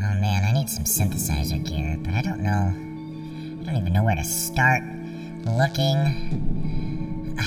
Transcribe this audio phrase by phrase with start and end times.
[0.00, 2.72] Oh man, I need some synthesizer gear, but I don't know.
[3.60, 4.84] I don't even know where to start
[5.44, 5.96] looking.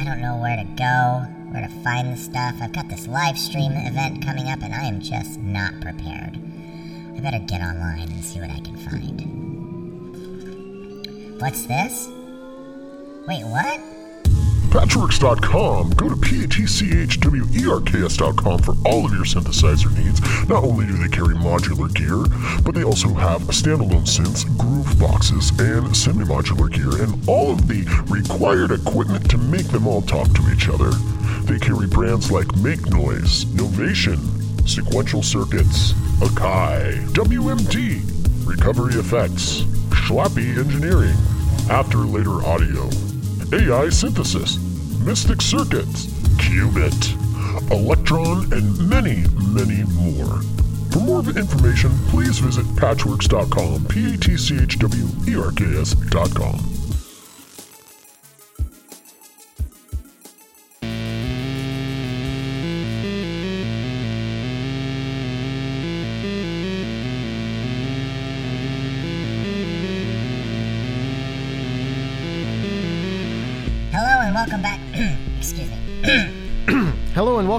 [0.00, 2.54] I don't know where to go, where to find the stuff.
[2.62, 6.38] I've got this live stream event coming up, and I am just not prepared.
[7.14, 9.20] I better get online and see what I can find.
[11.42, 12.08] What's this?
[13.28, 13.91] Wait, what?
[14.72, 15.90] Patchwerks.com.
[15.90, 20.22] Go to P-A-T-C-H-W-E-R-K-S.com for all of your synthesizer needs.
[20.48, 22.24] Not only do they carry modular gear,
[22.64, 27.84] but they also have standalone synths, groove boxes, and semi-modular gear, and all of the
[28.08, 30.88] required equipment to make them all talk to each other.
[31.42, 34.20] They carry brands like Make Noise, Novation,
[34.66, 38.00] Sequential Circuits, Akai, WMD,
[38.46, 41.18] Recovery Effects, Schlappi Engineering,
[41.68, 42.88] After Later Audio,
[43.52, 44.56] AI Synthesis,
[45.04, 46.06] Mystic Circuits,
[46.38, 47.12] Qubit,
[47.68, 50.40] Elektron, and many, many more.
[50.90, 54.16] For more information, please visit patchwerks.com, P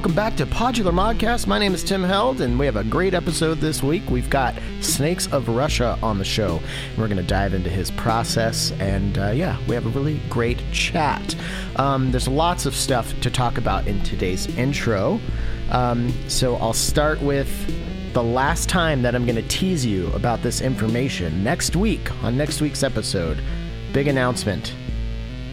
[0.03, 1.47] welcome back to Podular Modcast.
[1.47, 4.03] My name is Tim Held, and we have a great episode this week.
[4.09, 6.59] We've got Snakes of Russia on the show.
[6.97, 10.61] We're going to dive into his process, and uh, yeah, we have a really great
[10.73, 11.37] chat.
[11.77, 15.21] Um, there's lots of stuff to talk about in today's intro.
[15.71, 17.49] Um, so I'll start with
[18.11, 21.45] the last time that I'm going to tease you about this information.
[21.45, 23.41] Next week, on next week's episode,
[23.93, 24.73] big announcement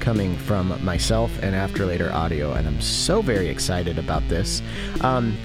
[0.01, 4.62] coming from myself and After Later Audio, and I'm so very excited about this.
[5.03, 5.37] Um,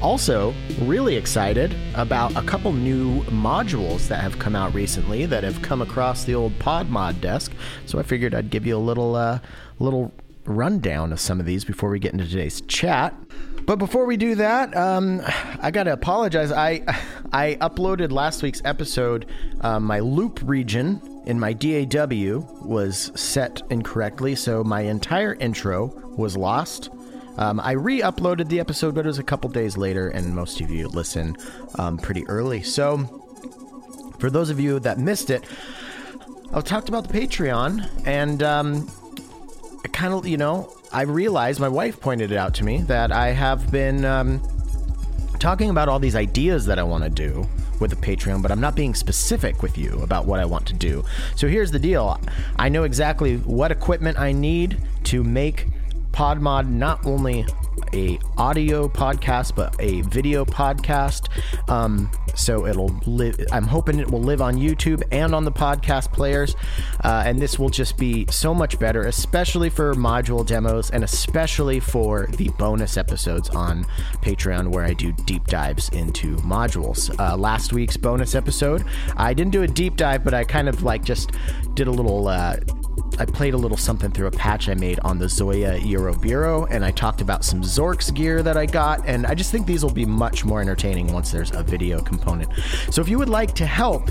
[0.00, 5.60] also, really excited about a couple new modules that have come out recently that have
[5.62, 7.52] come across the old PodMod desk.
[7.86, 9.40] So I figured I'd give you a little, uh,
[9.78, 10.12] little
[10.44, 13.14] rundown of some of these before we get into today's chat.
[13.66, 15.22] But before we do that, um,
[15.60, 16.52] I gotta apologize.
[16.52, 16.82] I
[17.32, 19.26] I uploaded last week's episode.
[19.60, 25.86] Uh, my loop region in my DAW was set incorrectly, so my entire intro
[26.16, 26.90] was lost.
[27.36, 30.70] Um, I re-uploaded the episode, but it was a couple days later, and most of
[30.70, 31.36] you listen
[31.76, 32.62] um, pretty early.
[32.62, 32.98] So,
[34.18, 35.44] for those of you that missed it,
[36.52, 38.88] I talked about the Patreon, and um,
[39.92, 43.28] kind of, you know, I realized my wife pointed it out to me that I
[43.28, 44.40] have been um,
[45.44, 47.46] talking about all these ideas that I want to do
[47.78, 50.72] with the Patreon, but I'm not being specific with you about what I want to
[50.72, 51.04] do.
[51.36, 52.18] So here's the deal
[52.56, 55.66] I know exactly what equipment I need to make
[56.14, 57.44] PodMod not only
[57.92, 61.28] a audio podcast but a video podcast.
[61.68, 66.12] Um, so it'll live i'm hoping it will live on youtube and on the podcast
[66.12, 66.56] players.
[67.02, 71.80] Uh, and this will just be so much better especially for module demos and especially
[71.80, 73.84] for the bonus episodes on
[74.20, 77.14] patreon where i do deep dives into modules.
[77.20, 78.84] Uh, last week's bonus episode
[79.16, 81.32] i didn't do a deep dive but i kind of like just
[81.74, 82.56] did a little uh,
[83.18, 86.64] I played a little something through a patch I made on the ZOIA Euro Bureau,
[86.66, 89.84] and I talked about some Zorks gear that I got, and I just think these
[89.84, 92.50] will be much more entertaining once there's a video component.
[92.90, 94.10] So if you would like to help,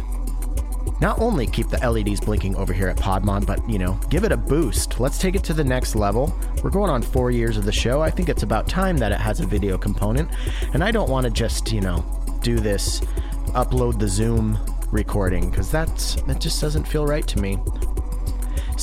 [1.02, 4.32] not only keep the LEDs blinking over here at PodMod, but you know, give it
[4.32, 5.00] a boost.
[5.00, 6.34] Let's take it to the next level.
[6.64, 8.02] We're going on four years of the show.
[8.02, 10.30] I think it's about time that it has a video component,
[10.74, 12.06] and I don't want to just you know
[12.42, 13.02] do this,
[13.50, 14.58] upload the Zoom
[14.92, 17.58] recording because that's that just doesn't feel right to me.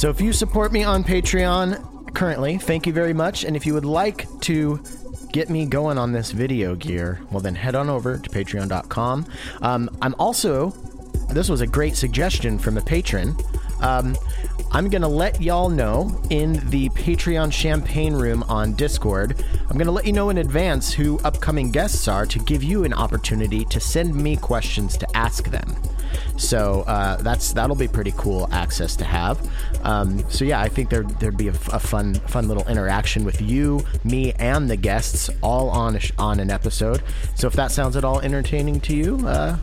[0.00, 3.44] So if you support me on Patreon currently, thank you very much.
[3.44, 4.82] And if you would like to
[5.30, 9.26] get me going on this video gear, well, then head on over to patreon.com.
[9.60, 10.70] Um, I'm also,
[11.28, 13.36] this was a great suggestion from a patron.
[13.82, 14.16] Um,
[14.72, 19.42] I'm going to let y'all know in the Patreon champagne room on Discord.
[19.68, 22.84] I'm going to let you know in advance who upcoming guests are to give you
[22.84, 25.74] an opportunity to send me questions to ask them.
[26.36, 29.40] So uh, that's that'll be pretty cool access to have.
[29.84, 33.40] Um, so yeah, I think there there'd be a, a, fun fun little interaction with
[33.40, 37.02] you, me, and the guests all on a, on an episode.
[37.34, 39.56] So if that sounds at all entertaining to you, uh,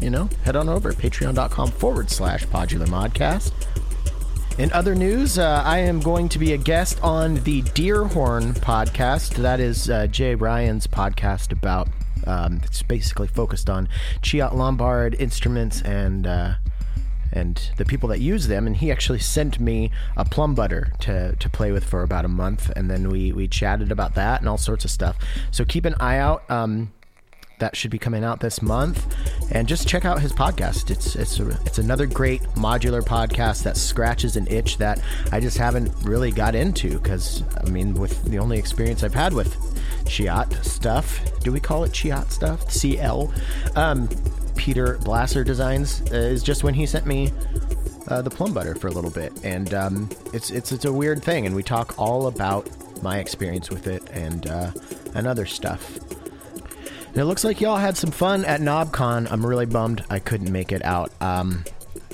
[0.00, 3.52] you know, head on over patreon.com forward slash Podular Modcast.
[4.58, 9.36] In other news, uh, I am going to be a guest on the Deerhorn podcast.
[9.36, 11.88] That is uh, Jay Ryan's podcast about
[12.26, 13.88] um, it's basically focused on
[14.20, 16.54] Ciat-Lonbarde instruments and uh,
[17.32, 18.66] and the people that use them.
[18.66, 22.70] And he actually sent me a Plumbutter to, to play with for about a month,
[22.76, 25.16] and then we we chatted about that and all sorts of stuff.
[25.50, 26.48] So keep an eye out.
[26.50, 26.92] Um,
[27.62, 29.06] that should be coming out this month.
[29.52, 30.90] And just check out his podcast.
[30.90, 35.00] It's it's it's another great modular podcast that scratches an itch that
[35.30, 39.32] I just haven't really got into because I mean, with the only experience I've had
[39.32, 39.54] with
[40.06, 42.68] Ciat stuff, do we call it Ciat stuff?
[42.68, 43.32] CL.
[43.76, 44.08] Um,
[44.56, 47.30] Peter Blasser Designs uh, is just when he sent me
[48.08, 51.46] uh, the Plumbutter for a little bit, and um, it's it's it's a weird thing,
[51.46, 52.68] and we talk all about
[53.04, 54.72] my experience with it and uh,
[55.14, 56.00] and other stuff.
[57.12, 59.30] And it looks like y'all had some fun at KnobCon.
[59.30, 61.12] I'm really bummed I couldn't make it out.
[61.20, 61.62] Um,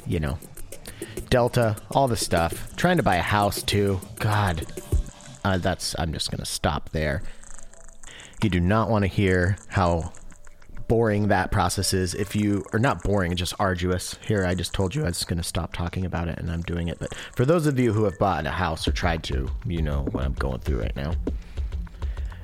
[0.09, 0.39] you know,
[1.31, 2.75] Delta, all the stuff.
[2.75, 4.01] Trying to buy a house too.
[4.19, 4.67] God,
[5.45, 5.95] uh, that's.
[6.01, 7.23] I'm just gonna stop there.
[8.43, 10.13] You do not want to hear how
[10.89, 14.95] boring that process is if you are not boring just arduous here i just told
[14.95, 17.45] you i was going to stop talking about it and i'm doing it but for
[17.45, 20.33] those of you who have bought a house or tried to you know what i'm
[20.33, 21.13] going through right now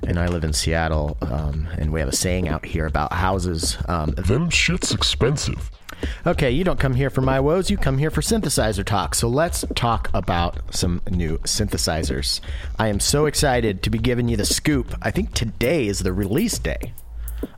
[0.07, 3.77] and i live in seattle um, and we have a saying out here about houses
[3.89, 5.71] um, Them shit's expensive.
[6.27, 9.15] Okay, you don't come here for my woes, you come here for synthesizer talk.
[9.15, 12.41] So let's talk about some new synthesizers.
[12.79, 14.95] I am so excited to be giving you the scoop.
[15.03, 16.93] I think today is the release day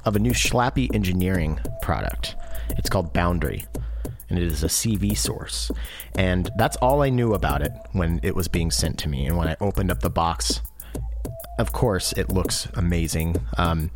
[0.05, 2.37] of a new Schlappi Engineering product.
[2.71, 3.65] It's called Boundary,
[4.29, 5.71] and it is a CV source.
[6.17, 9.27] And that's all I knew about it when it was being sent to me.
[9.27, 10.61] And when I opened up the box,
[11.59, 13.37] of course, it looks amazing.
[13.57, 13.91] Um,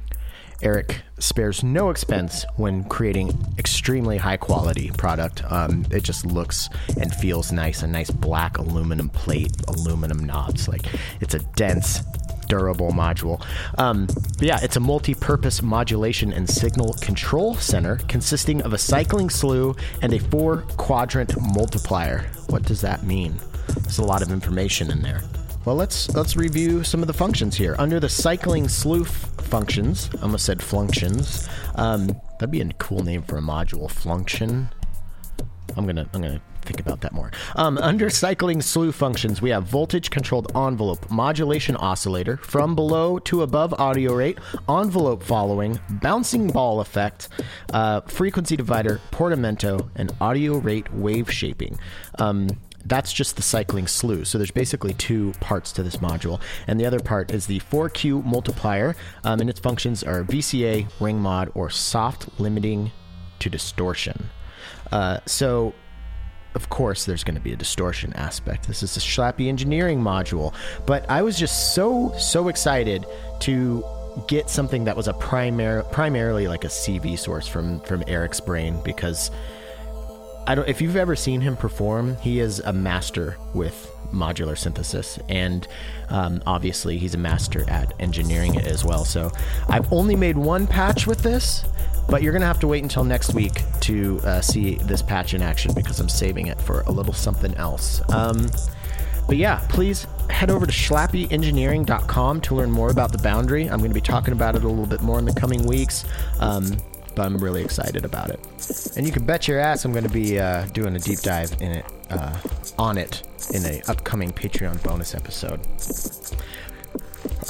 [0.63, 5.43] Eric spares no expense when creating extremely high quality product.
[5.51, 6.69] Um, it just looks
[7.01, 7.83] and feels nice.
[7.83, 10.69] A nice black aluminum plate, aluminum knobs.
[10.69, 10.87] Like
[11.21, 12.01] it's a dense,
[12.47, 13.43] durable module.
[13.79, 14.07] Um,
[14.39, 20.13] yeah, it's a multi-purpose modulation and signal control center consisting of a cycling slew and
[20.13, 22.31] a four-quadrant multiplier.
[22.49, 23.41] What does that mean?
[23.69, 25.23] There's a lot of information in there.
[25.67, 27.77] Well, let's let's review some of the functions here.
[27.79, 31.49] Under the cycling slew functions, I almost said functions.
[31.75, 32.07] Um,
[32.39, 33.91] that'd be a cool name for a module.
[33.91, 34.71] Function.
[35.77, 37.31] I'm gonna I'm gonna think about that more.
[37.57, 43.43] Um, under cycling slew functions, we have voltage controlled envelope, modulation oscillator, from below to
[43.43, 47.29] above audio rate, envelope following, bouncing ball effect,
[47.75, 51.79] uh, frequency divider, portamento, and audio rate wave shaping.
[52.19, 52.49] Um,
[52.85, 54.25] that's just the cycling slew.
[54.25, 58.25] So there's basically two parts to this module, and the other part is the 4Q
[58.25, 62.91] multiplier, um, and its functions are VCA, ring mod, or soft limiting
[63.41, 64.31] to distortion.
[64.93, 65.75] Uh, so
[66.55, 68.67] of course there's going to be a distortion aspect.
[68.67, 70.55] This is a Schlappi engineering module,
[70.87, 73.07] but I was just so so excited
[73.41, 73.85] to
[74.27, 78.81] get something that was a primary primarily like a CV source from from Eric's brain
[78.83, 79.31] because
[80.51, 85.17] I don't if you've ever seen him perform, he is a master with modular synthesis
[85.29, 85.69] and
[86.09, 89.05] um, obviously he's a master at engineering it as well.
[89.05, 89.31] So
[89.69, 91.65] I've only made one patch with this
[92.09, 95.43] but you're to have to wait until next week to uh, see this patch in
[95.43, 98.03] action because I'm saving it for a little something else.
[98.13, 98.51] Um,
[99.29, 103.71] but yeah, please head over to schlappiengineering.com to learn more about the boundary.
[103.71, 106.05] I'm going to be talking about it a little bit more in the coming weeks.
[106.41, 106.77] Um,
[107.15, 108.41] but I'm really excited about it.
[108.97, 111.53] And you can bet your ass I'm going to be uh, doing a deep dive
[111.61, 112.37] in it, uh,
[112.79, 113.23] on it,
[113.53, 115.61] in a upcoming Patreon bonus episode.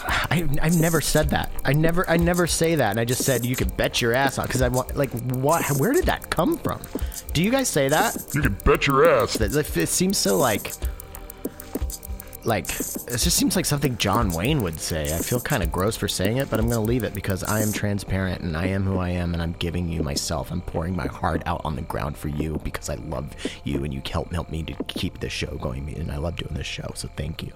[0.02, 1.50] I, I've never said that.
[1.64, 4.38] I never, I never say that, and I just said you can bet your ass
[4.38, 5.64] on because I want, like, what?
[5.78, 6.80] Where did that come from?
[7.32, 8.16] Do you guys say that?
[8.34, 9.34] You can bet your ass.
[9.34, 10.72] That like, it seems so like,
[12.44, 15.14] like it just seems like something John Wayne would say.
[15.14, 17.60] I feel kind of gross for saying it, but I'm gonna leave it because I
[17.60, 20.50] am transparent and I am who I am, and I'm giving you myself.
[20.50, 23.92] I'm pouring my heart out on the ground for you because I love you, and
[23.92, 26.92] you help help me to keep this show going, and I love doing this show.
[26.94, 27.52] So thank you.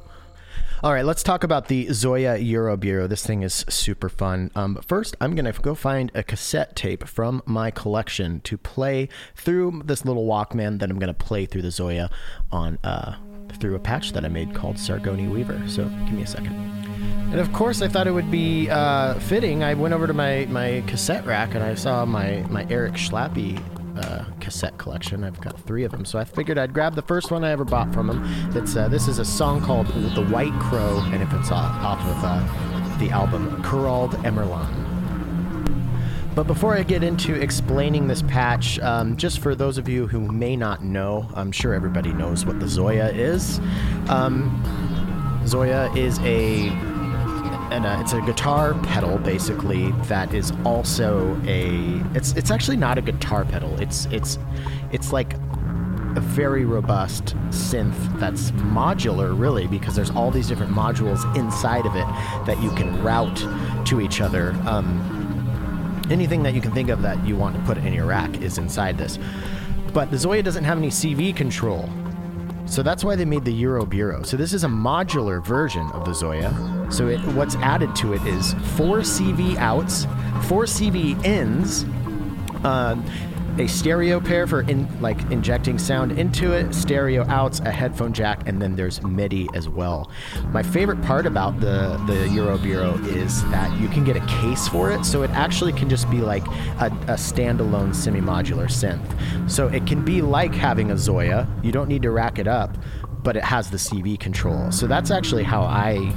[0.82, 3.06] All right, let's talk about the ZOIA Euro Bureau.
[3.06, 4.50] This thing is super fun.
[4.54, 8.58] Um, but first, I'm going to go find a cassette tape from my collection to
[8.58, 12.10] play through this little Walkman that I'm going to play through the ZOIA
[12.52, 13.14] on uh,
[13.56, 15.62] through a patch that I made called Sargoni Weaver.
[15.68, 16.54] So give me a second.
[17.30, 19.64] And of course, I thought it would be uh, fitting.
[19.64, 23.60] I went over to my, my cassette rack and I saw my, my Eric Schlappi
[23.96, 25.24] uh, cassette collection.
[25.24, 27.64] I've got three of them, so I figured I'd grab the first one I ever
[27.64, 28.50] bought from him.
[28.50, 32.00] That's uh, this is a song called "The White Crow," and if it's off, off
[32.00, 34.83] of uh, the album Kurald Emerlan.
[36.34, 40.20] But before I get into explaining this patch, um, just for those of you who
[40.20, 43.60] may not know, I'm sure everybody knows what the ZOIA is.
[44.08, 44.50] Um,
[45.44, 46.70] ZOIA is a
[47.70, 52.98] and uh, it's a guitar pedal basically that is also a it's it's actually not
[52.98, 54.38] a guitar pedal it's it's
[54.92, 61.24] it's like a very robust synth that's modular really because there's all these different modules
[61.36, 62.06] inside of it
[62.46, 63.44] that you can route
[63.86, 65.13] to each other um,
[66.10, 68.58] anything that you can think of that you want to put in your rack is
[68.58, 69.18] inside this.
[69.92, 71.88] But the ZOIA doesn't have any CV control.
[72.66, 74.24] So that's why they made the Euroburo.
[74.24, 76.92] So this is a modular version of the ZOIA.
[76.92, 80.06] So it, what's added to it is four CV outs,
[80.48, 81.84] four CV ins,
[82.64, 82.96] uh,
[83.58, 88.46] a stereo pair for in, like injecting sound into it, stereo outs, a headphone jack,
[88.46, 90.10] and then there's MIDI as well.
[90.50, 94.90] My favorite part about the the Euroburo is that you can get a case for
[94.90, 96.46] it, so it actually can just be like
[96.80, 99.50] a, a standalone semi-modular synth.
[99.50, 101.46] So it can be like having a ZOIA.
[101.64, 102.76] You don't need to rack it up,
[103.22, 104.72] but it has the CV control.
[104.72, 106.12] So that's actually how I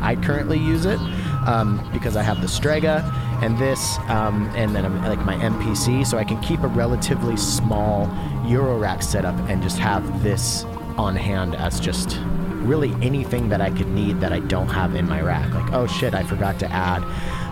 [0.00, 0.98] I currently use it
[1.46, 3.02] um, because I have the Strega
[3.42, 7.36] and this, um, and then I'm, like my MPC, so I can keep a relatively
[7.36, 8.06] small
[8.44, 10.64] Eurorack setup and just have this
[10.96, 12.18] on hand as just
[12.62, 15.52] really anything that I could need that I don't have in my rack.
[15.54, 17.02] Like, oh shit, I forgot to add.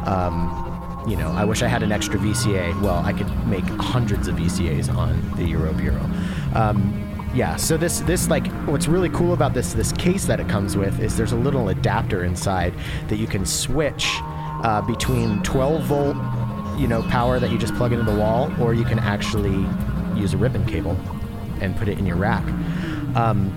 [0.06, 2.80] Um, you know, I wish I had an extra VCA.
[2.80, 6.02] Well, I could make hundreds of VCAs on the Euroburo.
[6.56, 7.02] Um,
[7.34, 10.76] yeah, so this this like what's really cool about this this case that it comes
[10.76, 12.74] with is there's a little adapter inside
[13.08, 14.06] that you can switch
[14.62, 16.16] uh, between 12 volt,
[16.78, 19.66] you know, power that you just plug into the wall, or you can actually
[20.18, 20.98] use a ribbon cable
[21.60, 22.44] and put it in your rack.
[23.14, 23.56] Um,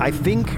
[0.00, 0.48] I think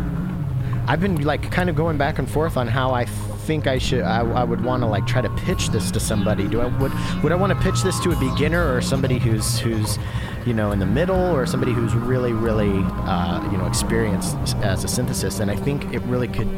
[0.87, 4.03] I've been like kind of going back and forth on how I think I should.
[4.03, 6.49] I, I would want to like try to pitch this to somebody.
[6.49, 9.59] Do I would would I want to pitch this to a beginner or somebody who's
[9.59, 9.99] who's
[10.47, 14.85] you know in the middle or somebody who's really really uh, you know experienced as
[14.85, 15.41] a synthesist?
[15.41, 16.49] And I think it really could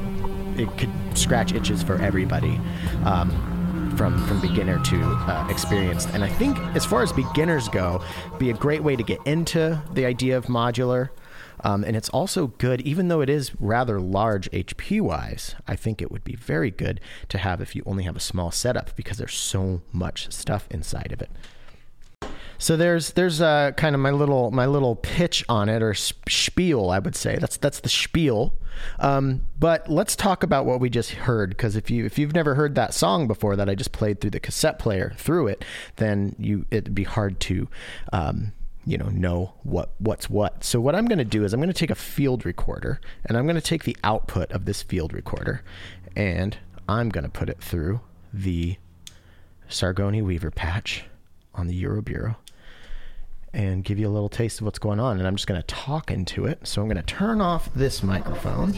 [0.58, 2.60] it could scratch itches for everybody.
[3.04, 3.50] Um,
[3.96, 6.08] from from beginner to uh, experienced.
[6.14, 8.02] And I think as far as beginners go,
[8.38, 11.10] be a great way to get into the idea of modular.
[11.60, 16.02] Um, and it's also good, even though it is rather large HP wise, I think
[16.02, 19.16] it would be very good to have if you only have a small setup because
[19.16, 21.30] there's so much stuff inside of it.
[22.58, 26.90] So there's there's uh, kind of my little my little pitch on it or spiel
[26.90, 28.54] I would say that's that's the spiel.
[28.98, 32.54] Um, but let's talk about what we just heard because if you if you've never
[32.54, 35.64] heard that song before that I just played through the cassette player through it,
[35.96, 37.68] then you it'd be hard to
[38.12, 38.52] um,
[38.84, 40.64] you know know what what's what.
[40.64, 43.36] So what I'm going to do is I'm going to take a field recorder and
[43.36, 45.62] I'm going to take the output of this field recorder
[46.16, 46.56] and
[46.88, 48.00] I'm going to put it through
[48.32, 48.76] the
[49.68, 51.04] Sargoni Weaver patch
[51.54, 52.36] on the Euroburo
[53.54, 55.18] and give you a little taste of what's going on.
[55.18, 56.66] And I'm just going to talk into it.
[56.66, 58.74] So I'm going to turn off this microphone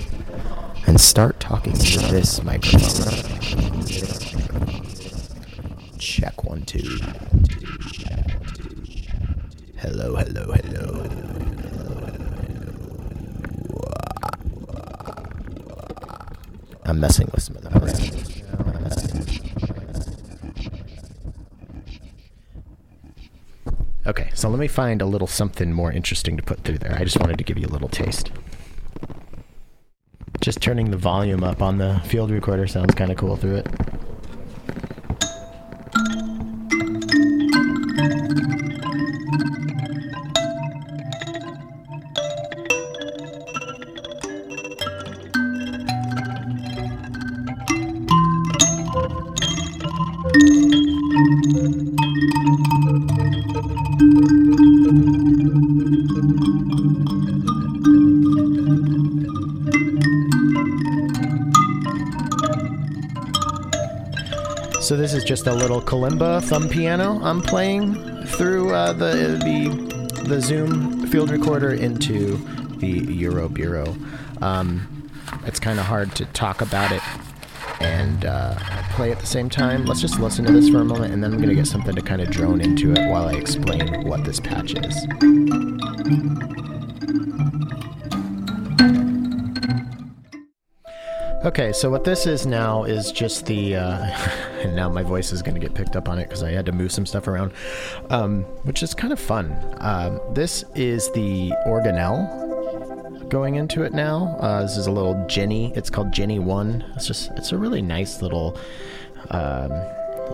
[0.87, 3.41] and start talking into this microphone.
[5.99, 6.99] Check one, two.
[9.79, 11.07] Hello, hello, hello.
[16.85, 17.71] I'm messing with some of the
[24.07, 26.95] Okay, so let me find a little something more interesting to put through there.
[26.95, 28.31] I just wanted to give you a little taste.
[30.41, 33.67] Just turning the volume up on the field recorder sounds kind of cool through it.
[64.87, 70.23] So this is just a little kalimba thumb piano I'm playing through uh, the the
[70.23, 72.37] the Zoom field recorder into
[72.77, 73.99] the Euroburo.
[74.41, 75.11] Um,
[75.45, 77.03] it's kind of hard to talk about it
[77.81, 78.55] and uh,
[78.93, 79.87] play at the same time.
[79.87, 82.01] Let's just listen to this for a moment, and then I'm to get something to
[82.01, 86.76] kind of drone into it while I explain what this patch is.
[91.47, 94.05] Okay, so what this is now is just the, uh,
[94.65, 96.67] and now my voice is going to get picked up on it because I had
[96.67, 97.53] to move some stuff around,
[98.11, 99.57] um, which is kind of fun.
[99.79, 104.37] Um, this is the organelle going into it now.
[104.41, 105.73] Uh, this is a little Jenny.
[105.77, 106.85] It's called Jenny One.
[106.97, 108.59] It's just, it's a really nice little
[109.31, 109.71] um,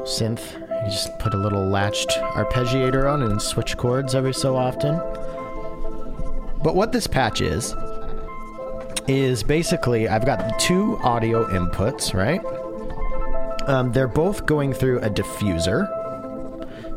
[0.07, 0.55] synth.
[0.85, 4.97] You just put a little latched arpeggiator on and switch chords every so often.
[6.63, 7.75] But what this patch is,
[9.09, 12.41] is basically I've got two audio inputs, right?
[13.69, 16.02] Um, they're both going through a diffuser.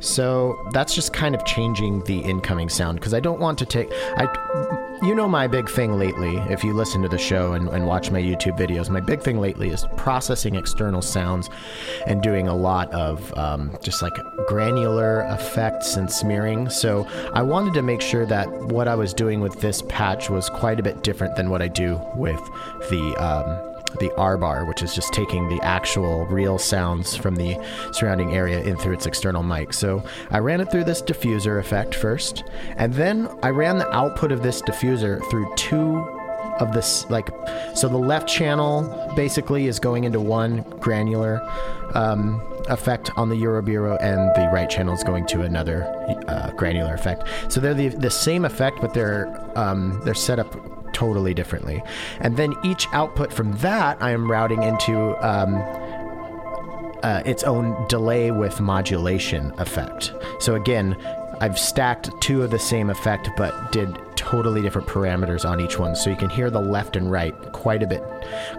[0.05, 3.89] So that's just kind of changing the incoming sound because I don't want to take.
[3.91, 4.27] I,
[5.01, 8.12] you know, my big thing lately, if you listen to the show and, and watch
[8.12, 11.50] my YouTube videos, my big thing lately is processing external sounds
[12.05, 14.13] and doing a lot of um, just like
[14.47, 16.69] granular effects and smearing.
[16.69, 20.50] So I wanted to make sure that what I was doing with this patch was
[20.50, 22.41] quite a bit different than what I do with
[22.89, 23.15] the.
[23.17, 27.57] Um, the Arbhar, which is just taking the actual real sounds from the
[27.91, 29.73] surrounding area in through its external mic.
[29.73, 32.43] So I ran it through this diffuser effect first,
[32.77, 35.97] and then I ran the output of this diffuser through two
[36.59, 37.29] of this like
[37.75, 41.41] so the left channel basically is going into one granular
[41.95, 45.83] um, effect on the Euroburo, and the right channel is going to another
[46.27, 47.27] uh, granular effect.
[47.49, 51.83] So they're the, the same effect, but they're um, they're set up totally differently.
[52.21, 55.55] And then each output from that, I am routing into um,
[57.03, 60.13] uh, its own delay with modulation effect.
[60.39, 60.95] So again,
[61.41, 65.97] I've stacked two of the same effect, but did totally different parameters on each one.
[65.97, 68.01] So you can hear the left and right quite a bit,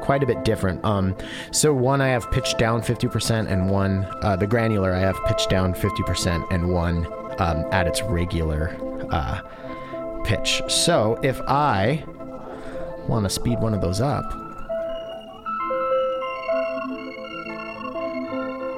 [0.03, 0.85] quite a bit different.
[0.85, 1.17] Um,
[1.53, 5.49] so one I have pitched down 50%, and one uh, the granular I have pitched
[5.49, 7.07] down 50%, and one
[7.39, 8.77] um, at its regular
[9.11, 9.41] uh,
[10.25, 10.61] pitch.
[10.69, 12.05] So if I
[13.09, 14.31] want to speed one of those up.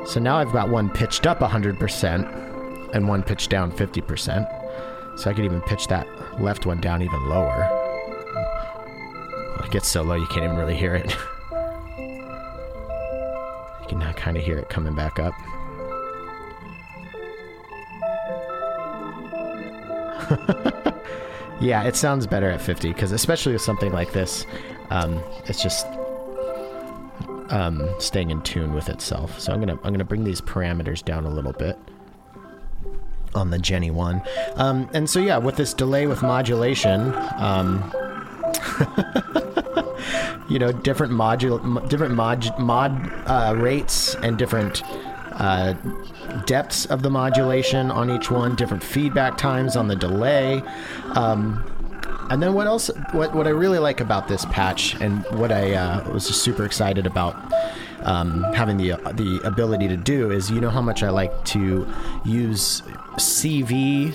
[0.08, 5.18] So now I've got one pitched up 100% and one pitched down 50%.
[5.18, 6.06] So I could even pitch that
[6.40, 7.68] left one down even lower.
[9.64, 11.10] It gets so low you can't even really hear it.
[13.82, 15.34] you can kind of hear it coming back up.
[21.60, 24.46] Yeah, it sounds better at 50 because especially with something like this,
[24.90, 25.86] um, it's just
[27.50, 29.38] um, staying in tune with itself.
[29.40, 31.78] So I'm gonna I'm gonna bring these parameters down a little bit
[33.34, 34.22] on the Jenny one,
[34.56, 37.12] um, and so yeah, with this delay with modulation.
[37.36, 37.92] Um,
[40.48, 44.82] you know, different module, different mod mod uh, rates and different
[45.38, 45.74] uh,
[46.46, 50.62] depths of the modulation on each one, different feedback times on the delay.
[51.14, 51.64] Um,
[52.30, 52.90] and then what else?
[53.12, 56.64] What what I really like about this patch, and what I uh, was just super
[56.64, 57.34] excited about
[58.02, 61.44] um, having the uh, the ability to do is, you know how much I like
[61.46, 61.86] to
[62.26, 62.82] use
[63.16, 64.14] CV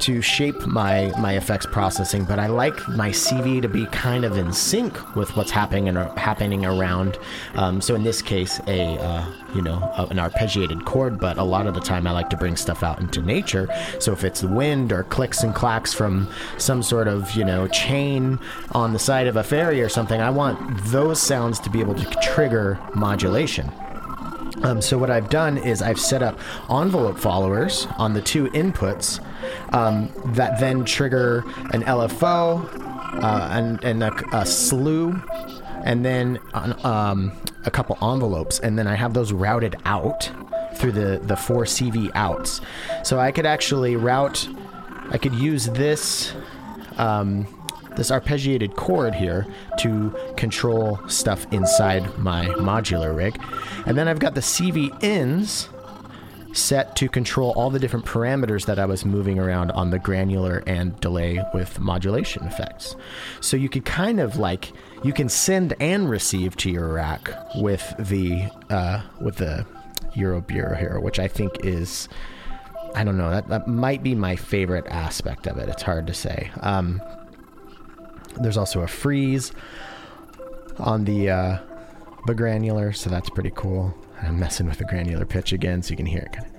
[0.00, 4.36] to shape my my effects processing, but I like my CV to be kind of
[4.36, 7.18] in sync with what's happening and happening around.
[7.54, 11.44] Um, so in this case, a uh, you know a, an arpeggiated chord, but a
[11.44, 13.68] lot of the time I like to bring stuff out into nature.
[13.98, 16.28] So if it's wind or clicks and clacks from
[16.58, 18.38] some sort of you know chain
[18.72, 21.94] on the side of a ferry or something, I want those sounds to be able
[21.94, 23.70] to trigger modulation.
[24.62, 26.38] Um, so what I've done is I've set up
[26.70, 29.20] envelope followers on the two inputs
[29.74, 32.64] um, that then trigger an LFO
[33.22, 35.20] uh, and, and a, a, slew,
[35.84, 36.38] and then
[36.84, 37.32] um,
[37.64, 40.30] a couple envelopes, and then I have those routed out
[40.76, 42.60] through the the four CV outs.
[43.02, 44.48] So I could actually route.
[45.10, 46.32] I could use this.
[46.98, 47.46] Um,
[47.96, 49.46] this arpeggiated chord here
[49.78, 53.40] to control stuff inside my modular rig.
[53.86, 55.68] And then I've got the CV ins
[56.52, 60.62] set to control all the different parameters that I was moving around on the granular
[60.66, 62.96] and delay with modulation effects.
[63.40, 64.72] So you could kind of like
[65.04, 69.66] you can send and receive to your rack with the uh, with the
[70.14, 72.08] Euroburo here, which I think is
[72.94, 75.68] I don't know that, that might be my favorite aspect of it.
[75.68, 76.50] It's hard to say.
[76.60, 77.02] Um,
[78.40, 79.52] there's also a freeze
[80.78, 81.58] on the uh,
[82.26, 83.94] the granular, so that's pretty cool.
[84.22, 86.32] I'm messing with the granular pitch again, so you can hear it.
[86.32, 86.56] Kind of.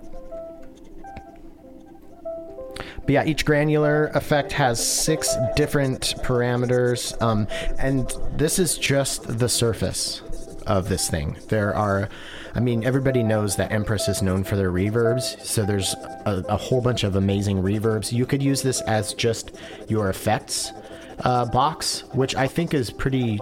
[3.08, 7.48] But yeah, each granular effect has six different parameters, um,
[7.80, 10.22] and this is just the surface
[10.68, 11.38] of this thing.
[11.48, 12.10] There are,
[12.54, 15.94] I mean, everybody knows that Empress is known for their reverbs, so there's
[16.26, 18.12] a, a whole bunch of amazing reverbs.
[18.12, 19.56] You could use this as just
[19.88, 20.74] your effects
[21.20, 23.40] uh, box, which I think is pretty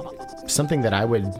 [0.47, 1.33] something that I would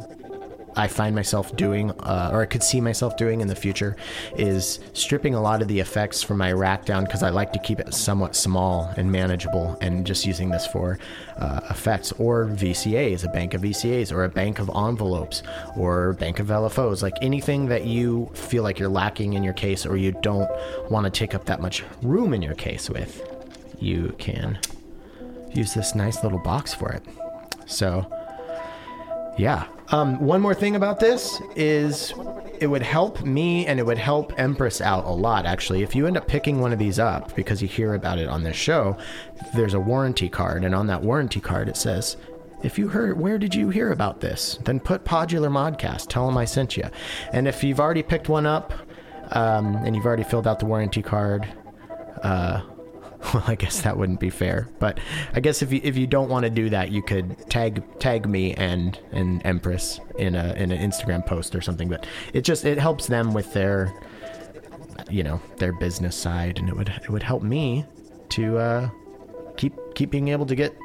[0.78, 3.96] I find myself doing, uh, or I could see myself doing in the future,
[4.36, 7.60] is stripping a lot of the effects from my rack down because I like to
[7.60, 11.00] keep it somewhat small and manageable, and just using this for
[11.38, 12.12] uh, effects.
[12.14, 15.44] Or VCAs, a bank of VCAs, or a bank of envelopes,
[15.78, 19.86] or bank of LFOs, like anything that you feel like you're lacking in your case
[19.86, 20.50] or you don't
[20.92, 23.22] want to take up that much room in your case with,
[23.80, 24.60] you can
[25.52, 27.04] use this nice little box for it.
[27.66, 28.10] So,
[29.38, 29.66] yeah.
[29.90, 32.14] Um, one more thing about this is
[32.60, 35.84] it would help me and it would help Empress out a lot actually.
[35.84, 38.44] If you end up picking one of these up because you hear about it on
[38.44, 38.98] this show,
[39.54, 42.18] there's a warranty card and on that warranty card it says
[42.64, 44.58] if you heard, where did you hear about this?
[44.64, 46.08] Then put Podular Modcast.
[46.08, 46.90] Tell them I sent you.
[47.32, 48.74] And if you've already picked one up,
[49.32, 51.48] um, and you've already filled out the warranty card,
[52.24, 52.62] uh,
[53.34, 54.70] well, I guess that wouldn't be fair.
[54.80, 55.00] But
[55.34, 58.28] I guess if you if you don't want to do that, you could tag tag
[58.28, 61.90] me and and Empress in a in an Instagram post or something.
[61.90, 63.94] But it just it helps them with their
[65.10, 67.86] you know their business side, and it would it would help me
[68.30, 68.90] to uh,
[69.58, 70.76] keep keep being able to get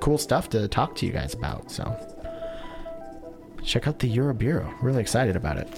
[0.00, 1.70] cool stuff to talk to you guys about.
[1.70, 1.96] So
[3.62, 4.72] check out the Euroburo.
[4.82, 5.68] Really excited about it.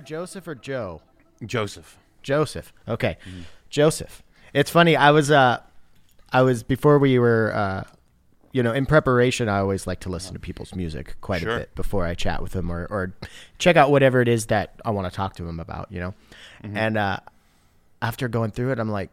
[0.00, 1.02] Joseph or Joe?
[1.44, 1.98] Joseph.
[2.22, 2.72] Joseph.
[2.88, 3.16] Okay.
[3.70, 4.22] Joseph.
[4.52, 4.96] It's funny.
[4.96, 5.60] I was uh
[6.32, 7.84] I was before we were uh
[8.52, 11.56] you know, in preparation I always like to listen to people's music quite Sure.
[11.56, 13.14] a bit before I chat with them or or
[13.58, 16.14] check out whatever it is that I want to talk to them about, you know.
[16.62, 17.18] And uh
[18.00, 19.10] after going through it I'm like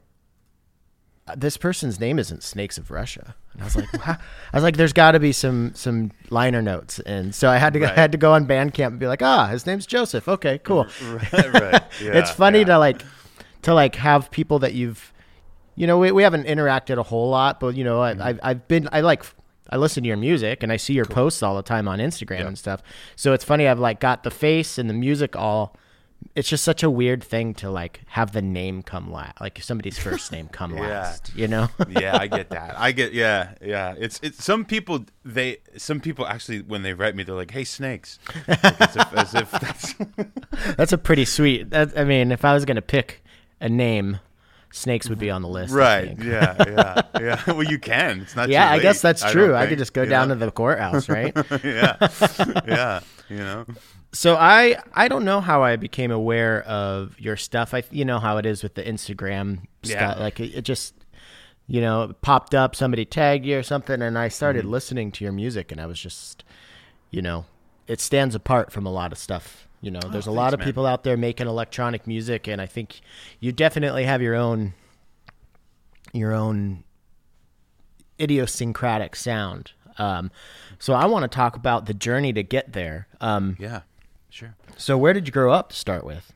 [1.36, 3.36] this person's name isn't Snakes of Russia.
[3.54, 4.18] And I was like, wow.
[4.54, 7.74] I was like, there's got to be some some liner notes, and so I had
[7.74, 7.96] to go, Right.
[7.96, 10.28] had to go on Bandcamp and be like, ah, his name's Joseph.
[10.28, 10.88] Okay, cool.
[11.04, 11.34] right.
[11.54, 11.84] right.
[12.02, 12.66] Yeah, it's funny yeah.
[12.66, 13.02] to like
[13.64, 15.12] to like have people that you've
[15.76, 18.22] you know we, we haven't interacted a whole lot but you know I, Mm-hmm.
[18.22, 19.24] I've, I've been i like
[19.70, 22.40] i listen to your music and i see your posts all the time on instagram
[22.40, 22.48] Yeah.
[22.48, 22.82] and stuff
[23.16, 25.76] so it's funny i've like got the face and the music all
[26.36, 29.64] it's just such a weird thing to like have the name come last like if
[29.64, 30.82] somebody's first name come Yeah.
[30.82, 32.80] last you know yeah, I get that.
[32.80, 33.96] I get yeah, yeah.
[33.98, 37.64] It's it's some people they some people actually when they write me they're like, "Hey,
[37.64, 39.96] snakes," like, as, if, as if that's
[40.76, 43.24] that's a pretty sweet that, i mean if i was gonna pick
[43.60, 44.20] a name
[44.72, 46.18] snakes would be on the list right.
[46.18, 47.44] Yeah, yeah, yeah.
[47.48, 48.22] Well, you can.
[48.22, 48.50] It's not.
[48.50, 50.36] yeah i guess that's true i think, could just go down know?
[50.36, 51.98] to the courthouse right yeah,
[52.66, 53.00] yeah.
[53.30, 53.66] You know.
[54.14, 57.74] So I I don't know how I became aware of your stuff.
[57.74, 60.12] I you know how it is with the Instagram Yeah.
[60.12, 60.20] stuff.
[60.20, 60.94] Like it, it just
[61.68, 62.76] you know it popped up.
[62.76, 64.72] Somebody tagged you or something, and I started Mm-hmm.
[64.72, 66.44] listening to your music, and I was just
[67.10, 67.46] you know
[67.88, 69.68] it stands apart from a lot of stuff.
[69.82, 70.68] You know, there's a lot Oh, of man.
[70.68, 73.02] people out there making electronic music, and I think
[73.40, 74.74] you definitely have your own
[76.14, 76.84] your own
[78.20, 79.72] idiosyncratic sound.
[79.98, 80.32] Um,
[80.80, 83.08] so I want to talk about the journey to get there.
[83.20, 83.82] Um, Yeah.
[84.32, 84.56] Sure.
[84.78, 86.34] so where did you grow up to start with?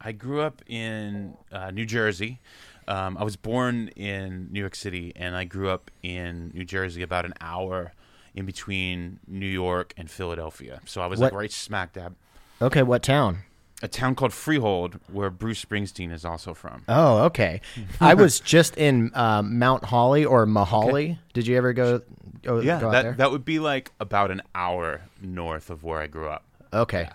[0.00, 2.40] I grew up in uh, New Jersey.
[2.88, 7.02] Um, I was born in New York City, and I grew up in New Jersey,
[7.02, 7.92] about an hour
[8.34, 10.80] in between New York and Philadelphia.
[10.84, 12.14] So I was like right smack dab.
[12.60, 13.38] Okay, what town?
[13.82, 16.82] A town called Freehold, where Bruce Springsteen is also from.
[16.88, 17.60] Oh, okay.
[18.00, 21.18] I was just in um, Mount Holly or Mahali.
[21.34, 22.00] Did you ever go?
[22.42, 23.02] go yeah, go out there?
[23.02, 26.44] that that would be like about an hour north of where I grew up.
[26.72, 27.02] Okay.
[27.02, 27.12] Yeah,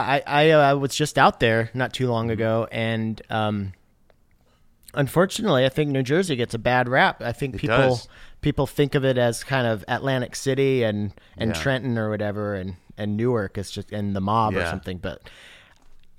[0.00, 3.72] I I uh, was just out there not too long ago, and um,
[4.94, 7.22] unfortunately, I think New Jersey gets a bad rap.
[7.22, 8.08] I think people does.
[8.40, 11.60] people think of it as kind of Atlantic City and and Yeah.
[11.62, 14.98] Trenton or whatever, and and Newark is just and the mob or something.
[14.98, 15.22] But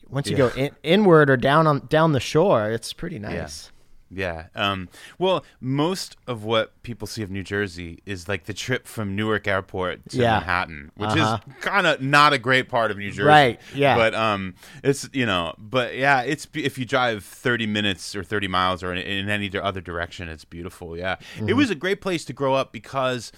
[0.09, 0.49] once you Yeah.
[0.49, 3.71] go in, inward or down on down the shore, it's pretty nice.
[4.13, 4.47] Yeah.
[4.55, 9.15] Um, well, most of what people see of New Jersey is like the trip from
[9.15, 10.33] Newark Airport to Yeah.
[10.39, 11.39] Manhattan, which Uh-huh.
[11.47, 13.23] is kind of not a great part of New Jersey.
[13.23, 13.95] Right, yeah.
[13.95, 18.47] But um, it's you know, but yeah, it's if you drive thirty minutes or thirty
[18.49, 20.97] miles or in, in any other direction, it's beautiful.
[20.97, 21.49] Yeah, Mm-hmm.
[21.49, 23.31] it was a great place to grow up because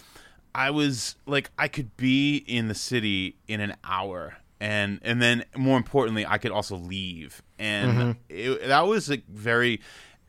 [0.56, 4.38] I was like I could be in the city in an hour.
[4.60, 8.12] And and then more importantly, I could also leave, and Mm-hmm.
[8.30, 9.82] it, that was like very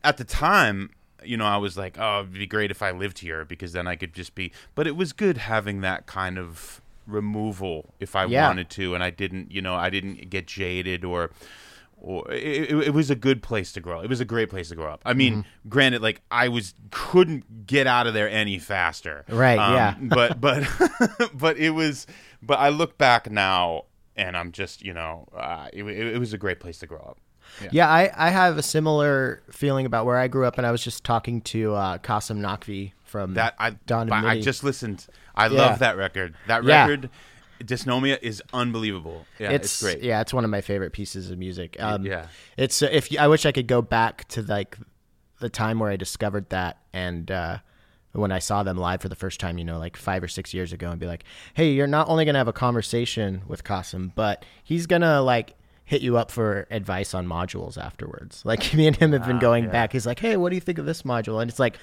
[0.05, 0.91] at the time,
[1.23, 3.87] you know, I was like, oh, it'd be great if I lived here because then
[3.87, 4.51] I could just be.
[4.75, 8.47] But it was good having that kind of removal if I Yeah.
[8.47, 11.31] wanted to, and I didn't, you know, I didn't get jaded or.
[11.97, 14.01] Or it, it, was a good place to grow.
[14.01, 15.01] It was a great place to grow up.
[15.05, 15.69] I mean, Mm-hmm.
[15.69, 19.25] granted, like I was couldn't get out of there any faster.
[19.29, 19.95] Right, Um, yeah.
[20.01, 20.67] but but
[21.33, 22.05] but it was.
[22.43, 26.31] But I look back now, and I'm just, you know, uh, it, it, it was
[26.33, 27.17] a great place to grow up.
[27.71, 30.83] Yeah, I, I have a similar feeling about where I grew up, and I was
[30.83, 35.05] just talking to uh, Qasim Naqvi from That I Don I just listened.
[35.35, 35.57] I Yeah.
[35.61, 36.35] love that record.
[36.47, 36.81] That Yeah.
[36.87, 37.09] record,
[37.63, 39.25] Dysnomia, is unbelievable.
[39.39, 40.03] Yeah, it's, great.
[40.03, 41.77] Yeah, it's one of my favorite pieces of music.
[41.79, 42.27] Um, yeah.
[42.57, 44.77] it's uh, if I wish I could go back to like
[45.39, 47.57] the time where I discovered that and uh,
[48.11, 50.53] when I saw them live for the first time, you know, like five or six
[50.53, 54.11] years ago, and be like, "Hey, you're not only gonna have a conversation with Kasim,
[54.15, 58.43] but he's gonna like." Hit you up for advice on modules afterwards.
[58.43, 59.71] Like me and him have been going yeah.
[59.71, 59.91] back.
[59.93, 61.77] He's like, "Hey, what do you think of this module?" And it's like,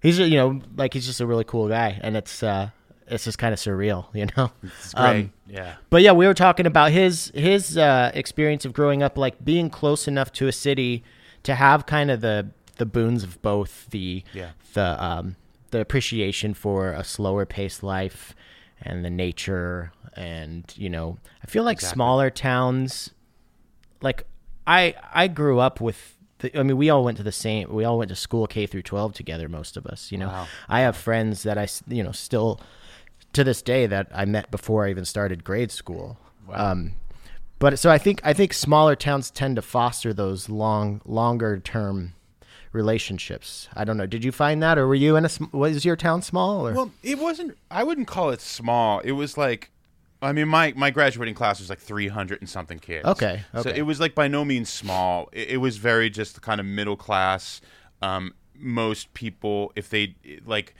[0.00, 2.70] he's you know, like he's just a really cool guy, and it's uh,
[3.08, 4.52] it's just kind of surreal, you know.
[4.62, 5.30] It's Um, great.
[5.48, 5.74] yeah.
[5.90, 9.68] but yeah, we were talking about his his uh, experience of growing up, like being
[9.68, 11.02] close enough to a city
[11.42, 14.50] to have kind of the the boons of both the Yeah.
[14.74, 15.34] the um,
[15.72, 18.34] the appreciation for a slower paced life
[18.80, 21.96] and the nature, and you know, I feel like Exactly.
[21.96, 23.10] smaller towns,
[24.02, 24.24] like
[24.66, 26.16] I I grew up with.
[26.38, 27.70] The, I mean, we all went to the same.
[27.72, 29.48] We all went to school K through twelve together.
[29.48, 30.28] Most of us, you know.
[30.28, 30.46] Wow.
[30.68, 32.60] I have friends that I you know, still
[33.32, 36.18] to this day that I met before I even started grade school.
[36.52, 36.94] Um,
[37.58, 42.14] but so I think I think smaller towns tend to foster those long, longer term
[42.72, 43.68] relationships.
[43.74, 44.06] I don't know.
[44.06, 45.30] Did you find that, or were you in a?
[45.52, 46.66] Was your town small?
[46.66, 46.72] Or?
[46.72, 47.56] Well, it wasn't.
[47.70, 49.00] I wouldn't call it small.
[49.00, 49.70] It was like,
[50.22, 53.06] I mean, my my graduating class was like three hundred and something kids.
[53.06, 55.28] Okay, So it was like by no means small.
[55.32, 57.60] It, it was very just kind of middle class.
[58.02, 60.74] Um, most people, if they like,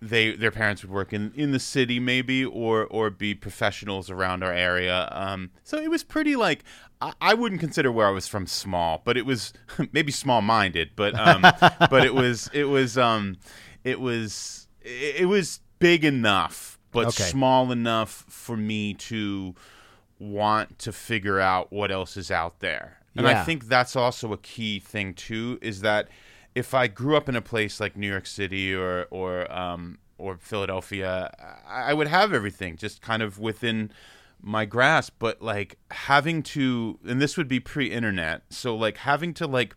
[0.00, 4.42] they their parents would work in in the city maybe, or or be professionals around
[4.44, 5.08] our area.
[5.10, 6.62] Um, so it was pretty like.
[7.00, 9.52] I I wouldn't consider where I was from small, but it was
[9.92, 11.42] maybe small minded, but um,
[11.90, 13.36] but it was it was um,
[13.84, 17.30] it was it, it was big enough, but Okay.
[17.30, 19.54] small enough for me to
[20.18, 22.98] want to figure out what else is out there.
[23.14, 26.08] And I think that's also a key thing too is that
[26.54, 30.36] if I grew up in a place like New York City or or um, or
[30.38, 31.30] Philadelphia,
[31.66, 33.90] I, I would have everything just kind of within
[34.42, 35.14] my grasp.
[35.18, 39.74] But like having to, and this would be pre-internet, so like having to like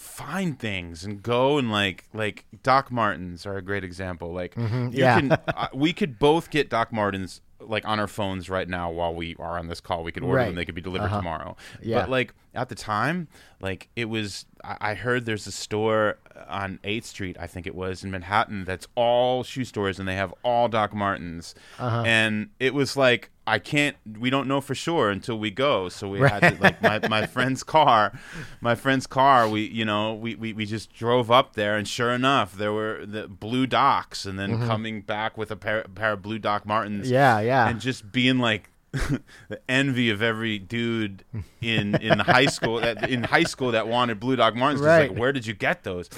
[0.00, 4.32] find things and go and like like Doc Martens are a great example.
[4.32, 4.88] Like you Mm-hmm.
[4.92, 5.20] yeah.
[5.20, 9.14] can uh, we could both get Doc Martens like on our phones right now while
[9.14, 10.02] we are on this call.
[10.02, 10.46] We could order Right.
[10.46, 11.56] them; they could be delivered tomorrow.
[11.82, 12.00] Yeah.
[12.00, 13.28] But like at the time,
[13.60, 14.46] like it was.
[14.62, 18.86] I heard there's a store on Eighth Street, I think it was in Manhattan, that's
[18.94, 21.54] all shoe stores, and they have all Doc Martens.
[21.78, 22.02] Uh-huh.
[22.04, 23.96] And it was like I can't.
[24.18, 25.88] We don't know for sure until we go.
[25.88, 28.12] So we had to, like my, my friend's car,
[28.60, 29.48] my friend's car.
[29.48, 33.04] We you know we, we, we just drove up there, and sure enough, there were
[33.06, 37.06] the blue Docs, and then coming back with a pair, pair of blue Doc Martens
[37.06, 37.14] Mm-hmm.
[37.14, 37.68] yeah, yeah.
[37.68, 41.24] and just being like the envy of every dude
[41.60, 44.80] in in high school that in high school that wanted blue Doc Martens.
[44.82, 45.10] Right.
[45.10, 46.08] like where did you get those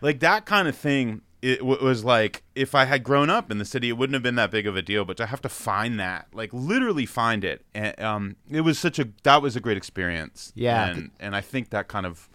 [0.00, 3.58] like that kind of thing it w- was like if i had grown up in
[3.58, 5.48] the city it wouldn't have been that big of a deal but to have to
[5.48, 9.60] find that like literally find it and, um it was such a that was a
[9.60, 10.86] great experience Yeah.
[10.88, 12.28] and and i think that kind of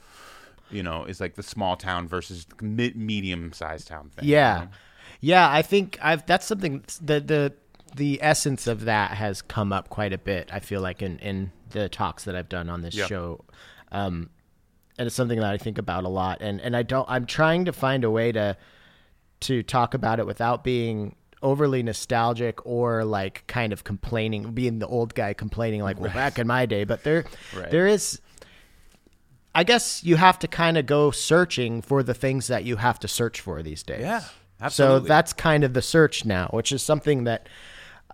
[0.69, 4.67] you know is like the small town versus medium sized town thing you Yeah, know?
[5.21, 5.49] yeah.
[5.51, 7.53] I think I've that's something the the
[7.97, 10.49] the essence of that has come up quite a bit.
[10.53, 13.09] I feel like in in the talks that I've done on this Yep.
[13.09, 13.43] show,
[13.91, 14.29] um,
[14.97, 16.41] and it's something that I think about a lot.
[16.41, 17.05] And and I don't.
[17.09, 18.55] I'm trying to find a way to
[19.41, 24.87] to talk about it without being overly nostalgic or like kind of complaining being the
[24.87, 27.23] old guy complaining like well back in my day but there
[27.55, 27.69] Right.
[27.69, 28.19] there is
[29.53, 32.97] I guess you have to kind of go searching for the things that you have
[32.99, 34.01] to search for these days.
[34.01, 34.23] Yeah,
[34.61, 35.01] Absolutely.
[35.01, 37.47] So that's kind of the search now, which is something that,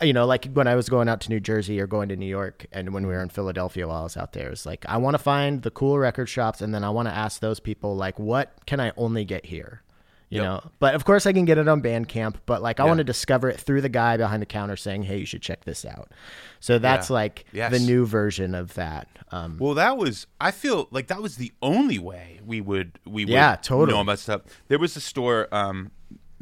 [0.01, 2.25] you know, like when I was going out to New Jersey or going to New
[2.25, 4.97] York, and when we were in Philadelphia while I was out there, it's like I
[4.97, 7.95] want to find the cool record shops, and then I want to ask those people
[7.95, 9.81] like, what can I only get here?
[10.29, 10.45] You Yep.
[10.47, 12.87] know, but of course I can get it on Bandcamp, but like I Yeah.
[12.87, 15.63] want to discover it through the guy behind the counter saying, "Hey, you should check
[15.63, 16.11] this out."
[16.59, 17.13] So that's Yeah.
[17.13, 17.71] like Yes.
[17.71, 19.07] the new version of that.
[19.31, 23.25] Um, Well, that was I feel like that was the only way we would we
[23.25, 23.93] would Yeah, totally.
[23.95, 24.41] know about stuff.
[24.69, 25.91] There was a store um,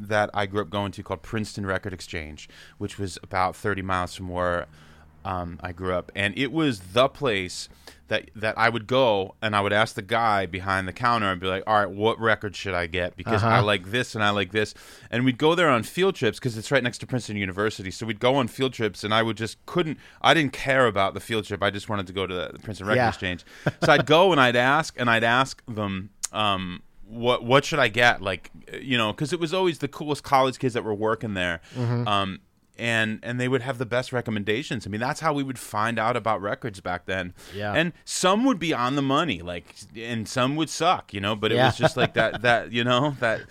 [0.07, 4.15] that I grew up going to called Princeton Record Exchange, which was about thirty miles
[4.15, 4.67] from where
[5.23, 7.69] um, I grew up, and it was the place
[8.07, 11.39] that that I would go and I would ask the guy behind the counter and
[11.39, 13.15] be like, "All right, what record should I get?
[13.15, 13.65] Because I Uh-huh.
[13.65, 14.73] like this and I like this."
[15.11, 17.91] And we'd go there on field trips because it's right next to Princeton University.
[17.91, 19.99] So we'd go on field trips, and I would just couldn't.
[20.23, 21.61] I didn't care about the field trip.
[21.61, 23.07] I just wanted to go to the Princeton Record Yeah.
[23.09, 23.45] Exchange.
[23.83, 26.09] So I'd go and I'd ask and I'd ask them.
[26.33, 26.81] Um,
[27.11, 28.21] what what should I get?
[28.21, 28.49] Like,
[28.81, 31.61] you know, because it was always the coolest college kids that were working there.
[31.75, 32.07] Mm-hmm.
[32.07, 32.39] Um,
[32.77, 34.87] and and they would have the best recommendations.
[34.87, 37.33] I mean, that's how we would find out about records back then.
[37.53, 37.73] Yeah.
[37.73, 41.35] And some would be on the money, like, and some would suck, you know.
[41.35, 41.67] But it Yeah.
[41.67, 42.41] was just like that.
[42.41, 43.41] That you know that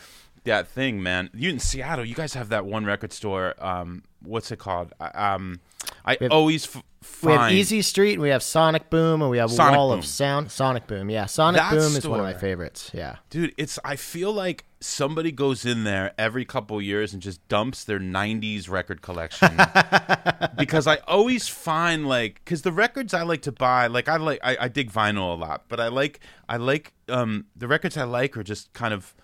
[0.44, 1.29] that thing, man.
[1.35, 3.55] You in Seattle, you guys have that one record store.
[3.64, 4.94] Um, what's it called?
[5.14, 5.61] Um,
[6.04, 6.82] I have- always f-
[7.22, 9.98] We have Easy Street, and we have Sonic Boom, and we have Sonic Wall Boom.
[10.00, 10.50] of Sound.
[10.50, 11.26] Sonic Boom, yeah.
[11.26, 12.40] Sonic That Boom is one of my store.
[12.40, 12.90] favorites.
[12.92, 13.16] Yeah.
[13.30, 17.84] Dude, it's I feel like somebody goes in there every couple years and just dumps
[17.84, 19.50] their 90s record collection.
[20.56, 24.40] because I always find like cuz the records I like to buy, like I like
[24.42, 28.04] I, I dig vinyl a lot, but I like I like um the records I
[28.04, 29.14] like are just kind of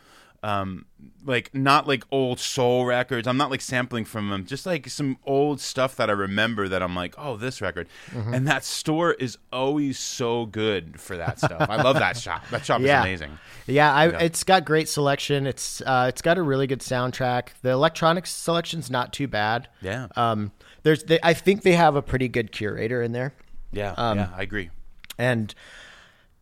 [0.46, 0.84] um
[1.24, 3.26] like not like old soul records.
[3.26, 6.82] I'm not like sampling from them, just like some old stuff that I remember that
[6.84, 8.32] I'm like, "Oh, this record." Mm-hmm.
[8.32, 11.68] And that store is always so good for that stuff.
[11.68, 12.44] I love that shop.
[12.50, 13.00] That shop Yeah.
[13.00, 13.38] is amazing.
[13.66, 14.18] Yeah, I, Yeah.
[14.20, 15.46] it's got great selection.
[15.48, 17.48] It's uh, it's got a really good soundtrack.
[17.62, 19.68] The electronic selection's not too bad.
[19.82, 20.06] Yeah.
[20.14, 20.52] Um,
[20.84, 23.32] there's they, I think they have a pretty good curator in there,
[23.72, 24.70] Yeah, Um, yeah, I agree.
[25.18, 25.52] and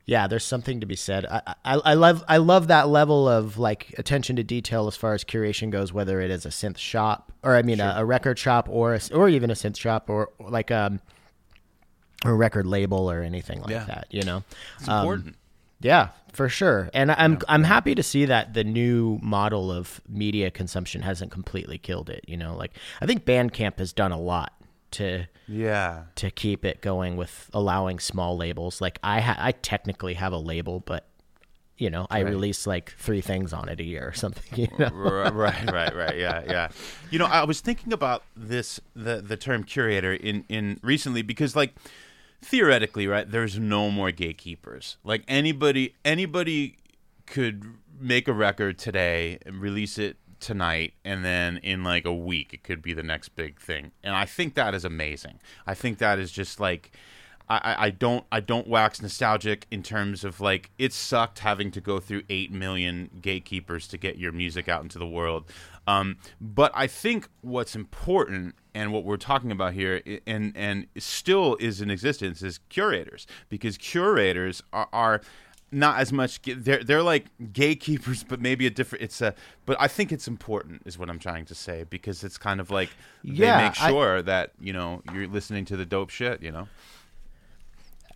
[0.07, 1.25] yeah, there's something to be said.
[1.27, 5.15] I, I I love I love that level of like attention to detail as far
[5.15, 8.39] as curation goes, whether it is a synth shop or I mean a, a record
[8.39, 11.01] shop or a, or even a synth shop or like um
[12.25, 13.85] a record label or anything like Yeah.
[13.85, 14.07] that.
[14.11, 14.43] You know,
[14.79, 15.37] It's Um, important.
[15.81, 16.89] Yeah, for sure.
[16.95, 21.77] And I'm I'm happy to see that the new model of media consumption hasn't completely
[21.79, 22.57] killed it, you know.
[22.57, 24.53] Like I think Bandcamp has done a lot
[24.95, 28.81] to yeah, to keep it going with allowing small labels.
[28.81, 31.07] Like I ha- I technically have a label, but
[31.77, 34.91] you know, I release like 3 things on it a year or something, you know.
[34.91, 36.17] right, right, right, right.
[36.17, 36.69] Yeah, yeah.
[37.11, 41.57] You know, I was thinking about this the the term curator in in recently because
[41.57, 41.75] like
[42.41, 43.29] theoretically, right?
[43.31, 44.99] There's no more gatekeepers.
[45.03, 46.77] Like anybody anybody
[47.27, 47.65] could
[47.99, 52.63] make a record today and release it tonight and then in like a week it
[52.63, 56.19] could be the next big thing and i think that is amazing i think that
[56.19, 56.91] is just like
[57.47, 61.81] I, I- don't I don't wax nostalgic in terms of like it sucked having to
[61.83, 65.45] go through eight million gatekeepers to get your music out into the world.
[65.87, 71.59] Um, but I think what's important and what we're talking about here and and still
[71.61, 75.21] is in existence is curators because curators are, are
[75.75, 79.35] not as much they're they're like gatekeepers but maybe a different it's a
[79.67, 82.71] but I think it's important is what I'm trying to say because it's kind of
[82.71, 82.91] like
[83.23, 86.51] Yeah, they make I- sure that you know you're listening to the dope shit you
[86.53, 86.69] know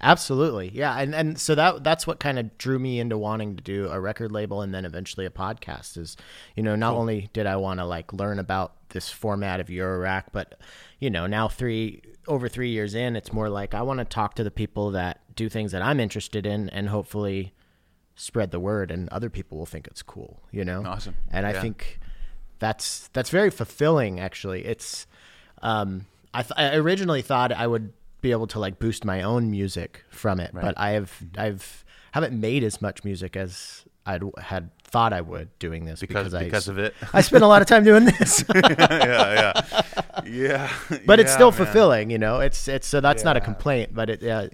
[0.00, 0.68] Absolutely.
[0.72, 3.88] Yeah, and and so that that's what kind of drew me into wanting to do
[3.88, 6.16] a record label and then eventually a podcast is,
[6.54, 10.26] you know, not only did I want to like learn about this format of Eurorack,
[10.30, 10.56] but
[11.00, 14.34] you know, now 3 over 3 years in, it's more like I want to talk
[14.34, 17.52] to the people that do things that I'm interested in and hopefully
[18.14, 20.84] spread the word and other people will think it's cool, you know?
[20.84, 21.14] Awesome.
[21.30, 22.00] And I think
[22.58, 24.64] that's that's very fulfilling actually.
[24.64, 25.06] It's
[25.62, 29.50] um I, th- I originally thought I would be able to like boost my own
[29.50, 34.70] music from it, but I have I've haven't made as much music as I'd had
[34.90, 37.68] thought I would doing this because I because of it I spent a lot of
[37.68, 39.62] time doing this, yeah,
[40.22, 40.72] yeah, yeah.
[41.06, 41.56] but it's still man.
[41.56, 42.40] fulfilling, you know.
[42.40, 44.48] It's it's so that's not a complaint, but it uh,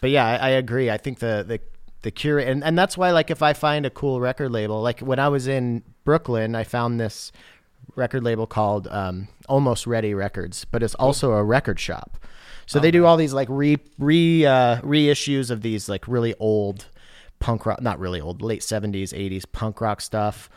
[0.00, 0.90] but yeah, I, I agree.
[0.90, 1.60] I think the the
[2.02, 5.00] the cure and, and that's why like if I find a cool record label, like
[5.00, 7.32] when I was in Brooklyn, I found this
[7.96, 12.18] record label called um, Almost Ready Records, but it's also a record shop.
[12.66, 16.86] So they do all these like re re uh, reissues of these like really old
[17.38, 20.48] punk rock, not really old, late seventies, eighties punk rock stuff,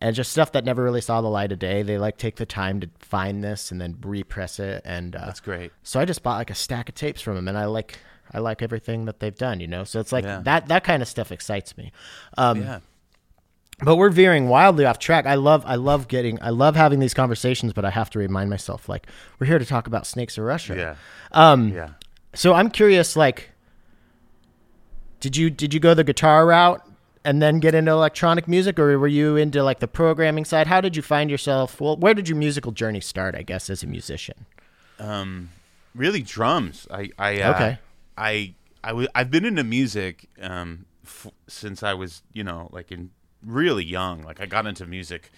[0.00, 1.82] and just stuff that never really saw the light of day.
[1.82, 5.40] They like take the time to find this and then repress it, and uh, That's
[5.40, 5.72] great.
[5.82, 7.98] so I just bought like a stack of tapes from them, and I like
[8.32, 9.84] I like everything that they've done, you know.
[9.84, 10.40] So it's like Yeah.
[10.44, 11.90] that that kind of stuff excites me.
[12.38, 12.78] Um, Yeah,
[13.82, 15.26] But we're veering wildly off track.
[15.26, 18.48] I love I love getting I love having these conversations, but I have to remind
[18.50, 19.06] myself like
[19.38, 20.76] we're here to talk about Snakes of Russia.
[20.76, 20.94] yeah,
[21.32, 21.70] Um.
[21.70, 21.90] yeah.
[22.32, 23.50] So I'm curious, like,
[25.20, 26.84] did you did you go the guitar route
[27.24, 30.66] and then get into electronic music, or were you into like the programming side?
[30.66, 31.80] How did you find yourself?
[31.80, 33.34] Well, where did your musical journey start?
[33.34, 34.46] I guess as a musician.
[34.98, 35.50] Um,
[35.94, 36.86] really drums.
[36.90, 37.78] I I uh, Okay.
[38.16, 42.90] I I w- I've been into music um f- since I was you know like
[42.92, 43.10] in
[43.44, 44.22] really young.
[44.22, 45.30] Like I got into music.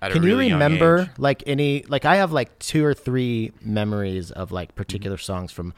[0.00, 4.30] At Can really you remember like any like I have like two or three memories
[4.30, 5.22] of like particular Mm-hmm.
[5.24, 5.74] songs from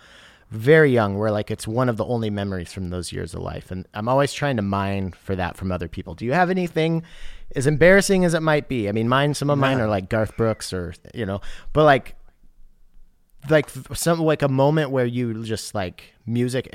[0.50, 3.70] very young where like it's one of the only memories from those years of life
[3.70, 6.14] and I'm always trying to mine for that from other people.
[6.14, 7.04] Do you have anything
[7.54, 8.88] as embarrassing as it might be?
[8.88, 11.40] I mean mine some of mine are like Garth Brooks or you know,
[11.72, 12.16] but like
[13.48, 16.68] like some like a moment where you just like music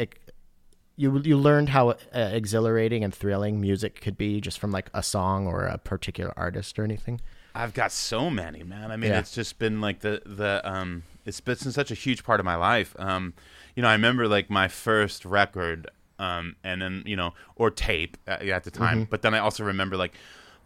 [0.96, 5.04] you you learned how uh, exhilarating and thrilling music could be just from like a
[5.04, 7.20] song or a particular artist or anything.
[7.54, 8.92] I've got so many, man.
[8.92, 9.20] I mean, Yeah.
[9.20, 12.56] it's just been like the the um, it's been such a huge part of my
[12.56, 12.96] life.
[12.98, 13.34] Um,
[13.76, 18.18] you know, I remember like my first record, um, and then you know, or tape
[18.28, 19.02] at, at the time.
[19.02, 19.10] Mm-hmm.
[19.10, 20.14] But then I also remember like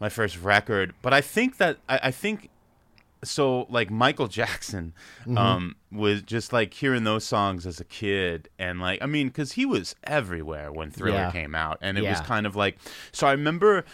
[0.00, 0.94] my first record.
[1.02, 2.50] But I think that I, I think
[3.24, 3.66] so.
[3.68, 5.36] Like Michael Jackson Mm-hmm.
[5.38, 9.52] um, was just like hearing those songs as a kid, and like I mean, because
[9.52, 11.30] he was everywhere when Thriller Yeah.
[11.32, 12.78] came out, and it was kind of like.
[13.12, 13.84] So I remember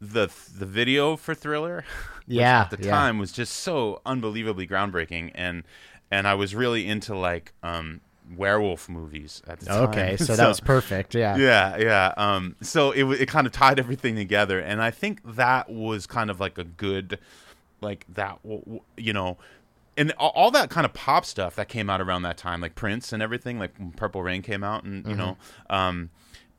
[0.00, 1.84] the the video for Thriller.
[2.28, 2.90] Yeah, at the yeah.
[2.90, 5.62] time was just so unbelievably groundbreaking, and
[6.10, 8.00] and I was really into like um
[8.34, 9.88] werewolf movies at the time.
[9.88, 11.14] Okay, so that was perfect.
[11.14, 11.36] Yeah.
[11.36, 12.14] Yeah, yeah.
[12.16, 16.30] Um, so it it kind of tied everything together, and I think that was kind
[16.30, 17.18] of like a good,
[17.80, 18.38] like that,
[18.96, 19.38] you know,
[19.96, 23.12] and all, that kind of pop stuff that came out around that time, like Prince
[23.12, 25.36] and everything, like Purple Rain came out, and you know,
[25.70, 26.10] um,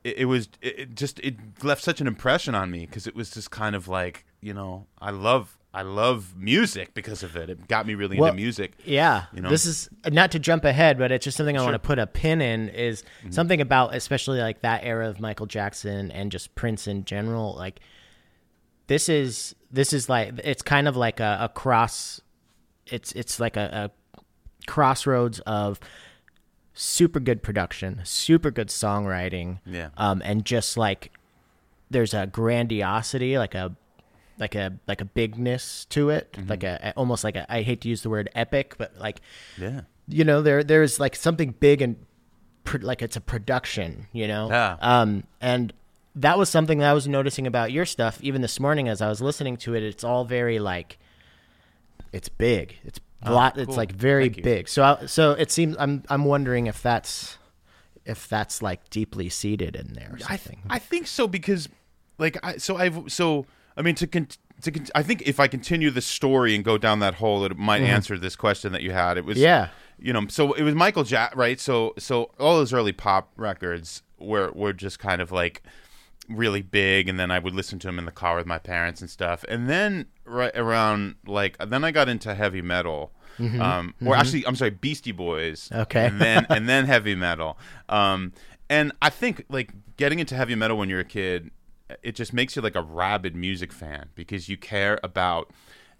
[0.03, 3.15] it, it was it, it just it left such an impression on me because it
[3.15, 7.49] was just kind of like you know, I love I love music because of it.
[7.51, 8.73] It got me really Well, into music.
[8.83, 9.49] Yeah, You know?
[9.49, 12.07] this is not to jump ahead, but it's just something I want to put a
[12.07, 12.69] pin in.
[12.69, 13.31] Is Mm-hmm.
[13.31, 17.55] something about especially like that era of Michael Jackson and just Prince in general.
[17.55, 17.79] Like
[18.87, 22.21] this is this is like it's kind of like a, a cross.
[22.87, 24.19] It's it's like a, a
[24.65, 25.79] crossroads of
[26.73, 29.89] super good production, super good songwriting, Yeah.
[29.97, 31.11] um, and just like
[31.89, 33.75] there's a grandiosity, like a
[34.39, 36.49] like a like a bigness to it, Mm-hmm.
[36.49, 39.21] like a almost like a I hate to use the word epic, but like
[39.57, 39.81] Yeah.
[40.07, 41.95] you know there there's like something big and
[42.63, 44.49] pr- like it's a production, you know.
[44.49, 44.77] Yeah.
[44.81, 45.73] Um, and
[46.15, 49.07] that was something that I was noticing about your stuff even this morning as I
[49.09, 49.83] was listening to it.
[49.83, 50.97] It's all very like
[52.13, 52.77] it's big.
[52.83, 53.57] It's a lot.
[53.57, 53.75] It's cool.
[53.75, 54.67] like very big.
[54.69, 57.37] So I, so it seems I'm I'm wondering if that's
[58.05, 60.61] if that's like deeply seated in there I, something.
[60.69, 61.67] I think so because
[62.17, 63.45] like I so I've so
[63.77, 64.27] I mean to con-
[64.63, 67.55] to con- I think if I continue the story and go down that hole it
[67.57, 69.43] might answer this question that you had it was Mm-hmm.
[69.43, 69.67] Yeah.
[69.99, 74.01] you know so it was Michael Jack right so so all those early pop records
[74.19, 75.61] were were just kind of like
[76.27, 78.99] really big and then I would listen to them in the car with my parents
[78.99, 83.11] and stuff and then right around like then I got into heavy metal
[83.61, 85.81] um or actually I'm sorry Beastie Boys Mm-hmm.
[85.83, 86.05] Okay.
[86.07, 87.57] and then and then heavy metal
[87.89, 88.33] um
[88.69, 91.51] and I think like getting into heavy metal when you're a kid
[92.03, 95.51] it just makes you like a rabid music fan because you care about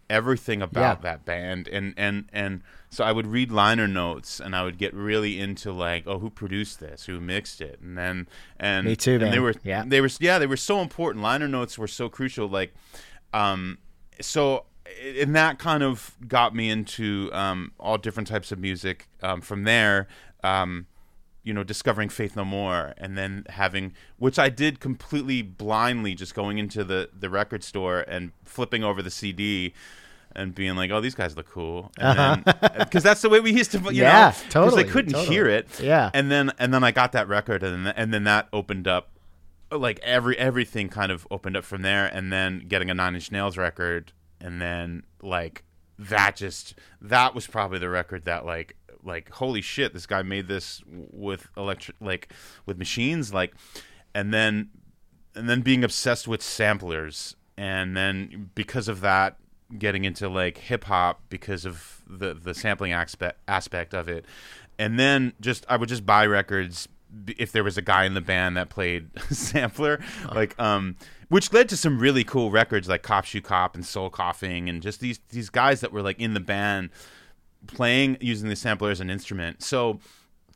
[0.10, 1.02] everything about Yeah.
[1.02, 1.68] that band.
[1.68, 5.72] And and and so I would read liner notes and I would get really into
[5.72, 7.06] like oh who produced this?
[7.06, 7.80] Who mixed it?
[7.82, 8.28] And then
[8.60, 9.84] and Me too, and they were Yeah.
[9.86, 11.24] they were yeah they were so important.
[11.24, 12.48] Liner notes were so crucial.
[12.48, 12.74] Like
[13.34, 13.78] um
[14.22, 14.66] so
[15.20, 19.64] and that kind of got me into um all different types of music um from
[19.66, 20.08] there.
[20.44, 20.88] Um
[21.48, 26.36] you know discovering faith no more and then having which i did completely blindly just
[26.36, 29.74] going into the the record store and flipping over the cd
[30.36, 33.52] and being like oh these guys look cool and then because that's the way we
[33.52, 33.92] used to you Uh-huh.
[33.94, 35.34] Yeah, know because totally, i couldn't totally.
[35.36, 36.12] hear it Yeah.
[36.14, 39.10] and then and then i got that record and then, and then that opened up
[39.72, 43.32] like every everything kind of opened up from there and then getting a nine inch
[43.32, 45.64] nails record and then like
[46.00, 50.48] that just that was probably the record that like like holy shit this guy made
[50.48, 52.32] this with electric like
[52.66, 53.54] with machines like
[54.14, 54.70] and then
[55.38, 57.36] and then being obsessed with samplers.
[57.58, 59.38] And then because of that
[59.78, 64.26] getting into like hip hop because of the the sampling aspect aspect of it.
[64.80, 66.88] And then just I would just buy records
[67.38, 69.98] if there was a guy in the band that played sampler
[70.36, 70.98] like um
[71.30, 74.82] which led to some really cool records like Cop Shoot Cop and Soul Coughing and
[74.82, 76.90] just these these guys that were like in the band
[77.68, 79.62] playing using the sampler as an instrument.
[79.64, 80.00] So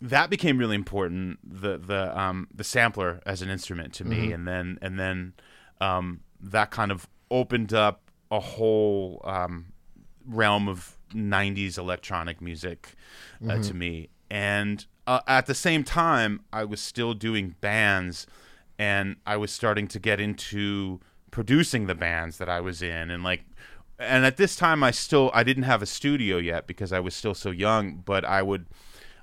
[0.02, 1.40] that became really important.
[1.44, 5.34] The the um the sampler as an instrument to me, and then and then
[5.80, 8.02] um that kind of opened up
[8.32, 9.74] a whole um
[10.26, 12.96] realm of '90s electronic music
[13.48, 14.10] uh, to me.
[14.30, 18.26] And uh, at the same time, I was still doing bands,
[18.80, 21.00] and I was starting to get into
[21.32, 23.44] producing the bands that I was in, and like
[24.02, 27.16] and at this time I still I didn't have a studio yet because I was
[27.16, 28.66] still so young, but I would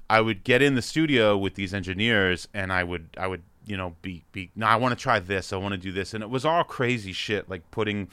[0.09, 3.76] I would get in the studio with these engineers and I would I would you
[3.76, 5.53] know be be no I want to try this.
[5.53, 6.14] I want to do this.
[6.14, 8.09] And it was all crazy shit like putting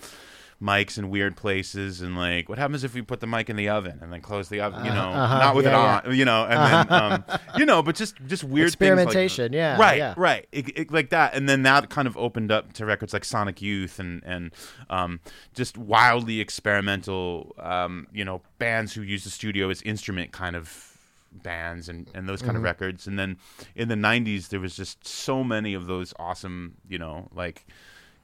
[0.66, 3.70] mics in weird places and like what happens if we put the mic in the
[3.70, 6.26] oven and then close the oven you know uh-huh, not with yeah, it on you
[6.26, 7.24] know and then um,
[7.58, 10.14] you know but just just weird Experimentation, things like, yeah, right yeah.
[10.18, 13.24] right it, it- like that and then that kind of opened up to records like
[13.26, 14.54] sonic youth and and
[14.90, 15.20] um,
[15.54, 20.98] just wildly experimental um, you know bands who use the studio as instrument kind of
[21.32, 22.58] bands and, and those kind Mm-hmm.
[22.60, 23.38] of records and then
[23.76, 27.66] in the 90s there was just so many of those awesome you know like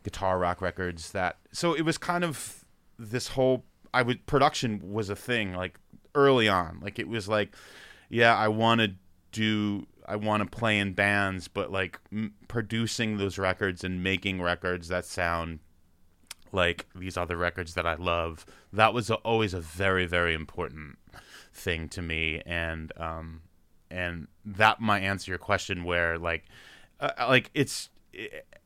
[0.03, 2.65] guitar rock records that so it was kind of
[2.97, 5.79] this whole i would production was a thing like
[6.15, 7.55] early on like it was like
[8.09, 8.93] yeah i want to
[9.31, 14.41] do i want to play in bands but like m- producing those records and making
[14.41, 15.59] records that sound
[16.51, 18.45] like these other records that I love.
[18.73, 20.97] That was a, always a very very important
[21.53, 23.41] thing to me, and um,
[23.89, 26.45] and that might answer your question where like
[26.99, 27.89] uh, like it's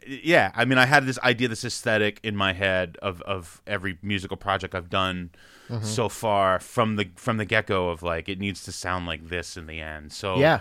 [0.07, 3.97] yeah i mean i had this idea this aesthetic in my head of of every
[4.01, 5.29] musical project i've done
[5.67, 5.83] Mm-hmm.
[5.83, 9.57] so far from the from the get-go of like it needs to sound like this
[9.57, 10.59] in the end so Yeah.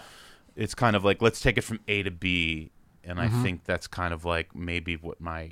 [0.56, 2.70] it's kind of like let's take it from a to b
[3.04, 3.40] and Mm-hmm.
[3.40, 5.50] i think that's kind of like maybe what my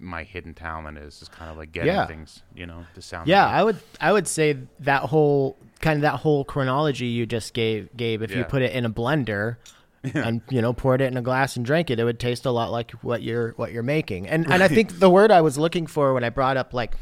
[0.00, 2.06] my hidden talent is is kind of like getting Yeah.
[2.08, 5.94] things you know to sound Yeah, like I would I would say that whole kind
[5.98, 9.58] of that whole chronology you just gave Gabe, if you put it in a blender
[10.02, 12.50] and you know poured it in a glass and drank it, it would taste a
[12.50, 14.26] lot like what you're what you're making.
[14.28, 16.94] And and I think the word I was looking for when I brought up like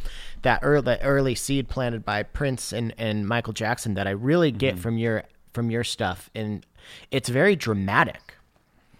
[0.43, 4.75] that early early seed planted by Prince and and Michael Jackson that I really get
[4.75, 4.83] Mm-hmm.
[4.83, 5.23] from your
[5.53, 6.65] from your stuff, and
[7.11, 8.35] it's very dramatic.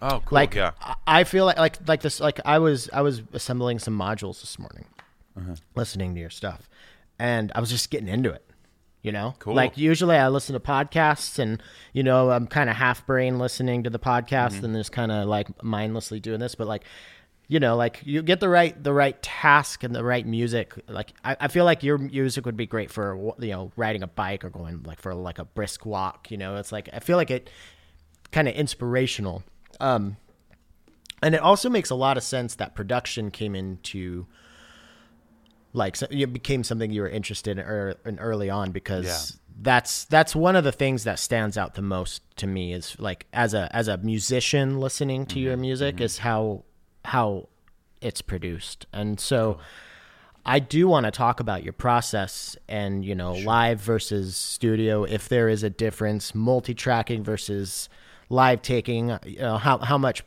[0.01, 3.01] oh cool Like yeah I- I feel like like like this like I was I
[3.01, 4.85] was assembling some modules this morning,
[5.37, 5.55] Uh-huh.
[5.75, 6.69] listening to your stuff,
[7.19, 8.45] and I was just getting into it.
[9.09, 9.55] You know, Cool.
[9.55, 13.81] like usually I listen to podcasts and you know I'm kind of half brain listening
[13.85, 14.65] to the podcast Mm-hmm.
[14.65, 16.83] and just kind of like mindlessly doing this, but like
[17.47, 21.11] you know like you get the right the right task and the right music like
[21.25, 24.45] I, I feel like your music would be great for you know riding a bike
[24.45, 27.31] or going like for like a brisk walk you know it's like i feel like
[27.31, 27.49] it
[28.31, 29.41] kind of inspirational
[29.79, 30.17] um
[31.23, 34.27] and it also makes a lot of sense that production came into
[35.73, 39.37] like so it became something you were interested in, ear in early on because Yeah.
[39.61, 43.27] that's that's one of the things that stands out the most to me is like
[43.33, 45.61] as a as a musician listening to your mm-hmm.
[45.61, 46.05] music mm-hmm.
[46.05, 46.63] is how
[47.05, 47.47] how
[48.01, 48.85] it's produced.
[48.93, 49.59] And so
[50.45, 55.29] I do want to talk about your process and you know live versus studio if
[55.29, 57.89] there is a difference multi-tracking versus
[58.29, 60.23] live taking you know how how much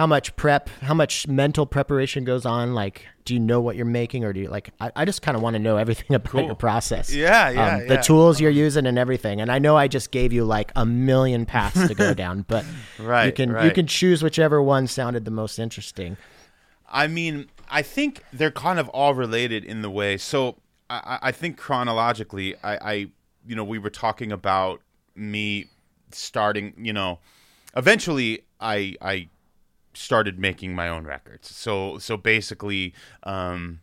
[0.00, 2.72] how much prep how much mental preparation goes on?
[2.74, 5.36] Like do you know what you're making or do you like I, I just kind
[5.36, 7.12] of want to know everything about your process.
[7.14, 9.42] Yeah, yeah, um, the tools you're using and everything.
[9.42, 12.64] And I know I just gave you like a million paths to go down but
[12.98, 16.16] right, you Right, can you can choose whichever one sounded the most interesting.
[16.92, 20.16] I mean, I think they're kind of all related in the way.
[20.16, 20.56] So
[20.88, 22.94] I, I- I think chronologically, I, I,
[23.46, 24.80] you know, we were talking about
[25.14, 25.66] me
[26.10, 26.72] starting.
[26.78, 27.18] You know,
[27.76, 29.28] eventually, I, I
[29.92, 31.54] started making my own records.
[31.54, 33.80] So, so basically, um,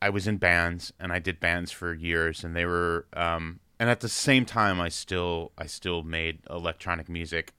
[0.00, 3.88] I was in bands and I did bands for years, and they were, um, and
[3.88, 7.52] at the same time, I still, I still made electronic music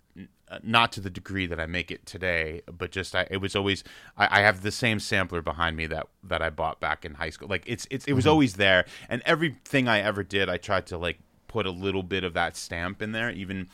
[0.54, 3.56] uh, not to the degree that I make it today, but just I, it was
[3.56, 3.84] always
[4.18, 7.32] I, I have the same sampler behind me that that I bought back in high
[7.32, 7.48] school.
[7.48, 10.98] Like it's it's it was always there, and everything I ever did, I tried to
[10.98, 13.70] like put a little bit of that stamp in there, even.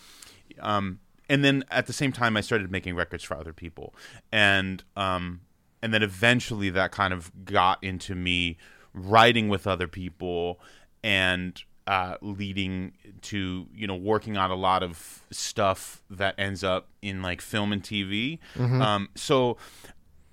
[0.59, 0.99] Um,
[1.29, 3.93] and then at the same time, I started making records for other people,
[4.31, 5.41] and um,
[5.81, 8.57] and then eventually that kind of got into me
[8.93, 10.59] writing with other people
[11.03, 16.87] and uh, leading to you know working on a lot of stuff that ends up
[17.01, 18.39] in like film and TV.
[18.81, 19.57] Um, so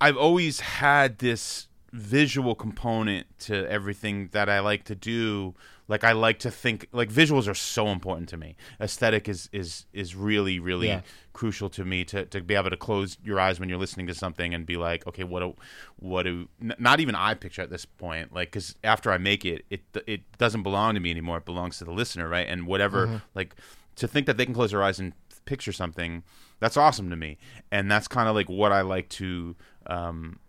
[0.01, 5.55] I've always had this visual component to everything that I like to do.
[5.89, 8.55] Like I like to think like visuals are so important to me.
[8.81, 11.01] Aesthetic is is is really really Yeah.
[11.33, 14.13] crucial to me to, to be able to close your eyes when you're listening to
[14.15, 15.55] something and be like, okay, what do
[15.97, 19.65] what do not even I picture at this point, like because after I make it,
[19.69, 21.37] it it doesn't belong to me anymore.
[21.37, 22.47] It belongs to the listener, right?
[22.47, 23.55] And whatever, like
[23.95, 25.13] to think that they can close their eyes and
[25.45, 26.23] picture something,
[26.59, 27.37] that's awesome to me.
[27.71, 29.55] And that's kind of like what I like to.
[29.85, 30.39] Um,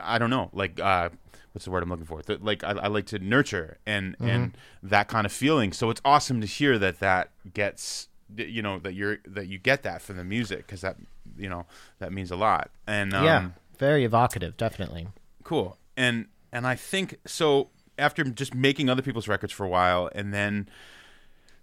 [0.00, 1.10] I don't know, like uh,
[1.52, 2.22] what's the word I'm looking for?
[2.22, 5.72] Th- like I, I like to nurture and and that kind of feeling.
[5.72, 9.82] So it's awesome to hear that that gets you know that you're that you get
[9.82, 10.96] that from the music because that
[11.36, 11.66] you know
[11.98, 12.70] that means a lot.
[12.86, 13.48] And um, yeah
[13.80, 15.08] very evocative definitely
[15.42, 20.10] cool and and i think so after just making other people's records for a while
[20.14, 20.68] and then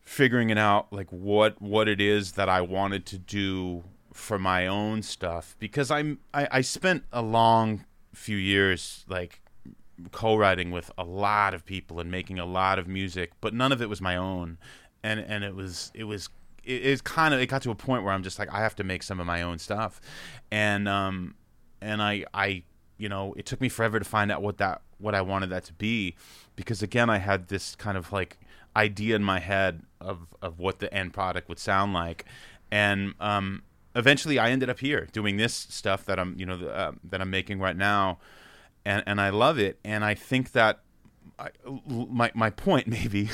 [0.04, 4.66] figuring it out like what what it is that i wanted to do for my
[4.66, 7.86] own stuff because i'm i, I spent a long
[8.16, 9.40] few years like
[10.12, 13.82] co-writing with a lot of people and making a lot of music but none of
[13.82, 14.58] it was my own.
[15.04, 16.30] And and it was it was
[16.64, 18.76] it is kind of it got to a point where I'm just like I have
[18.76, 20.02] to make some of my own stuff.
[20.52, 21.36] And um
[21.82, 22.64] and I I
[22.98, 25.64] you know it took me forever to find out what that what I wanted that
[25.66, 26.16] to be
[26.56, 28.38] because again I had this kind of like
[28.76, 32.26] idea in my head of of what the end product would sound like.
[32.72, 33.64] And um
[33.96, 37.30] eventually I ended up here doing this stuff that I'm you know uh, that I'm
[37.30, 38.20] making right now
[38.88, 40.80] and and I love it and I think that
[41.38, 41.50] I,
[41.88, 43.30] my my point maybe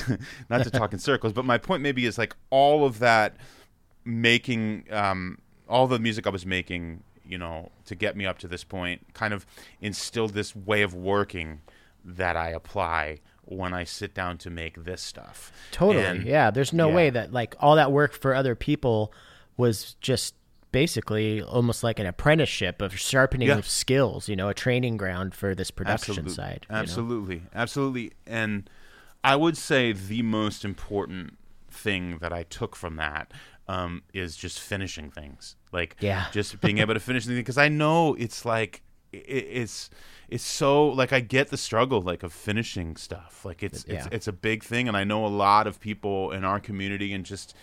[0.50, 3.36] not to talk in circles but my point maybe is like all of that
[4.04, 5.38] making um
[5.68, 9.14] all the music I was making you know to get me up to this point
[9.14, 9.46] kind of
[9.80, 11.62] instilled this way of working
[12.04, 15.52] that I apply when I sit down to make this stuff.
[15.70, 16.04] Totally.
[16.04, 16.50] And- yeah.
[16.50, 16.94] There's no yeah.
[16.94, 19.12] way that like all that work for other people
[19.56, 20.34] was just
[20.74, 23.58] basically almost like an apprenticeship of sharpening Yeah.
[23.58, 26.66] of skills, you know, a training ground for this production Absolute- side.
[26.68, 26.80] you know?
[26.82, 28.10] Absolutely, absolutely.
[28.26, 28.68] And
[29.22, 31.38] I would say the most important
[31.70, 33.32] thing that I took from that
[33.68, 35.56] um, is just finishing things.
[35.72, 36.26] Like, Yeah.
[36.32, 39.90] just being able to finish things because I know it's like it's
[40.28, 43.44] it's so like I get the struggle like of finishing stuff.
[43.44, 46.42] Like it's it's it's a big thing, and I know a lot of people in
[46.44, 47.54] our community and just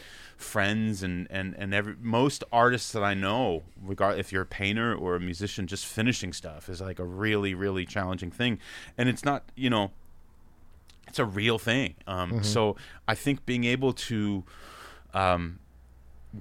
[0.41, 4.93] friends and and and every most artists that I know, regard if you're a painter
[4.95, 8.59] or a musician, just finishing stuff is like a really really challenging thing,
[8.97, 9.91] and it's not you know
[11.07, 11.95] it's a real thing.
[12.07, 12.75] Um, So
[13.07, 14.43] I think being able to,
[15.13, 15.59] um,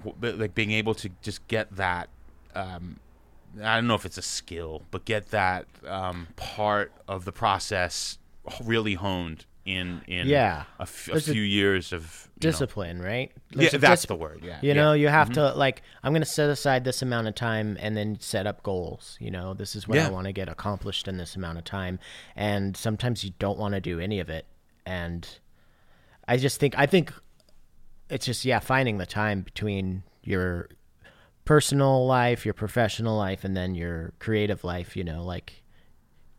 [0.05, 2.09] w- like being able to just get that,
[2.55, 3.01] um,
[3.61, 8.19] I don't know if it's a skill, but get that um, part of the process
[8.63, 10.65] really honed in in Yeah.
[10.79, 13.31] a, f- a There's a few years of you know- Discipline, right?
[13.51, 14.41] yeah, There's a that's dis- the word.
[14.43, 14.75] Yeah, You yeah.
[14.75, 15.35] know, you have mm-hmm.
[15.35, 18.63] to like I'm going to set aside this amount of time and then set up
[18.63, 19.17] goals.
[19.21, 21.99] You know, this is what I want to get accomplished in this amount of time.
[22.37, 24.47] And sometimes you don't want to do any of it.
[24.87, 25.29] And
[26.27, 27.13] I just think I think
[28.09, 30.69] it's just yeah, finding the time between your
[31.45, 35.63] personal life, your professional life and then your creative life, you know, like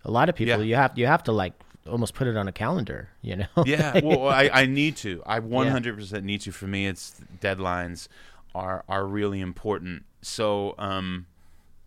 [0.04, 0.64] a lot of people Yeah.
[0.64, 1.54] you have you have to like
[1.90, 3.64] almost put it on a calendar, you know.
[3.66, 5.22] yeah well I, I need to.
[5.26, 6.52] I 100% need to.
[6.52, 8.08] For me it's deadlines
[8.54, 10.06] are are really important.
[10.22, 11.28] So um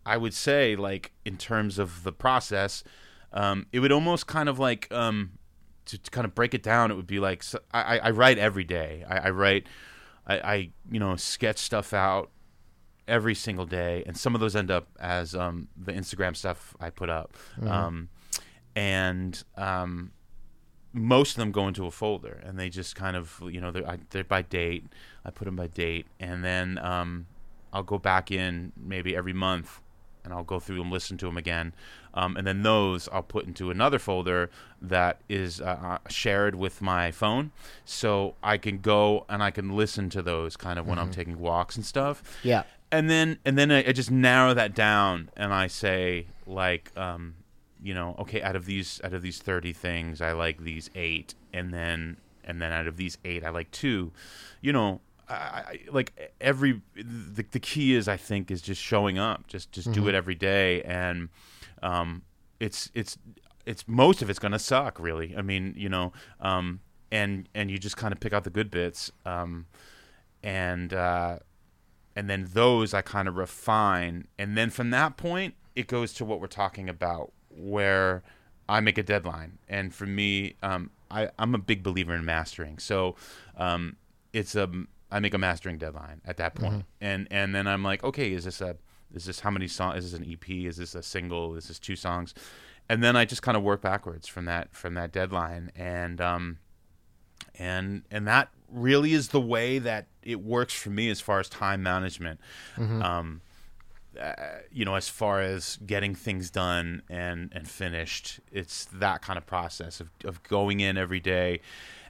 [0.07, 2.83] i would say like in terms of the process
[3.33, 5.31] um it would almost kind of like um
[5.85, 8.37] to, to kind of break it down it would be like so i i write
[8.37, 9.03] every day.
[9.09, 9.65] I, I write
[10.27, 12.29] I, I you know sketch stuff out
[13.07, 16.89] every single day, and some of those end up as um, the Instagram stuff I
[16.89, 17.35] put up,
[17.67, 18.09] um,
[18.75, 20.11] and um,
[20.93, 23.87] most of them go into a folder, and they just kind of you know they're,
[23.87, 24.85] I, they're by date.
[25.25, 27.27] I put them by date, and then um,
[27.73, 29.81] I'll go back in maybe every month,
[30.23, 31.73] and I'll go through them, listen to them again,
[32.13, 34.49] um, and then those I'll put into another folder
[34.81, 37.51] that is uh, uh, shared with my phone,
[37.85, 41.39] so I can go and I can listen to those kind of when I'm taking
[41.39, 42.63] walks and stuff Yeah.
[42.91, 47.33] and then and then I, I just narrow that down and I say like um
[47.85, 51.35] you know okay out of these out of these 30 things I like these 8
[51.53, 54.11] and then and then out of these 8 I like 2
[54.61, 59.17] you know I, I like every the, the key is I think is just showing
[59.17, 60.81] up just just do it every day.
[60.83, 61.29] And
[61.83, 62.23] um
[62.59, 63.17] it's it's
[63.65, 65.35] it's most of it's going to suck really.
[65.37, 66.79] I mean you know um
[67.11, 69.67] and and you just kind of pick out the good bits um
[70.43, 71.39] and uh
[72.15, 76.23] and then those I kind of refine, and then from that point it goes to
[76.25, 78.23] what we're talking about, where
[78.67, 82.79] I make a deadline, and for me, um, I, I'm a big believer in mastering,
[82.79, 83.15] so
[83.57, 83.95] um,
[84.33, 84.69] it's a
[85.11, 86.73] I make a mastering deadline at that point.
[87.01, 88.75] and and then I'm like, okay, is this a
[89.13, 90.03] is this how many songs?
[90.03, 90.49] Is this an EP?
[90.49, 91.55] Is this a single?
[91.55, 92.33] Is this two songs?
[92.89, 96.57] And then I just kind of work backwards from that from that deadline, and um,
[97.57, 101.47] and and that really is the way that it works for me as far as
[101.47, 102.39] time management
[103.03, 103.41] um
[104.17, 104.33] uh,
[104.71, 109.45] you know as far as getting things done and and finished it's that kind of
[109.45, 111.59] process of, of going in every day.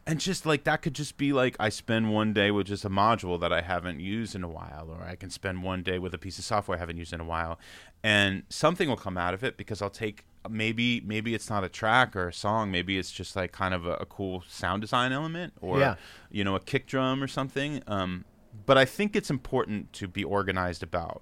[0.07, 2.89] And just like that could just be like i spend one day with just a
[2.91, 6.13] module that i haven't used in a while or i can spend one day with
[6.13, 7.57] a piece of software i haven't used in a while.
[8.03, 11.69] And something will come out of it because i'll take maybe maybe it's not a
[11.69, 12.69] track or a song.
[12.69, 15.95] Maybe it's just like kind of a, a cool sound design element or Yeah.
[16.29, 17.81] you know a kick drum or something.
[17.87, 18.25] Um,
[18.65, 21.21] but i think it's important to be organized about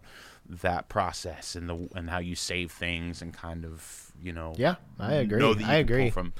[0.50, 4.76] that process and the and how you save things and kind of you know Yeah,
[5.00, 5.40] I agree.
[5.40, 6.10] know that you I agree.
[6.10, 6.34] from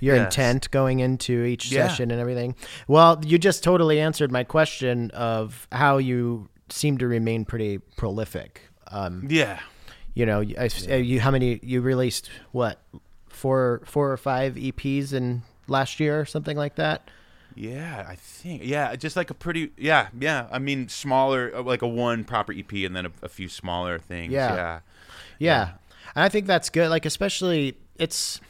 [0.00, 0.26] your Yes.
[0.26, 1.88] intent going into each Yeah.
[1.88, 2.54] session and everything.
[2.86, 8.62] Well, you just totally answered my question of how you seem to remain pretty prolific.
[8.88, 9.60] Um, yeah
[10.14, 12.28] you know, I, uh, you how many you released?
[12.50, 12.82] What
[13.28, 17.08] four, four or five EPs in last year or something like that?
[17.58, 18.62] Yeah, I think.
[18.64, 19.72] Yeah, just like a pretty.
[19.76, 20.46] Yeah, yeah.
[20.50, 23.98] I mean, smaller, uh, like a one proper EP, and then a, a few smaller
[23.98, 24.32] things.
[24.32, 24.54] Yeah.
[24.54, 24.80] Yeah.
[25.38, 25.70] Yeah.
[26.14, 26.90] And I think that's good.
[26.90, 28.40] Like especially it's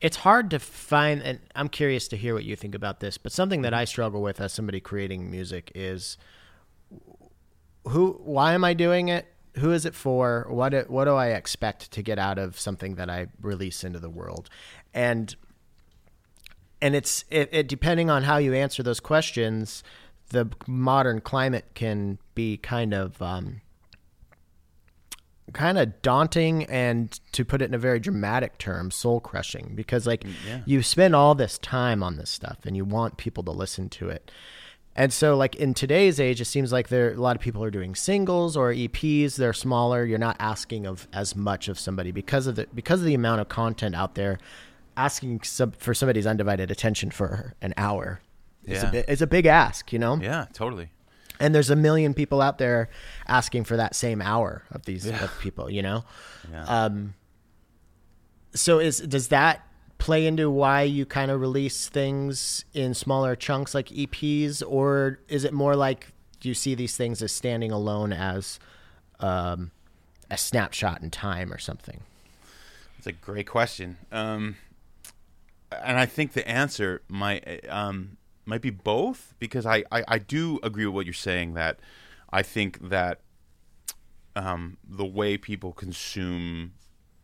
[0.00, 3.32] it's hard to find and I'm curious to hear what you think about this, but
[3.32, 6.18] something that I struggle with as somebody creating music is
[7.88, 9.26] who why am I doing it?
[9.58, 10.46] Who is it for?
[10.48, 14.00] What do, what do I expect to get out of something that I release into
[14.00, 14.50] the world?
[14.92, 15.34] And
[16.84, 19.82] and it's it, it depending on how you answer those questions,
[20.28, 23.62] the modern climate can be kind of um,
[25.54, 29.72] kind of daunting and to put it in a very dramatic term soul crushing.
[29.74, 30.26] Because like
[30.66, 34.10] you spend all this time on this stuff and you want people to listen to
[34.10, 34.30] it.
[34.94, 37.70] And so like in today's age it seems like there a lot of people are
[37.70, 40.04] doing singles or eps they're smaller.
[40.04, 43.40] You're not asking of as much of somebody because of the because of the amount
[43.40, 44.38] of content out there
[44.96, 48.20] asking some, for somebody's undivided attention for an hour
[48.64, 48.90] is a Yeah.
[48.90, 50.88] bit, it's a big ask you know Yeah, totally.
[51.40, 52.88] and there's a million people out there
[53.26, 56.04] asking for that same hour of these of people you know
[56.50, 56.64] Yeah.
[56.64, 57.14] um
[58.54, 59.66] so is does that
[59.98, 65.44] play into why you kind of release things in smaller chunks like eps or is
[65.44, 66.08] it more like
[66.42, 68.58] you see these things as standing alone as
[69.20, 69.70] um
[70.30, 72.00] a snapshot in time or something
[72.98, 73.96] It's a great question.
[74.12, 74.56] Um,
[75.84, 78.16] and I think the answer might um,
[78.46, 81.78] might be both because I, I, I do agree with what you're saying that
[82.30, 83.20] I think that
[84.36, 86.72] um, the way people consume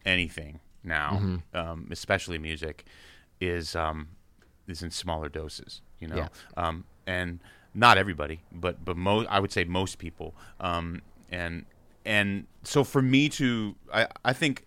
[0.06, 2.84] anything now, um, especially music,
[3.40, 4.08] is um,
[4.68, 5.82] is in smaller doses.
[5.98, 6.28] You know, Yeah.
[6.56, 7.40] um, and
[7.74, 10.34] not everybody, but but most I would say most people.
[10.60, 11.66] Um, and
[12.04, 14.66] and so for me to, I I think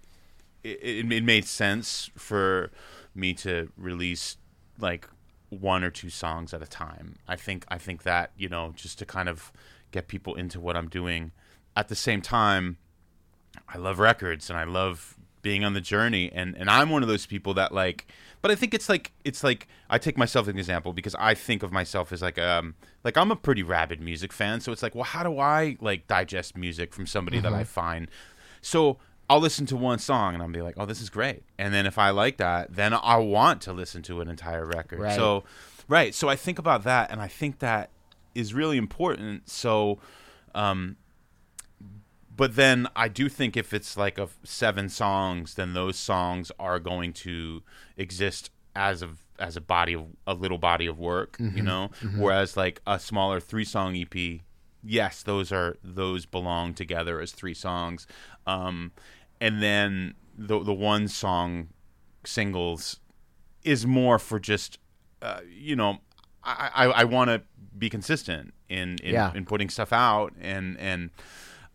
[0.63, 2.71] it, it, it made sense for
[3.15, 4.37] me to release
[4.79, 5.07] like
[5.49, 7.15] one or two songs at a time.
[7.27, 9.51] I think I think that you know just to kind of
[9.91, 11.31] get people into what I'm doing.
[11.75, 12.77] At the same time,
[13.67, 17.09] I love records and I love being on the journey and and I'm one of
[17.09, 18.07] those people that like
[18.41, 21.33] but I think it's like it's like I take myself as an example because I
[21.33, 24.81] think of myself as like um like I'm a pretty rabid music fan so it's
[24.81, 28.07] like well how do I like digest music from somebody that I find
[28.61, 28.97] so
[29.33, 31.43] I'll listen to one song and I'll be like oh this is great.
[31.57, 34.99] And then if I like that then I want to listen to an entire record.
[34.99, 35.15] Right.
[35.15, 35.43] so
[35.87, 36.13] right.
[36.13, 37.89] So I think about that and I think that
[38.35, 39.49] is really important.
[39.49, 39.99] So
[40.53, 40.97] um
[42.35, 46.79] but then I do think if it's like a seven songs, then those songs are
[46.79, 47.61] going to
[47.97, 49.09] exist as a
[49.39, 51.89] as a body of a little body of work, you know.
[52.17, 54.41] Whereas like a smaller three song EP,
[54.83, 58.07] yes, those are those belong together as three songs,
[58.47, 58.91] um,
[59.43, 61.69] and then the the one song
[62.25, 62.99] singles
[63.63, 64.79] is more for just
[65.21, 65.99] uh, you know
[66.43, 67.41] I I, I want to
[67.77, 69.31] be consistent in in, Yeah.
[69.33, 70.33] in putting stuff out.
[70.41, 71.09] And and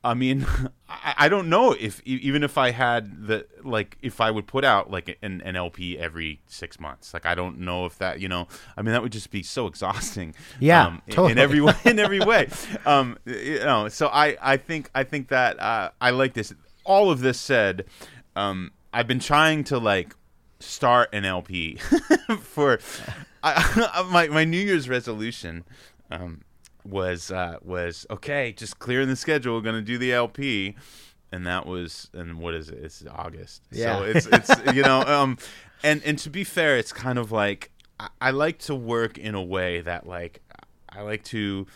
[0.05, 0.47] I mean
[0.89, 4.65] I, I don't know if even if I had the like if I would put
[4.65, 7.13] out like an, an LP every six months.
[7.15, 9.67] Like I don't know if that you know I mean that would just be so
[9.67, 10.35] exhausting.
[10.61, 12.49] Yeah, um, in- in every way in every way.
[12.87, 16.53] Um you know so I I think I think that uh, I like this
[16.89, 17.85] all of this said
[18.35, 20.17] um I've been trying to like
[20.61, 21.77] start an LP
[22.41, 22.81] for
[23.43, 25.65] I, my my New Year's resolution
[26.11, 26.43] um,
[26.85, 29.55] was uh, was okay, just clearing the schedule.
[29.55, 30.77] We're gonna do the LP,
[31.33, 32.79] and that was and what is it?
[32.83, 33.63] It's August.
[33.71, 33.99] Yeah.
[33.99, 35.39] So it's it's you know um,
[35.83, 37.71] and and to be fair, it's kind of like
[38.01, 40.43] I, I like to work in a way that like
[40.89, 41.67] I like to.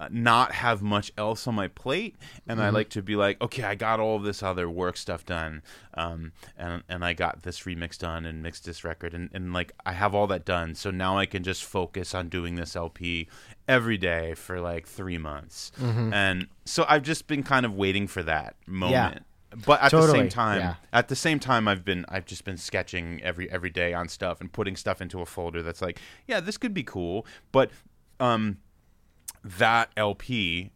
[0.00, 2.16] Uh, not have much else on my plate,
[2.48, 5.26] and I like to be like, okay, I got all of this other work stuff
[5.26, 9.52] done, um, and and I got this remix done and mixed this record, and, and
[9.52, 12.74] like I have all that done, so now I can just focus on doing this
[12.74, 13.28] LP
[13.68, 15.70] every day for like three months,
[16.14, 19.26] and so I've just been kind of waiting for that moment.
[19.66, 20.74] But at the same time, yeah.
[20.94, 24.40] at the same time, I've been I've just been sketching every every day on stuff
[24.40, 27.70] and putting stuff into a folder that's like, yeah, this could be cool, but
[28.18, 28.58] um,
[29.44, 30.70] that LP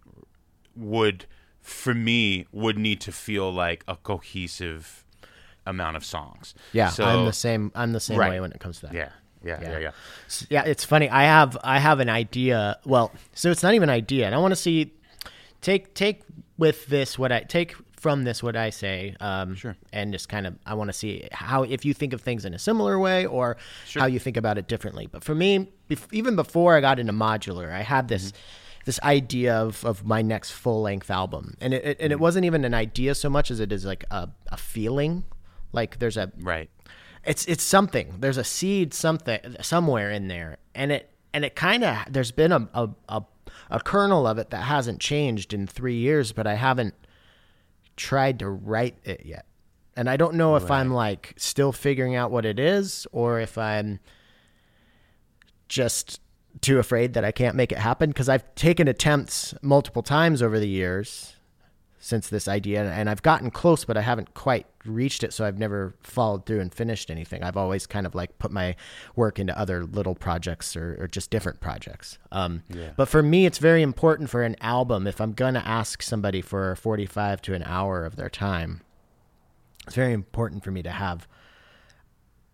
[0.77, 1.27] would
[1.61, 5.05] for me would need to feel like a cohesive
[5.67, 6.55] amount of songs.
[6.73, 8.31] yeah so, i'm the same i'm the same Right.
[8.33, 9.09] way when it comes to that Yeah,
[9.43, 9.71] yeah, Yeah.
[9.71, 9.91] yeah, yeah.
[10.27, 13.89] S- yeah it's funny i have i have an idea well so it's not even
[13.89, 14.93] an idea and i want to see
[15.63, 16.23] take take
[16.59, 17.75] with this what i take
[18.05, 19.75] from this what i say um Sure.
[19.93, 22.53] and just kind of i want to see how if you think of things in
[22.53, 23.57] a similar way or
[23.95, 25.07] how you think about it differently.
[25.15, 25.51] But for me
[25.91, 28.33] bef- even before i got into modular i had this
[28.85, 31.45] this idea of, of my next full length album.
[31.63, 34.05] And it, it and it wasn't even an idea so much as it is like
[34.11, 35.25] a, a feeling.
[35.73, 36.69] Like there's a Right.
[37.25, 38.07] it's it's something.
[38.21, 42.53] There's a seed something somewhere in there, and it and it kind of there's been
[42.53, 43.23] a, a a
[43.71, 46.93] a kernel of it that hasn't changed in three years, but I haven't
[47.97, 49.47] tried to write it yet,
[49.97, 53.57] and I don't know if I'm like still figuring out what it is or if
[53.59, 54.01] I'm
[55.69, 56.21] just
[56.61, 60.59] too afraid that I can't make it happen because I've taken attempts multiple times over
[60.59, 61.34] the years.
[62.05, 65.33] Since this idea, and I've gotten close, but I haven't quite reached it.
[65.33, 67.43] So I've never followed through and finished anything.
[67.43, 68.77] I've always kind of like put my
[69.17, 72.19] work into other little projects or, or just different projects.
[72.31, 72.91] Um, Yeah.
[72.95, 75.07] But for me, it's very important for an album.
[75.07, 78.83] If I'm gonna ask somebody for 45 to an hour of their time,
[79.87, 81.27] it's very important for me to have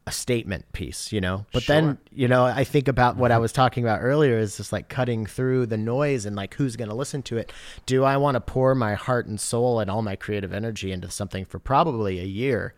[0.06, 1.46] a statement piece, you know.
[1.52, 3.42] But then, you know, I think about what I mm-hmm.
[3.42, 6.88] was talking about earlier is just like cutting through the noise and like who's going
[6.88, 7.52] to listen to it.
[7.86, 11.10] Do I want to pour my heart and soul and all my creative energy into
[11.10, 12.74] something for probably a year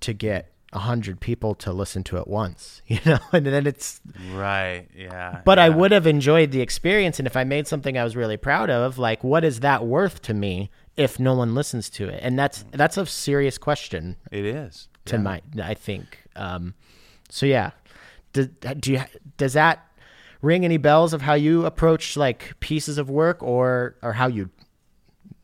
[0.00, 3.18] to get a hundred people to listen to it once, you know?
[3.32, 4.00] And then it's
[4.32, 4.86] Right.
[4.94, 5.40] Yeah.
[5.44, 7.18] but I would have enjoyed the experience.
[7.18, 10.22] And if I made something I was really proud of, like, what is that worth
[10.22, 12.20] to me if no one listens to it?
[12.22, 12.72] And that's mm.
[12.72, 14.88] that's a serious question It is.
[15.06, 16.24] to my, I think.
[16.38, 16.74] Um,
[17.28, 17.72] so yeah,
[18.32, 19.02] do, do you
[19.36, 19.84] does that
[20.40, 24.50] ring any bells of how you approach like pieces of work, or or how you?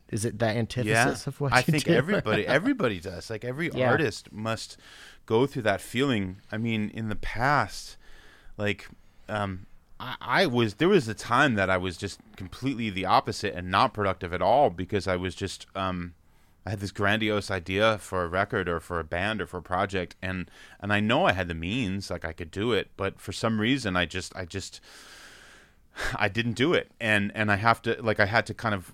[0.09, 1.93] Is it the antithesis of what you I think do?
[1.93, 3.29] everybody everybody does.
[3.29, 3.89] Like every Yeah.
[3.89, 4.77] artist must
[5.25, 6.37] go through that feeling.
[6.51, 7.97] I mean, in the past,
[8.57, 8.87] like
[9.27, 9.65] um
[9.99, 13.69] I, I was there was a time that I was just completely the opposite and
[13.71, 16.13] not productive at all because I was just um
[16.65, 19.61] I had this grandiose idea for a record or for a band or for a
[19.61, 20.49] project and
[20.79, 23.61] and I know I had the means like I could do it but for some
[23.61, 24.81] reason I just I just
[26.15, 28.93] I didn't do it, and and I have to like I had to kind of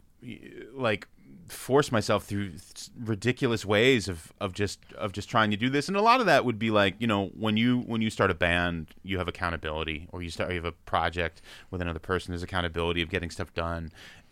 [0.74, 1.08] like
[1.48, 2.54] force myself through
[2.98, 6.26] ridiculous ways of of just of just trying to do this, and a lot of
[6.28, 9.28] that would be like you know when you when you start a band, you have
[9.28, 13.30] accountability, or you start you have a project with another person, there's accountability of getting
[13.30, 13.92] stuff done.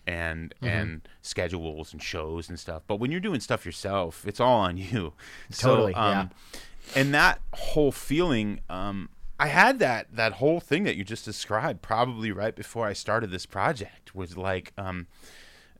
[0.09, 4.59] And and schedules and shows and stuff, but when you're doing stuff yourself, it's all
[4.59, 5.13] on you.
[5.51, 6.59] Totally, so, um, yeah.
[6.95, 11.81] and that whole feeling um, i had that that whole thing that you just described
[11.81, 15.07] probably right before i started this project was like um,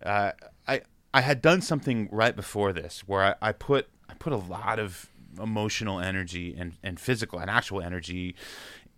[0.03, 0.31] uh,
[0.67, 0.81] i
[1.13, 4.79] i had done something right before this where i, I put i put a lot
[4.79, 5.09] of
[5.39, 8.35] emotional energy and, and physical and actual energy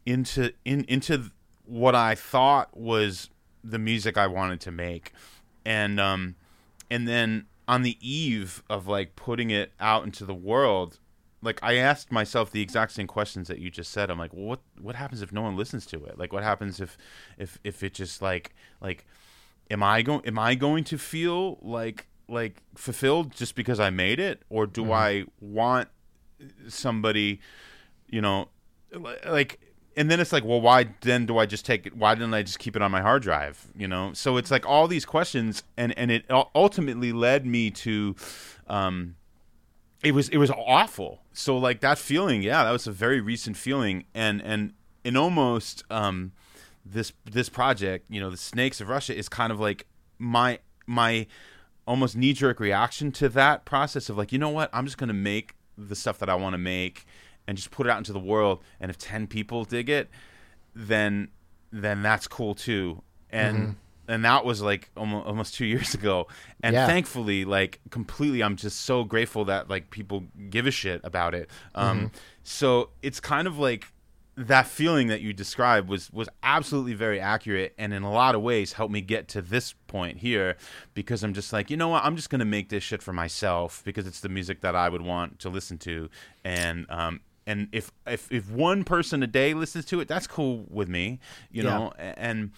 [0.05, 1.31] into in into
[1.65, 3.29] what i thought was
[3.63, 5.13] the music i wanted to make.
[5.65, 6.35] And um
[6.89, 10.99] and then on the eve of like putting it out into the world
[11.41, 14.09] like i asked myself the exact same questions that you just said.
[14.09, 16.17] I'm like well, what what happens if no one listens to it?
[16.17, 16.97] Like what happens if
[17.37, 19.05] if if it just like like
[19.69, 24.19] am i going am i going to feel like like fulfilled just because i made
[24.19, 24.43] it?
[24.49, 25.89] Or do i want
[26.67, 27.39] somebody
[28.07, 28.49] you know
[29.25, 29.59] like
[29.97, 32.41] and then it's like well why then do i just take it why didn't i
[32.41, 34.13] just keep it on my hard drive you know?
[34.13, 36.25] So it's like all these questions and and it
[36.55, 38.15] ultimately led me to
[38.67, 39.15] um
[40.03, 41.21] it was it was awful.
[41.33, 44.05] So like that feeling yeah that was a very recent feeling.
[44.13, 44.73] And and
[45.03, 46.31] and almost um
[46.85, 49.85] this this project you know the snakes of russia is kind of like
[50.17, 51.27] my my
[51.87, 54.69] almost knee jerk reaction to that process of like you know what?
[54.73, 57.05] I'm just to make the stuff that i want to make
[57.51, 60.09] and just put it out into the world and if 10 people dig it
[60.73, 61.27] then
[61.71, 63.71] then that's cool too and Mm-hmm.
[64.13, 66.27] and that was like almost, almost two years ago
[66.63, 66.87] and Yeah.
[66.87, 71.49] thankfully like completely i'm just so grateful that like people give a shit about it
[71.75, 72.07] um Mm-hmm.
[72.43, 73.87] so it's kind of like
[74.37, 78.41] that feeling that you described was was absolutely very accurate and in a lot of
[78.41, 80.55] ways helped me get to this point here
[80.93, 83.81] because I'm just like you know what I'm just gonna make this shit for myself
[83.83, 86.09] because it's the music that I would want to listen to
[86.45, 90.65] and um and if if if one person a day listens to it that's cool
[90.69, 91.19] with me
[91.51, 91.77] you Yeah.
[91.77, 92.51] know and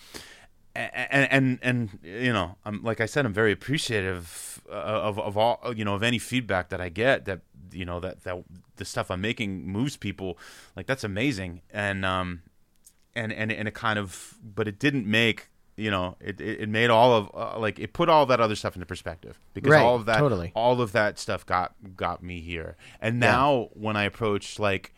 [0.76, 5.38] and and and you know, I'm like I said, I'm very appreciative uh, of of
[5.38, 8.44] all you know of any feedback that I get that you know that that
[8.78, 10.38] the stuff I'm making moves people.
[10.76, 12.42] Like that's amazing, and um,
[13.16, 16.90] and and and it kind of, but it didn't make you know it it, made
[16.90, 19.96] all of uh, like it put all that other stuff into perspective because Right, all
[19.96, 20.52] of that totally.
[20.56, 24.94] all of that stuff got got me here, and now when I approach like.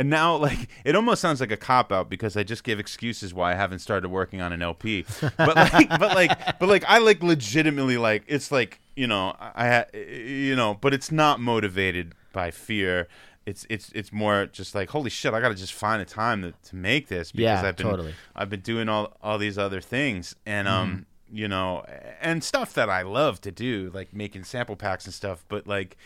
[0.00, 3.34] And now, like, it almost sounds like a cop out because I just give excuses
[3.34, 5.04] why I haven't started working on an LP.
[5.36, 9.84] But like, but like, but like, I like legitimately like it's like you know I,
[9.92, 13.08] I you know, but it's not motivated by fear.
[13.48, 16.42] It's it's it's more just like holy shit, I got to just find a time
[16.42, 18.14] to, to make this because Yeah, I've been totally.
[18.36, 21.84] I've been doing all all these other things and um you know
[22.20, 25.96] and stuff that I love to do like making sample packs and stuff, but like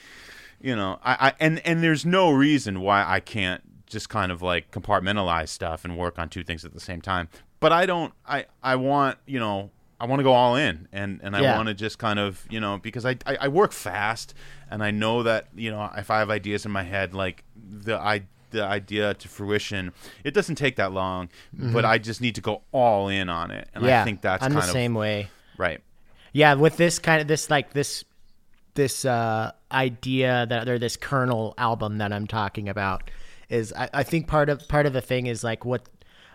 [0.60, 4.40] you know I, I and and there's no reason why I can't just kind of
[4.40, 7.28] like compartmentalize stuff and work on two things at the same time.
[7.60, 9.70] But I don't I I want, you know,
[10.02, 11.56] I want to go all in and and I Yeah.
[11.56, 14.34] want to just kind of, you know, because I, I I work fast
[14.70, 17.44] and I know that, you know, if I have ideas in my head like
[17.86, 19.92] the I the idea to fruition,
[20.24, 21.28] it doesn't take that long,
[21.74, 23.68] but I just need to go all in on it.
[23.74, 23.88] And Mm-hmm.
[23.88, 25.30] yeah, I think that's I'm kind the of same way.
[25.56, 25.80] right.
[26.34, 28.04] Yeah, with this kind of this like this
[28.74, 33.10] this uh, idea that or this kernel album that I'm talking about
[33.48, 35.82] is I, I think part of part of the thing is like what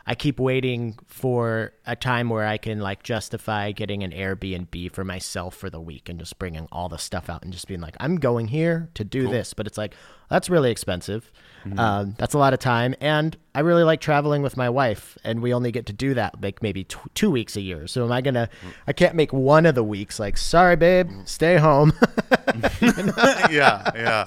[0.09, 5.03] I keep waiting for a time where I can like justify getting an Airbnb for
[5.03, 7.95] myself for the week and just bringing all the stuff out and just being like,
[7.99, 9.53] I'm going here to do this.
[9.53, 9.93] But it's like,
[10.29, 11.29] that's really expensive.
[11.77, 12.95] Um, that's a lot of time.
[13.01, 16.41] And I really like traveling with my wife, and we only get to do that
[16.41, 17.87] like maybe t- two weeks a year.
[17.87, 18.47] So am I going to,
[18.87, 21.91] I can't make one of the weeks like, sorry, babe, stay home.
[22.81, 24.25] yeah, yeah.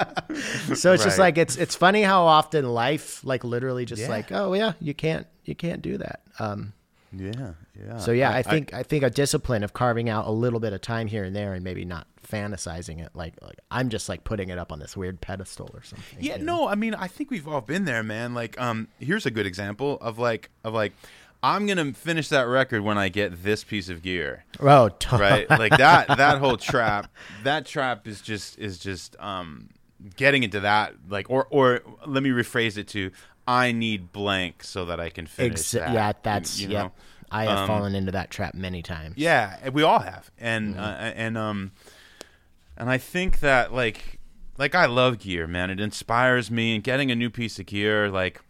[0.74, 4.08] so it's just like, it's, it's funny how often life, like literally just Yeah.
[4.08, 6.22] like, oh yeah, you can't, you can't do that.
[6.38, 6.72] Um,
[7.12, 7.98] Yeah, yeah.
[7.98, 10.80] So yeah, I, think I, think a discipline of carving out a little bit of
[10.80, 14.48] time here and there, and maybe not fantasizing it like like I'm just like putting
[14.50, 16.18] it up on this weird pedestal or something.
[16.20, 16.58] Yeah, you know?
[16.58, 18.32] no, I mean, I think we've all been there, man.
[18.34, 20.92] Like, um, here's a good example of like of like,
[21.42, 25.50] I'm gonna finish that record when I get this piece of gear, Oh, to- right?
[25.50, 27.10] like that that whole trap,
[27.42, 29.70] that trap is just is just um
[30.16, 33.10] getting into that like or or let me rephrase it to
[33.50, 35.92] I need blank so that I can finish Ex- that.
[35.92, 36.82] yeah, that's you yeah.
[36.84, 36.92] know?
[37.32, 39.14] I have Um, fallen into that trap many times.
[39.16, 40.80] Yeah, we all have, and Mm-hmm.
[40.82, 41.72] uh, and um,
[42.76, 44.18] and I think that like
[44.58, 45.70] like I love gear, man.
[45.70, 48.40] It inspires me, and getting a new piece of gear, like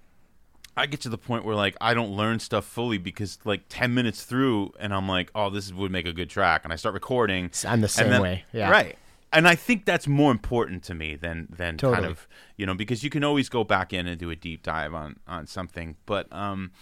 [0.76, 3.92] I get to the point where like I don't learn stuff fully because like ten
[3.94, 6.94] minutes through, and I'm like, oh, this would make a good track, and I start
[6.94, 7.50] recording.
[7.66, 8.44] I'm the same then- way.
[8.52, 8.70] Yeah.
[8.70, 8.96] right.
[9.32, 12.26] And I think that's more important to me than than kind of
[12.56, 15.16] you know because you can always go back in and do a deep dive on
[15.26, 16.72] on something, but um,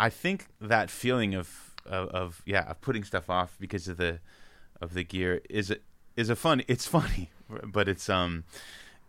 [0.00, 4.20] I think that feeling of, of of yeah of putting stuff off because of the
[4.80, 5.74] of the gear is
[6.16, 7.30] is a fun it's funny
[7.64, 8.44] but it's um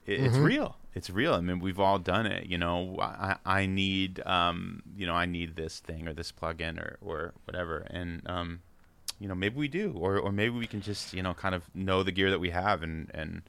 [0.06, 0.46] it, it's Mm-hmm.
[0.46, 0.78] real.
[0.94, 1.34] It's real.
[1.36, 2.98] I mean we've all done it you know.
[3.00, 7.34] I I need um you know I need this thing or this plugin or or
[7.46, 7.78] whatever.
[7.90, 8.60] And um
[9.24, 11.64] you know maybe we do or or maybe we can just you know kind of
[11.74, 13.42] know the gear that we have and and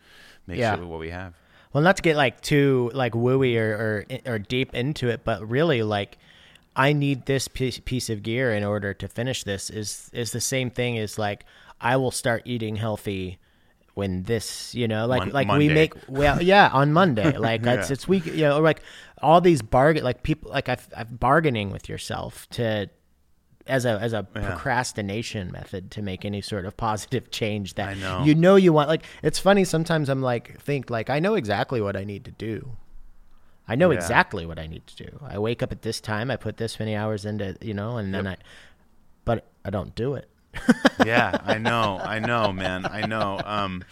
[0.47, 0.71] make Yeah.
[0.75, 1.33] sure with what we have
[1.73, 5.39] Well, not to get like too like wooey or, or or deep into it, but
[5.57, 6.17] really like
[6.77, 10.41] I need this piece, piece of gear in order to finish this is is the
[10.41, 11.45] same thing as like
[11.81, 13.39] I will start eating healthy
[13.95, 15.69] when this you know like Mon- like Monday.
[15.69, 18.81] we make well yeah on Monday like it's it's week you know like
[19.23, 22.89] all these bargain like people like I've, I've bargaining with yourself to
[23.67, 27.95] as a as a procrastination method to make any sort of positive change that I
[27.95, 28.23] know.
[28.25, 31.81] you know you want like it's funny sometimes I'm like think like I know exactly
[31.81, 32.77] what I need to do.
[33.67, 33.97] I know Yeah.
[33.97, 35.19] exactly what I need to do.
[35.23, 38.13] I wake up at this time, I put this many hours into, you know, and
[38.15, 38.37] then I
[39.25, 40.29] but I don't do it.
[41.05, 43.41] yeah, I know, I know, man, I know.
[43.45, 43.83] Um,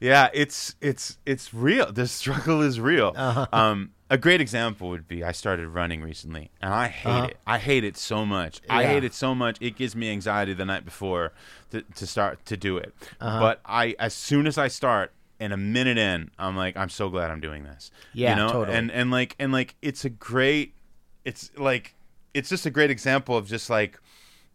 [0.00, 1.90] yeah, it's it's it's real.
[1.92, 3.12] The struggle is real.
[3.16, 3.46] Uh-huh.
[3.52, 7.36] Um, a great example would be I started running recently, and I hate it.
[7.46, 8.60] I hate it so much.
[8.68, 8.92] I Uh-huh.
[8.94, 9.56] Hate it so much.
[9.60, 11.32] It gives me anxiety the night before
[11.70, 12.94] to, to start to do it.
[13.20, 13.40] Uh-huh.
[13.40, 17.10] But I, as soon as I start, and a minute in, I'm like, I'm so
[17.10, 17.90] glad I'm doing this.
[18.14, 18.76] Yeah, you know, totally.
[18.78, 20.74] and and like and like it's a great.
[21.24, 21.94] It's like
[22.32, 23.98] it's just a great example of just like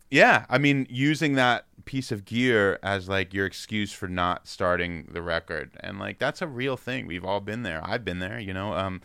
[0.10, 5.08] yeah, I mean, using that piece of gear as like your excuse for not starting
[5.12, 7.08] the record, and like that's a real thing.
[7.08, 7.82] We've all been there.
[7.84, 8.40] I've been there.
[8.40, 9.02] You know, um,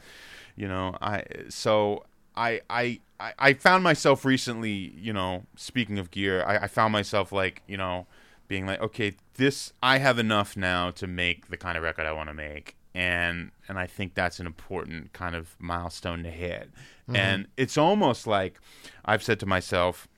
[0.57, 2.05] you know, I so
[2.37, 3.01] I I
[3.39, 4.95] I- found myself recently.
[4.97, 8.07] You know, speaking of gear, I, I found myself like you know
[8.49, 12.13] being like, okay, this I have enough now to make the kind of record I
[12.13, 12.77] want to make.
[12.95, 16.71] And and I think that's an important kind of milestone to hit.
[17.03, 17.17] Mm-hmm.
[17.17, 18.59] And it's almost like
[19.05, 20.09] I've said to myself,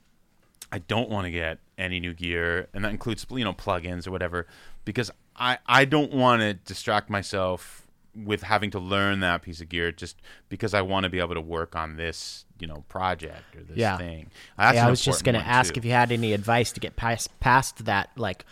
[0.71, 4.13] I don't want to get any new gear, and that includes you know plugins or
[4.13, 4.47] whatever,
[4.85, 7.88] because I I don't want to distract myself
[8.25, 11.35] with having to learn that piece of gear just because I want to be able
[11.35, 13.97] to work on this you know project or this Yeah.
[13.97, 14.31] thing.
[14.57, 15.79] That's yeah, I was just going to ask too.
[15.79, 18.45] if you had any advice to get past past that like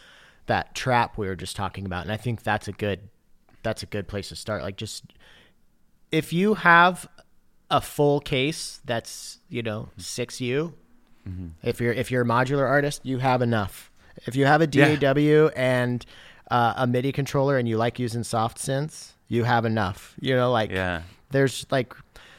[0.46, 3.00] that trap we were just talking about, and I think that's a good
[3.62, 4.62] that's a good place to start.
[4.62, 5.04] Like just
[6.12, 7.08] if you have
[7.70, 10.74] a full case that's you know six U,
[11.28, 11.48] Mm-hmm.
[11.68, 13.90] if you're if you're a modular artist, you have enough.
[14.26, 14.94] If you have a Yeah.
[14.94, 16.06] DAW and
[16.52, 20.14] uh, a MIDI controller and you like using soft synths, you have enough.
[20.20, 21.02] You know, like Yeah.
[21.30, 21.94] there's like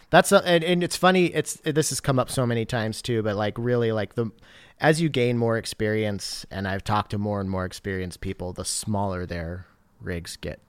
[0.10, 3.22] that's a, and, and it's funny it's this has come up so many times too
[3.22, 4.32] but like really like the
[4.80, 8.64] as you gain more experience and i've talked to more and more experienced people the
[8.64, 9.66] smaller their
[10.00, 10.62] rigs get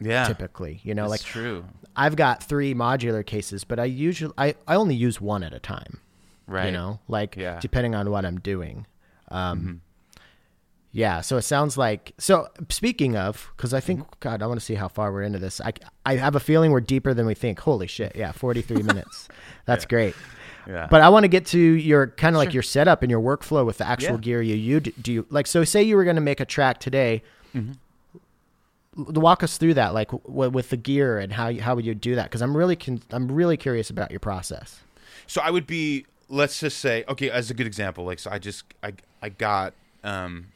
[0.00, 1.64] Yeah, typically you know That's like true.
[1.96, 5.58] i've got three modular cases but i usually i, I only use one at a
[5.58, 5.98] time
[6.46, 6.66] Right.
[6.66, 7.52] you know like Yeah.
[7.54, 7.60] Mm-hmm.
[7.60, 8.86] depending on what i'm doing
[9.32, 9.80] um
[11.02, 13.86] yeah so it sounds like so speaking of because i Mm-hmm.
[13.86, 15.72] think god i want to see how far we're into this i
[16.06, 19.28] i have a feeling we're deeper than we think holy shit yeah 43 minutes
[19.66, 20.14] that's great
[20.66, 20.86] Yeah.
[20.90, 23.66] but i want to get to your kind of like your setup and your workflow
[23.66, 24.26] with the actual Yeah.
[24.26, 26.78] gear you you do you like so say you were going to make a track
[26.80, 27.22] today
[27.54, 29.20] Mm-hmm.
[29.20, 31.94] walk us through that, like w- with the gear and how you, how would you
[31.94, 32.24] do that?
[32.24, 34.80] Because I'm really con- I'm really curious about your process.
[35.26, 38.38] So I would be, let's just say, okay, as a good example, like so I
[38.38, 38.92] just I
[39.22, 39.74] I got
[40.04, 40.46] um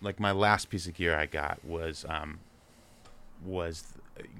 [0.00, 2.40] like my last piece of gear I got was um
[3.44, 3.84] was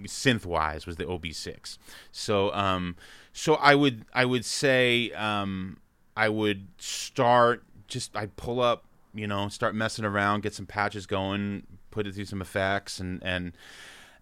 [0.05, 1.79] synth wise was the OB6.
[2.13, 2.97] So um
[3.33, 5.79] so I would I would say um
[6.17, 8.85] I would start just I'd pull up,
[9.15, 13.23] you know, start messing around, get some patches going, put it through some effects and
[13.23, 13.53] and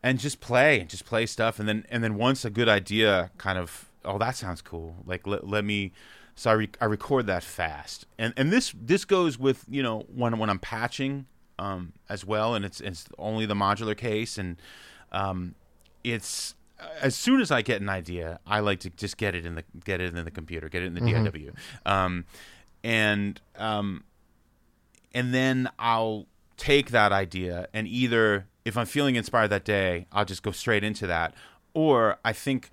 [0.03, 3.59] and just play, just play stuff and then and then once a good idea kind
[3.59, 4.97] of oh that sounds cool.
[5.07, 5.93] Like let, let me
[6.35, 8.07] so I, re- I record that fast.
[8.19, 11.27] And and this this goes with, you know, when when I'm patching
[11.59, 14.57] um as well and it's it's only the modular case and
[15.13, 15.55] um
[16.03, 16.57] it's
[17.01, 19.65] as soon as I get an idea, I like to just get it in the
[19.85, 21.53] get it in the computer, get it in the Mm-hmm.
[21.87, 22.25] DAW, um,
[22.83, 24.05] and um,
[25.15, 26.27] and then I'll
[26.57, 30.83] take that idea and either if I'm feeling inspired that day, I'll just go straight
[30.85, 31.35] into that,
[31.75, 32.71] or I think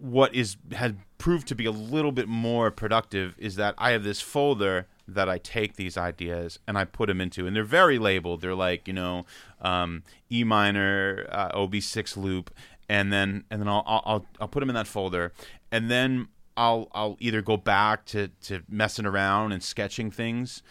[0.00, 4.04] what is has proved to be a little bit more productive is that I have
[4.04, 7.98] this folder that I take these ideas and I put them into, and they're very
[7.98, 8.40] labeled.
[8.40, 9.24] They're like you know
[9.60, 12.50] um, E minor, uh, OB6 loop,
[12.88, 15.32] and then and then I'll, I'll I'll I'll put them in that folder,
[15.70, 20.62] and then I'll I'll either go back to to messing around and sketching things,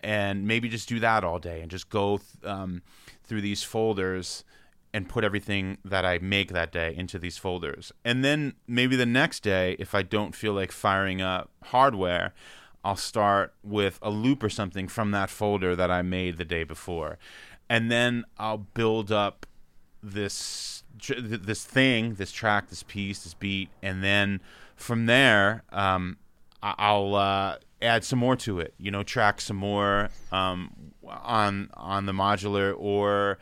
[0.00, 2.82] and maybe just do that all day and just go th- um,
[3.24, 4.44] through these folders
[4.94, 7.92] and put everything that I make that day into these folders.
[8.04, 12.32] And then maybe the next day, if I don't feel like firing up hardware,
[12.84, 16.62] I'll start with a loop or something from that folder that I made the day
[16.62, 17.18] before.
[17.68, 19.46] And then I'll build up
[20.00, 20.84] this
[21.18, 24.40] this thing, this track, this piece, this beat, and then
[24.76, 26.18] from there, um,
[26.62, 28.74] I'll uh, add some more to it.
[28.78, 33.38] You know, track some more um, on on the modular or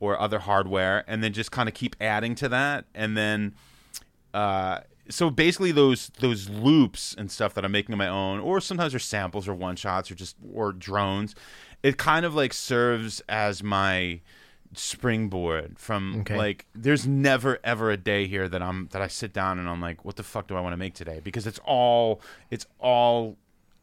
[0.00, 3.54] or other hardware, and then just kind of keep adding to that, and then.
[4.34, 4.80] Uh,
[5.10, 8.92] so basically, those those loops and stuff that I'm making on my own, or sometimes
[8.92, 11.34] they're samples or one shots or just or drones,
[11.82, 14.20] it kind of like serves as my
[14.74, 16.36] springboard from Okay.
[16.36, 19.80] like there's never ever a day here that I'm that I sit down and I'm
[19.80, 22.20] like what the fuck do I want to make today because it's all
[22.50, 23.38] it's all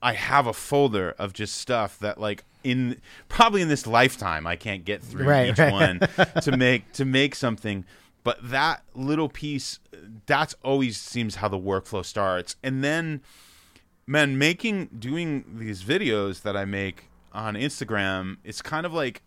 [0.06, 4.56] I have a folder of just stuff that like in probably in this lifetime I
[4.56, 5.72] can't get through Right, each right.
[5.72, 6.00] one
[6.44, 7.86] to make to make something
[8.24, 9.80] but that little piece
[10.28, 13.22] that's always seems how the workflow starts and then
[14.06, 19.24] man making doing these videos that I make on Instagram it's kind of like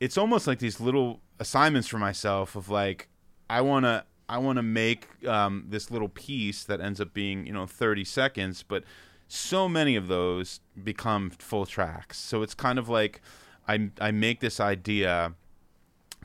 [0.00, 3.08] it's almost like these little assignments for myself of like
[3.48, 7.46] I want to I want to make um, this little piece that ends up being
[7.46, 8.84] you know 30 seconds but
[9.32, 12.18] so many of those become full tracks.
[12.18, 13.20] So it's kind of like
[13.68, 15.34] I I make this idea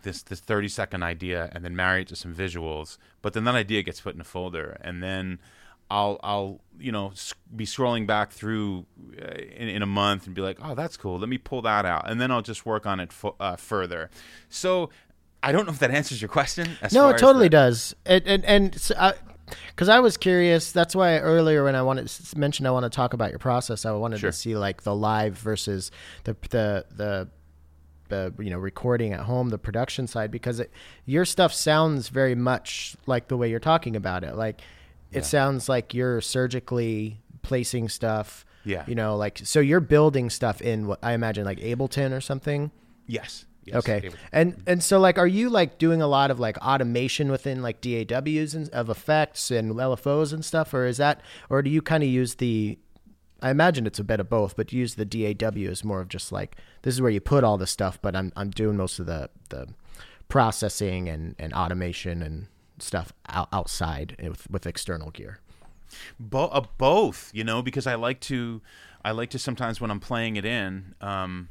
[0.01, 3.56] this this 30 second idea and then marry it to some visuals but then that
[3.56, 5.39] idea gets put in a folder and then
[5.89, 7.14] I'll I'll you know
[7.56, 8.86] be scrolling back through
[9.20, 9.26] uh,
[9.56, 11.18] in, in a month and be like oh that's cool.
[11.20, 12.10] Let me pull that out.
[12.10, 14.10] And then I'll just work on it fo- uh, further.
[14.49, 14.89] So
[15.43, 17.95] I don't know if that answers your question No, it totally the- does.
[18.06, 19.14] And and, and so I,
[19.69, 20.71] because I was curious.
[20.71, 23.91] That's why earlier when I wanted mentioned I want to talk about your process, I
[23.91, 24.31] wanted Sure.
[24.31, 25.91] to see like the live versus
[26.23, 27.27] the the the.
[28.07, 30.69] The you know recording at home, the production side, because it,
[31.07, 34.35] your stuff sounds very much like the way you're talking about it.
[34.35, 34.61] Like
[35.11, 38.45] it sounds like you're surgically placing stuff.
[38.63, 38.83] Yeah.
[38.85, 42.69] You know, like so you're building stuff in what I imagine like Ableton or something.
[43.07, 44.09] yes, yes Okay.
[44.32, 47.82] And and so like are you like doing a lot of like automation within like
[47.82, 52.03] DAWs and of effects and LFOs and stuff or is that or do you kind
[52.03, 52.78] of use the
[53.41, 56.32] I imagine it's a bit of both, but use the DAW as more of just
[56.32, 59.05] like this is where you put all the stuff, but I'm I'm doing most of
[59.05, 59.68] the the
[60.30, 62.48] processing and and automation and
[62.80, 65.39] stuff out, outside with with external gear.
[66.19, 68.61] Bo- uh, both, you know, because I like to,
[69.03, 71.49] I like to sometimes when I'm playing it in, um,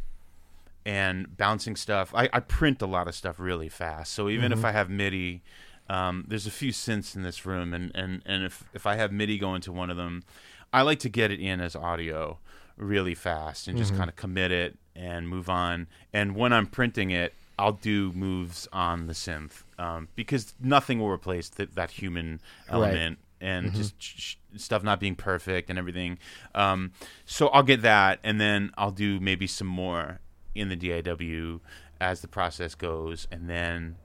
[0.86, 2.12] and bouncing stuff.
[2.15, 5.43] I, I print a lot of stuff really fast, so even if I have MIDI,
[5.89, 9.12] um, there's a few synths in this room, and and and if if I have
[9.12, 10.24] MIDI going to one of them,
[10.73, 12.39] I like to get it in as audio
[12.77, 15.86] really fast and just kind of commit it and move on.
[16.12, 21.09] And when I'm printing it, I'll do moves on the synth um, because nothing will
[21.11, 26.19] replace th- that human element and just sh- sh- stuff not being perfect and everything.
[26.55, 26.90] Um,
[27.27, 30.19] so I'll get that, and then I'll do maybe some more
[30.55, 31.60] in the DAW
[32.01, 33.97] as the process goes, and then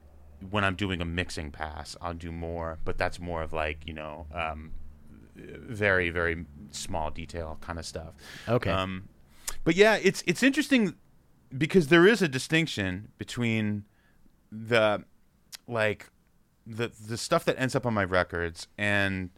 [0.48, 3.94] when I'm doing a mixing pass, I'll do more, but that's more of like you
[3.94, 4.72] know, um,
[5.36, 8.14] very very small detail kind of stuff.
[8.48, 8.70] Okay.
[8.70, 9.08] Um,
[9.64, 10.94] but yeah, it's it's interesting
[11.56, 13.84] because there is a distinction between
[14.50, 15.04] the
[15.66, 16.10] like
[16.66, 19.30] the the stuff that ends up on my records and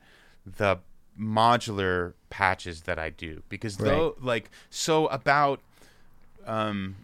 [0.44, 0.78] the
[1.18, 5.60] modular patches that I do because though like so about
[6.46, 6.96] um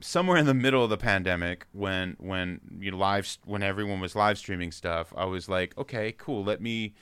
[0.00, 4.36] somewhere in the middle of the pandemic when when you live when everyone was live
[4.38, 6.92] streaming stuff I was like okay cool let me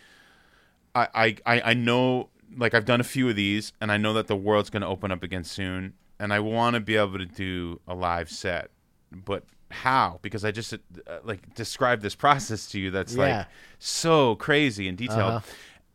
[0.95, 4.13] I I I I know like I've done a few of these and I know
[4.15, 7.19] that the world's going to open up again soon and I want to be able
[7.19, 8.71] to do a live set
[9.13, 10.79] but how because I just uh,
[11.25, 13.39] like described this process to you that's Yeah.
[13.39, 13.47] like
[13.81, 15.41] so crazy and detailed Uh-huh.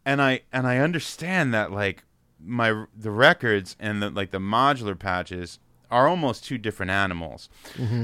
[0.05, 2.03] and I and I understand that like
[2.43, 5.59] my the records and the like the modular patches
[5.91, 7.49] are almost two different animals.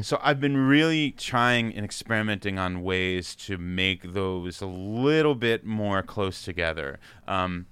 [0.02, 5.66] So I've been really trying and experimenting on ways to make those a little bit
[5.66, 7.00] more close together.
[7.28, 7.68] Um,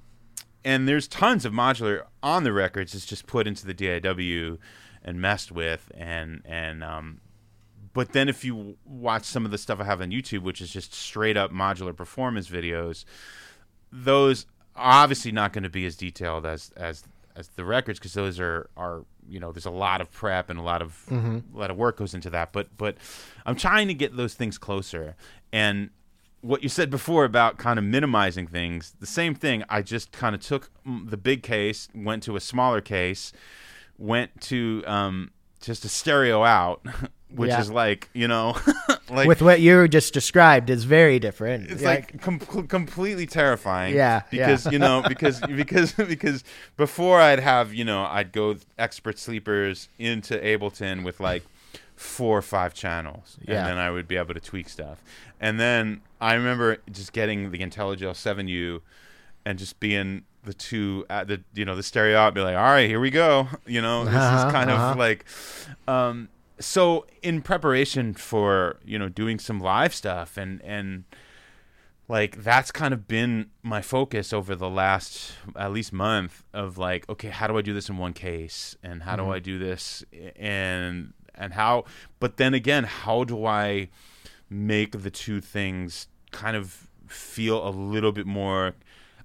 [0.63, 2.93] and there's tons of modular on the records.
[2.95, 4.57] It's just put into the DAW
[5.03, 7.19] and messed with, and and um,
[7.93, 10.71] but then if you watch some of the stuff I have on YouTube, which is
[10.71, 13.05] just straight up modular performance videos,
[13.91, 14.45] those
[14.75, 17.03] are obviously not going to be as detailed as as
[17.35, 20.59] as the records because those are are you know there's a lot of prep and
[20.59, 22.53] a lot of a lot of work goes into that.
[22.53, 22.97] But but
[23.45, 25.15] I'm trying to get those things closer
[25.51, 25.89] and.
[26.41, 29.63] What you said before about kind of minimizing things, the same thing.
[29.69, 33.31] I just kind of took the big case, went to a smaller case,
[33.97, 35.31] went to um,
[35.61, 36.85] just a stereo out,
[37.35, 37.61] which Yeah.
[37.61, 38.55] is like you know,
[39.09, 41.69] like With what you just described is very different.
[41.71, 43.95] it's Yeah, like com- completely terrifying.
[43.95, 44.47] Yeah, yeah.
[44.47, 46.43] because you know because because because
[46.77, 51.43] before I'd have you know I'd go Expert Sleepers into Ableton with like
[51.95, 53.59] four or five channels, Yeah.
[53.59, 55.01] and then I would be able to tweak stuff.
[55.39, 58.81] And then I remember just getting the Intellijel 7U
[59.45, 62.63] and just being the two at the you know the stereo out, be like, all
[62.63, 63.47] right, here we go.
[63.65, 64.91] You know, this Uh-huh, is kind uh-huh.
[64.91, 65.25] of like
[65.87, 66.29] um
[66.63, 71.03] so in preparation for you know doing some live stuff and and
[72.07, 77.07] like that's kind of been my focus over the last at least month of like
[77.09, 78.75] okay how do i do this in one case?
[78.83, 79.31] And how do mm-hmm.
[79.31, 80.03] i do this?
[80.35, 81.85] And and how
[82.19, 83.89] but then again how do i
[84.49, 88.75] make the two things kind of feel a little bit more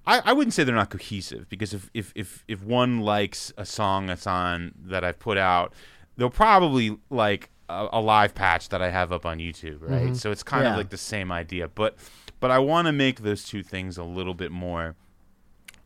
[0.07, 3.65] I, I wouldn't say they're not cohesive because if, if, if, if one likes a
[3.65, 5.73] song that's on that I've put out,
[6.19, 10.15] they'll probably like a, a live patch that I have up on YouTube, right?
[10.15, 10.71] So it's kind Yeah.
[10.71, 11.95] of like the same idea, but
[12.39, 14.95] but I want to make those two things a little bit more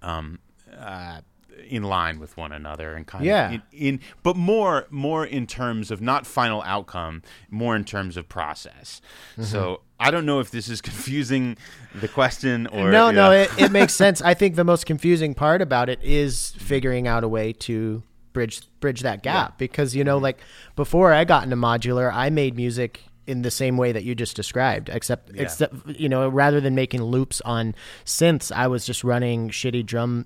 [0.01, 0.39] um,
[0.77, 1.21] uh,
[1.69, 3.47] in line with one another and kind Yeah.
[3.47, 8.17] of in, in but more more in terms of not final outcome, more in terms
[8.17, 9.01] of process.
[9.33, 9.43] Mm-hmm.
[9.43, 11.57] So I don't know if this is confusing
[11.93, 14.21] the question or no, no, it, it makes sense.
[14.21, 18.03] I think the most confusing part about it is figuring out a way to
[18.33, 19.57] bridge bridge that gap.
[19.57, 20.39] Because you know, like
[20.75, 24.35] before I got into modular, I made music in the same way that you just
[24.35, 27.73] described, except except you know, rather than making loops on
[28.05, 30.25] synths, I was just running shitty drum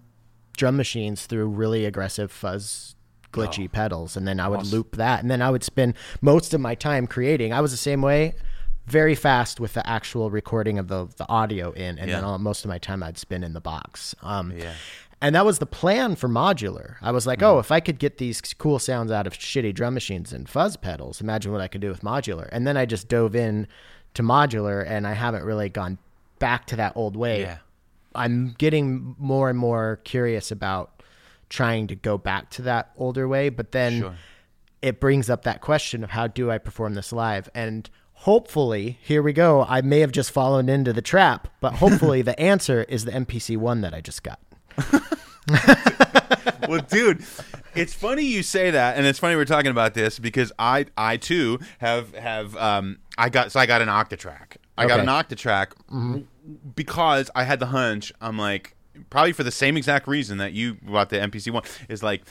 [0.56, 2.96] drum machines through really aggressive fuzz
[3.32, 4.18] glitchy pedals.
[4.18, 5.22] And then I would loop that.
[5.22, 7.54] And then I would spend most of my time creating.
[7.54, 8.34] I was the same way
[8.88, 12.00] very fast with the actual recording of the the audio in.
[12.00, 14.16] And then all, most of my time I'd spend in the box.
[14.24, 14.74] Um Yeah.
[15.22, 16.96] And that was the plan for modular.
[17.02, 17.60] I was like, oh, mm.
[17.60, 21.22] if I could get these cool sounds out of shitty drum machines and fuzz pedals,
[21.22, 22.48] imagine what I could do with modular.
[22.52, 23.68] And then I just dove in
[24.14, 25.98] to modular and I haven't really gone
[26.40, 27.42] back to that old way.
[27.42, 27.58] Yeah.
[28.14, 31.02] I'm getting more and more curious about
[31.50, 34.16] trying to go back to that older way, but then Sure.
[34.82, 37.50] it brings up that question of how do I perform this live?
[37.56, 39.66] And hopefully, here we go.
[39.68, 43.58] I may have just fallen into the trap, but hopefully the answer is the MPC
[43.58, 44.40] one that I just got.
[46.68, 47.24] well, dude,
[47.76, 51.18] it's funny you say that, and it's funny we're talking about this because I, I
[51.18, 54.58] too have have um, I got so I got an Octatrack.
[54.78, 56.26] I got an Octatrack
[56.76, 58.14] because I had the hunch.
[58.22, 58.76] I'm like,
[59.10, 62.24] probably for the same exact reason that you bought the MPC one is like,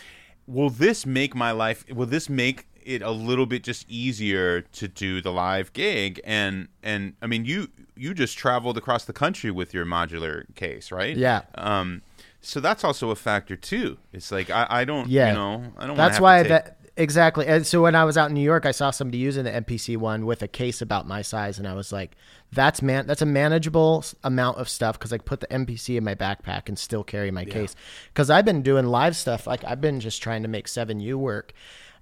[0.47, 1.85] will this make my life?
[1.91, 6.21] Will this make it a little bit just easier to do the live gig?
[6.25, 10.93] And and I mean, you you just traveled across the country with your modular case,
[10.93, 11.17] right?
[11.17, 11.43] Yeah.
[11.57, 12.03] Um,
[12.47, 13.99] so that's also a factor too.
[14.13, 15.29] It's like I, I don't, Yeah.
[15.29, 15.97] you know, I don't.
[15.97, 17.47] That's why to take, that exactly.
[17.47, 19.97] And so when I was out in New York, I saw somebody using the MPC
[19.97, 22.17] one with a case about my size, and I was like,
[22.53, 26.15] "That's man, that's a manageable amount of stuff because I put the MPC in my
[26.15, 27.75] backpack and still carry my case."
[28.13, 31.19] Because I've been doing live stuff, like I've been just trying to make Seven U
[31.19, 31.53] work,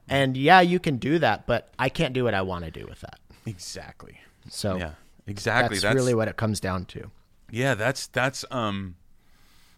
[0.09, 2.87] and yeah, you can do that, but I can't do what I want to do
[2.87, 3.19] with that.
[3.47, 4.21] exactly.
[4.51, 4.93] So Yeah,
[5.27, 5.77] exactly.
[5.77, 7.11] that's, That's, really what it comes down to.
[7.51, 8.97] Yeah, that's that's um,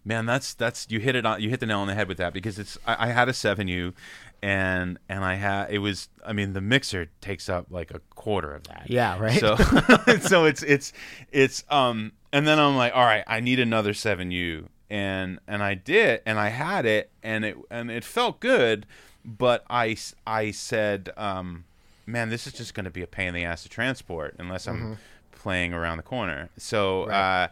[0.06, 2.16] man, that's that's you hit it on you hit the nail on the head with
[2.18, 3.92] that because it's I, I had a seven U,
[4.40, 8.54] and and I had it was I mean the mixer takes up like a quarter
[8.54, 8.84] of that.
[8.86, 9.38] Yeah, right.
[9.38, 9.56] So
[10.20, 10.92] so it's it's
[11.32, 15.62] it's um and then I'm like, all right, I need another seven U, and and
[15.62, 18.86] I did, and I had it, and it and it felt good,
[19.24, 19.96] but I
[20.26, 21.64] I said, um,
[22.06, 24.68] man, this is just going to be a pain in the ass to transport unless
[24.68, 24.98] I'm
[25.32, 26.48] playing around the corner.
[26.56, 27.02] So.
[27.02, 27.10] Mm-hmm.
[27.10, 27.44] Right.
[27.44, 27.48] uh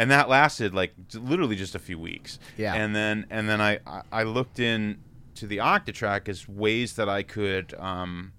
[0.00, 2.38] and that lasted like literally just a few weeks.
[2.56, 2.74] Yeah.
[2.74, 4.98] And then and then I I- looked in
[5.34, 8.32] to the Octatrack as ways that I could um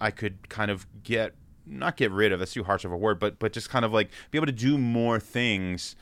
[0.00, 1.34] I could kind of get
[1.66, 3.92] not get rid of that's too harsh of a word, but but just kind of
[3.92, 5.94] like be able to do more things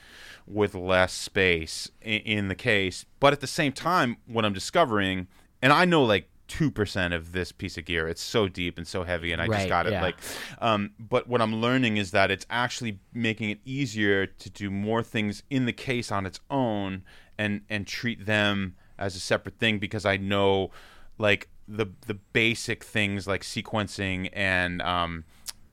[0.46, 3.06] with less space in, in the case.
[3.18, 5.26] But at the same time, what I'm discovering,
[5.62, 8.86] and I know like two percent of this piece of gear, it's so deep and
[8.86, 10.02] so heavy, and I Right, just got it yeah.
[10.02, 10.16] like.
[10.60, 15.02] Um, but what I'm learning is that it's actually making it easier to do more
[15.02, 17.02] things in the case on its own,
[17.38, 20.70] and and treat them as a separate thing because I know
[21.18, 25.24] like the the basic things like sequencing and um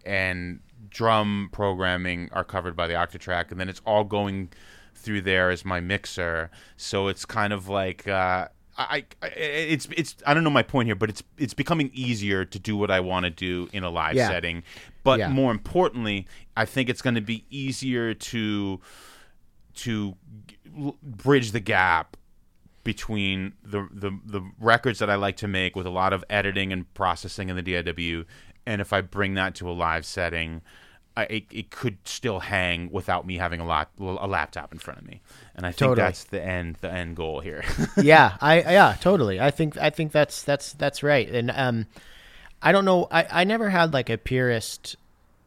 [0.06, 4.50] and drum programming are covered by the Octatrack and then it's all going
[4.96, 10.16] through there as my mixer so it's kind of like uh I, I it's it's
[10.26, 13.00] I don't know my point here, but it's it's becoming easier to do what I
[13.02, 14.30] want to do in a live Yeah.
[14.30, 14.64] setting.
[15.04, 15.30] But Yeah.
[15.30, 16.26] more importantly,
[16.56, 18.80] I think it's going to be easier to
[19.76, 20.16] to
[21.04, 22.18] bridge the gap
[22.84, 26.74] between the, the the records that I like to make with a lot of editing
[26.74, 28.24] and processing in the DAW,
[28.66, 30.62] and if I bring that to a live setting,
[31.18, 35.02] I, it, it could still hang without me having a lot a laptop in front
[35.02, 35.22] of me,
[35.56, 36.08] and I think Totally.
[36.08, 37.64] that's the end the end goal here.
[37.98, 39.40] yeah, I yeah, totally.
[39.40, 41.30] I think I think that's that's that's right.
[41.30, 41.88] And um
[42.62, 44.96] I don't know I I never had like a purist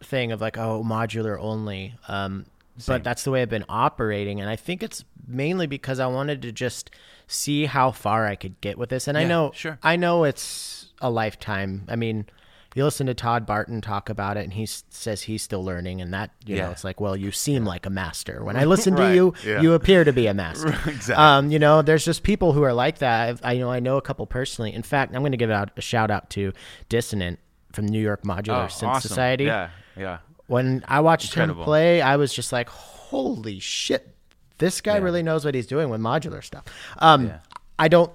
[0.02, 1.94] thing of like oh modular only.
[2.08, 2.46] Um
[2.86, 6.42] but that's the way I've been operating and I think it's mainly because I wanted
[6.42, 6.90] to just
[7.26, 9.08] see how far I could get with this.
[9.08, 9.78] And I know sure.
[9.82, 11.84] I know it's a lifetime.
[11.88, 12.26] I mean,
[12.74, 16.12] you listen to Todd Barton talk about it and he says he's still learning and
[16.12, 16.70] that you know Yeah.
[16.70, 18.42] it's like well you seem like a master.
[18.44, 19.60] When I listen to you yeah.
[19.60, 20.68] you appear to be a master.
[20.86, 21.14] Exactly.
[21.14, 23.28] Um, you know, there's just people who are like that.
[23.28, 24.72] I've, I know I know a couple personally.
[24.74, 26.52] In fact, I'm going to give out a shout out to
[26.88, 27.38] Dissonant
[27.72, 29.08] from New York Modular Synth Oh, awesome.
[29.08, 29.44] Society.
[29.44, 30.18] Yeah, yeah.
[30.46, 31.62] When I watched Incredible.
[31.62, 34.14] him play, I was just like, "Holy shit,
[34.58, 36.64] this guy really knows what he's doing with modular stuff."
[36.98, 37.38] Um, Yeah.
[37.78, 38.12] I don't,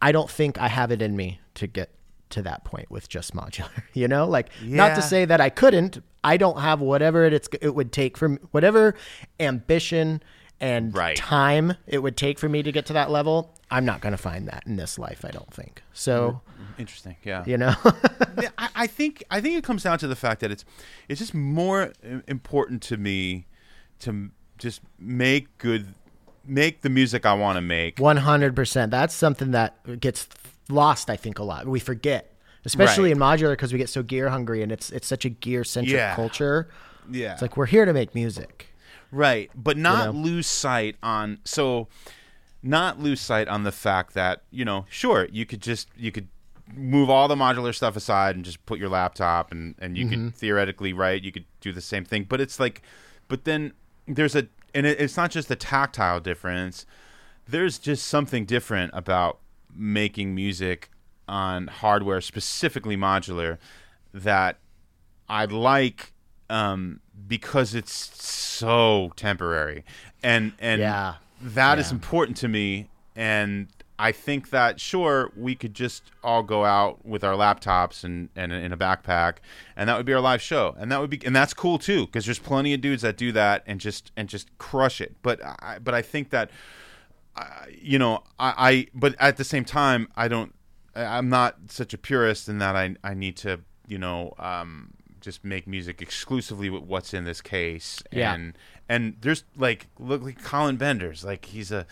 [0.00, 1.90] I don't think I have it in me to get
[2.34, 3.68] to that point with just modular.
[3.94, 6.02] You know, like not to say that I couldn't.
[6.22, 8.94] I don't have whatever it, it would take from whatever
[9.40, 10.22] ambition
[10.60, 11.16] and Right.
[11.16, 13.54] time it would take for me to get to that level.
[13.70, 15.24] I'm not going to find that in this life.
[15.24, 16.40] I don't think so.
[16.60, 17.16] Mm, interesting.
[17.24, 17.44] Yeah.
[17.46, 17.74] You know,
[18.58, 20.64] I, I think I think it comes down to the fact that it's
[21.08, 21.92] it's just more
[22.28, 23.46] important to me
[24.00, 25.94] to just make good
[26.46, 27.98] make the music I want to make.
[27.98, 28.90] One hundred percent.
[28.90, 30.24] That's something that gets
[30.68, 31.10] lost.
[31.10, 31.66] I think a lot.
[31.66, 32.34] We forget,
[32.64, 33.12] especially Right.
[33.12, 35.94] in modular, because we get so gear hungry, and it's it's such a gear centric
[35.96, 36.14] Yeah.
[36.14, 36.68] culture.
[37.10, 37.32] Yeah.
[37.32, 38.68] It's like we're here to make music.
[39.12, 40.20] Right, but not know?
[40.20, 41.88] lose sight on so
[42.62, 46.28] not lose sight on the fact that, you know, sure, you could just you could
[46.74, 50.26] move all the modular stuff aside and just put your laptop and and you Mm-hmm.
[50.28, 52.80] could theoretically, right, you could do the same thing, but it's like
[53.28, 53.72] but then
[54.08, 56.86] there's a and it, it's not just the tactile difference.
[57.46, 59.38] There's just something different about
[59.74, 60.90] making music
[61.26, 63.58] on hardware specifically modular
[64.12, 64.58] that
[65.28, 66.12] I like
[66.50, 69.84] um, because it's so temporary,
[70.22, 71.14] and and Yeah.
[71.40, 71.94] that is Yeah.
[71.94, 72.88] important to me.
[73.16, 73.68] And
[73.98, 78.52] I think that sure we could just all go out with our laptops and, and
[78.52, 79.36] in a backpack,
[79.76, 82.06] and that would be our live show, and that would be and that's cool too
[82.06, 85.14] because there's plenty of dudes that do that and just and just crush it.
[85.22, 86.50] But I, but I think that
[87.80, 90.54] you know, I, I but at the same time, I don't.
[90.94, 94.92] I- I'm not such a purist in that I I need to you know um,
[95.20, 98.02] just make music exclusively with what's in this case.
[98.12, 98.34] Yeah.
[98.34, 98.58] And
[98.88, 101.86] and there's like look like Colin Benders, like he's a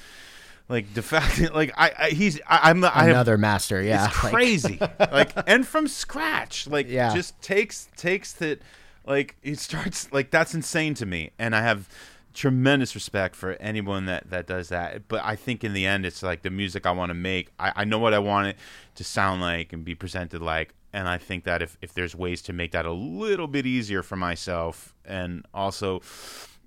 [0.69, 3.82] like de facto like I, I he's I, I'm the, I have Another master.
[3.82, 4.06] Yeah.
[4.06, 4.78] it's Like, crazy.
[5.01, 6.66] like and from scratch.
[6.69, 7.12] Like Yeah.
[7.14, 8.62] just takes takes that
[9.05, 11.32] like it starts like that's insane to me.
[11.39, 11.89] And I have
[12.34, 15.09] tremendous respect for anyone that that does that.
[15.09, 17.50] But I think in the end it's like the music I want to make.
[17.59, 18.56] I, I know what I want it
[18.96, 20.74] to sound like and be presented like.
[20.94, 24.02] And I think that if, if there's ways to make that a little bit easier
[24.02, 26.02] for myself and also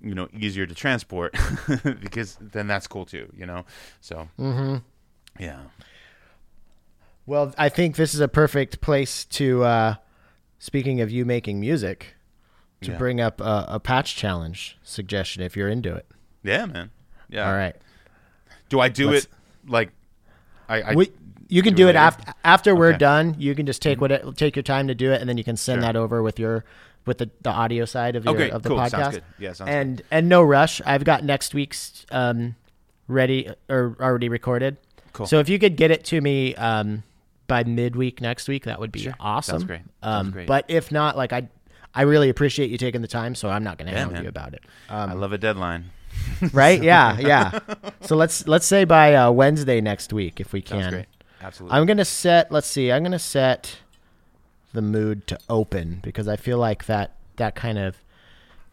[0.02, 1.34] you know easier to transport
[2.00, 3.64] because then that's cool too you know
[4.00, 4.76] so mm-hmm.
[5.38, 5.60] yeah
[7.24, 9.64] Well, I think this is a perfect place to.
[9.64, 9.94] uh
[10.58, 12.15] Speaking of you making music,
[12.82, 12.98] to Yeah.
[12.98, 16.06] bring up a, a patch challenge suggestion if you're into it.
[16.42, 16.90] Yeah, man.
[17.28, 17.48] Yeah.
[17.48, 17.74] All right.
[18.68, 19.30] Do I do Let's- it
[19.68, 19.90] like
[20.68, 21.12] I, I We-
[21.48, 21.98] You can do it later?
[21.98, 22.98] after after we're Mm-hmm.
[22.98, 23.36] done.
[23.38, 25.44] You can just take what it, take your time to do it, and then you
[25.44, 25.82] can send Sure.
[25.92, 26.64] that over with your
[27.06, 28.52] with the, the audio side of your great.
[28.52, 28.78] of the Cool.
[28.78, 28.90] podcast.
[28.90, 29.24] Sounds good.
[29.38, 30.80] Yeah, sounds and and no rush.
[30.84, 32.56] I've got next week's um
[33.08, 34.76] ready or already recorded.
[35.12, 35.26] Cool.
[35.26, 37.04] So if you could get it to me um
[37.46, 39.14] by midweek next week, that would be Sure.
[39.20, 39.52] awesome.
[39.60, 39.80] Sounds great.
[40.02, 40.46] Sounds Um, great.
[40.48, 41.48] But if not, like I.
[41.96, 44.22] I really appreciate you taking the time, so I'm not going to Yeah, hound man.
[44.22, 44.62] you about it.
[44.88, 45.90] I love a deadline.
[46.52, 46.82] Right?
[46.82, 47.58] Yeah, yeah.
[48.02, 50.90] So let's let's say by uh, Wednesday next week if we can.
[50.92, 51.06] great.
[51.42, 51.76] Absolutely.
[51.78, 52.50] I'm gonna set.
[52.52, 52.90] Let's see.
[52.92, 53.78] I'm gonna set
[54.72, 57.96] the mood to open because I feel like that that kind of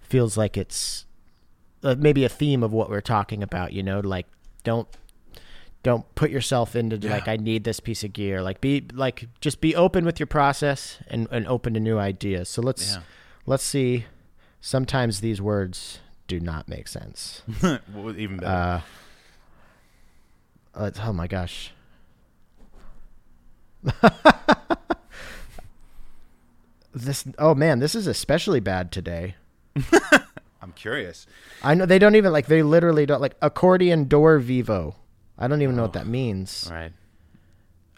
[0.01, 1.05] feels like it's
[1.83, 3.73] uh, maybe a theme of what we're talking about.
[3.73, 4.27] You know, like
[4.63, 4.87] don't
[5.83, 8.41] don't put yourself into like I need this piece of gear.
[8.41, 12.49] Like be like just be open with your process and and open to new ideas.
[12.49, 13.01] So let's Yeah.
[13.45, 14.05] let's see.
[14.61, 17.41] Sometimes these words do not make sense.
[17.61, 18.81] Even better.
[20.73, 21.71] Uh, let's, oh my gosh.
[26.93, 29.35] this oh man, this is especially bad today.
[30.61, 31.27] I'm curious.
[31.61, 34.95] I know they don't even like they literally don't like accordion door vivo.
[35.43, 36.69] I don't even know what that means.
[36.71, 36.93] All right.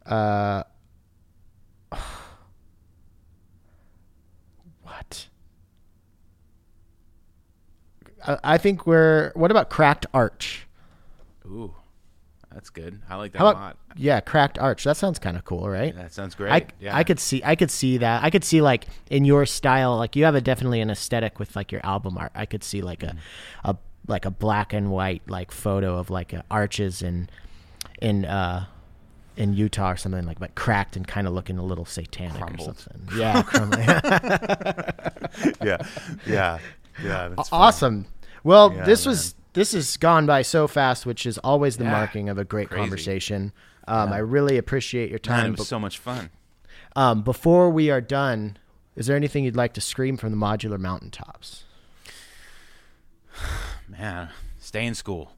[0.06, 0.64] Uh
[4.82, 5.28] what?
[8.26, 10.68] I, I think we're what about cracked arch?
[11.46, 11.72] Ooh,
[12.52, 13.00] that's good.
[13.08, 13.78] I like that How a lot.
[13.96, 14.84] yeah, cracked arch.
[14.84, 15.96] That sounds kind of cool, right?
[15.96, 16.52] That sounds great.
[16.52, 16.98] I, yeah.
[16.98, 18.24] I could see I could see that.
[18.24, 21.56] I could see like in your style, like you have a definitely an aesthetic with
[21.56, 22.32] like your album art.
[22.34, 23.16] I could see like a,
[23.64, 23.78] a
[24.08, 27.30] like a black and white like photo of like uh, arches in
[28.02, 28.66] in uh
[29.38, 32.70] in Utah or something like but cracked and kind of looking a little satanic Crumbled.
[32.70, 33.20] or something.
[33.20, 33.44] Yeah,
[35.64, 35.78] yeah,
[36.26, 36.60] yeah,
[37.04, 37.28] yeah.
[37.36, 37.62] That's fun.
[37.62, 38.06] awesome.
[38.44, 41.92] Well, Yeah, this was this has gone by so fast, which is always the Yeah.
[41.92, 42.82] marking of a great Crazy.
[42.82, 43.52] conversation.
[43.88, 45.54] Um, I really appreciate your Man, time.
[45.54, 46.30] it was so much fun.
[46.96, 48.58] Um, before we are done,
[48.96, 51.64] is there anything you'd like to scream from the modular mountaintops?
[53.88, 54.30] Man,
[54.60, 55.32] stay in school.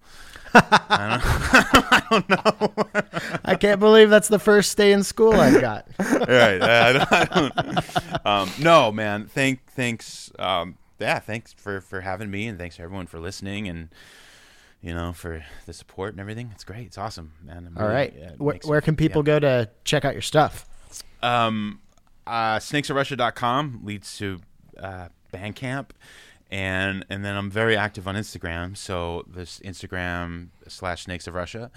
[0.54, 3.40] I don't, I don't know.
[3.44, 5.88] I can't believe that's the first stay in school I've got.
[6.00, 6.62] right.
[6.62, 7.52] I don't,
[8.26, 9.26] I um, no, man.
[9.28, 10.32] Thank, thanks.
[10.40, 13.90] Um, yeah, thanks for for having me, and thanks to everyone for listening, and
[14.82, 16.50] you know for the support and everything.
[16.54, 16.88] It's great.
[16.88, 17.68] It's awesome, man.
[17.68, 18.14] I'm All really- right.
[18.18, 20.66] yeah, where, where can people go to check out your stuff?
[21.22, 21.82] Um,
[22.26, 24.40] uh, snakesofrussia.com leads to
[24.82, 25.90] uh, Bandcamp,
[26.50, 28.78] and and then I'm very active on Instagram.
[28.78, 31.72] So this Instagram slash Snakes of Russia.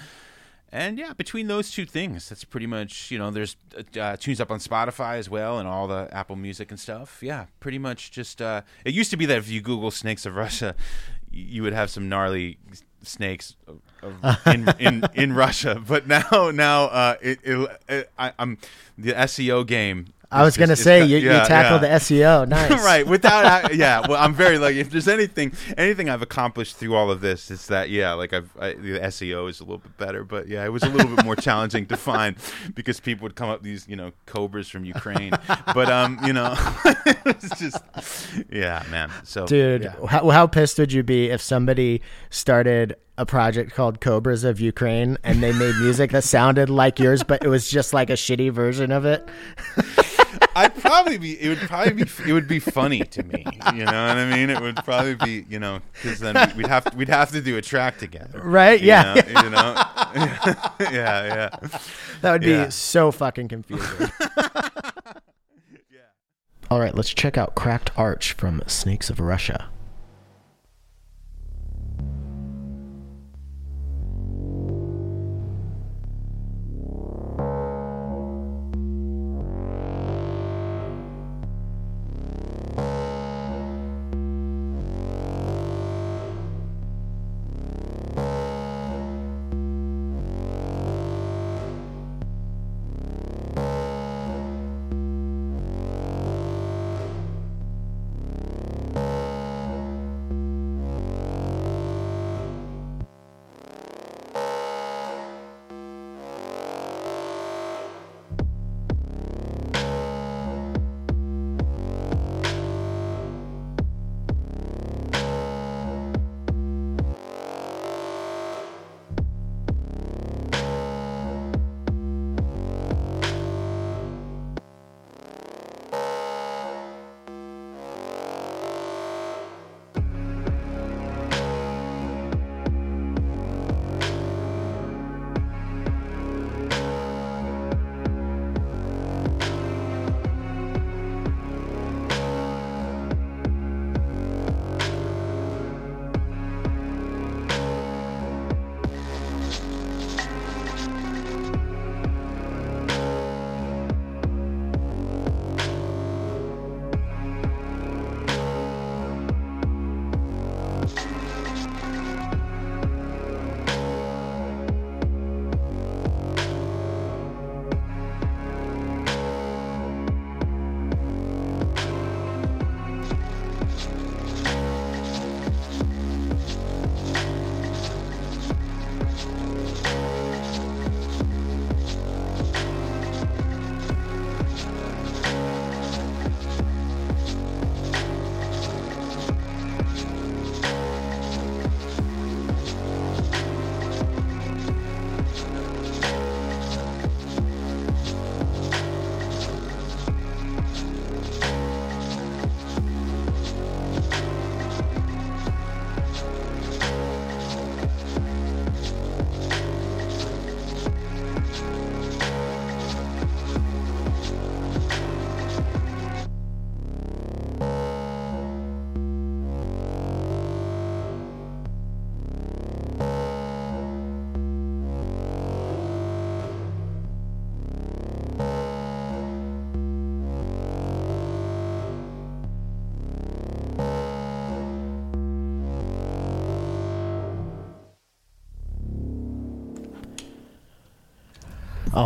[0.72, 3.32] And yeah, between those two things, that's pretty much you know.
[3.32, 3.56] There's
[3.98, 7.18] uh, tunes up on Spotify as well, and all the Apple Music and stuff.
[7.22, 8.40] Yeah, pretty much just.
[8.40, 10.76] Uh, it used to be that if you Google Snakes of Russia,
[11.32, 12.58] you would have some gnarly
[13.02, 13.56] snakes
[14.46, 15.82] in, in in Russia.
[15.84, 18.58] But now now uh, it, it, it I, I'm
[18.96, 20.06] the SEO game.
[20.30, 21.98] I was gonna say got- you, you tackled yeah.
[21.98, 22.48] the SEO.
[22.50, 22.84] Nice.
[22.84, 24.80] right without yeah well i'm very lucky.
[24.80, 28.50] if there's anything anything i've accomplished through all of this it's that yeah like i've
[28.58, 31.24] I, the seo is a little bit better but yeah it was a little bit
[31.24, 32.36] more challenging to find
[32.74, 35.32] because people would come up these you know cobras from ukraine
[35.74, 36.54] but um you know
[37.26, 37.82] it's just
[38.50, 40.06] yeah man so Dude, yeah.
[40.06, 45.18] how, how pissed would you be if somebody started a project called Cobras of Ukraine
[45.22, 48.50] and they made music that sounded like yours, but it was just like a shitty
[48.50, 49.28] version of it?
[50.56, 51.40] I'd probably be.
[51.40, 52.10] It would probably be.
[52.26, 53.44] It would be funny to me.
[53.74, 54.50] You know what I mean?
[54.50, 55.44] It would probably be.
[55.48, 58.40] You know, because then we'd have we'd have to do a track together.
[58.42, 58.80] Right?
[58.80, 59.14] you Yeah.
[59.14, 59.74] know, you know.
[60.90, 61.48] yeah, yeah.
[62.22, 62.68] That would be Yeah.
[62.68, 64.10] so fucking confusing.
[66.70, 69.68] All right, let's check out Cracked Arch from Snakes of Russia.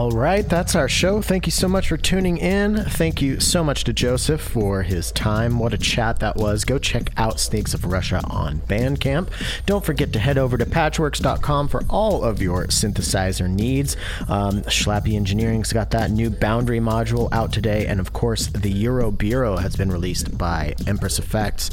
[0.05, 1.22] All right, that's our show.
[1.22, 2.76] Thank you so much for tuning in.
[2.76, 5.59] Thank you so much to Joseph for his time.
[5.59, 6.66] What a chat that was.
[6.66, 9.31] Go check out Snakes of Russia on Bandcamp.
[9.64, 13.97] Don't forget to head over to patchwerks.com for all of your synthesizer needs.
[14.28, 19.59] Um, Schlappi Engineering's got that new boundary module out today, and of course, the Euroburo
[19.59, 21.70] has been released by Empress Effects.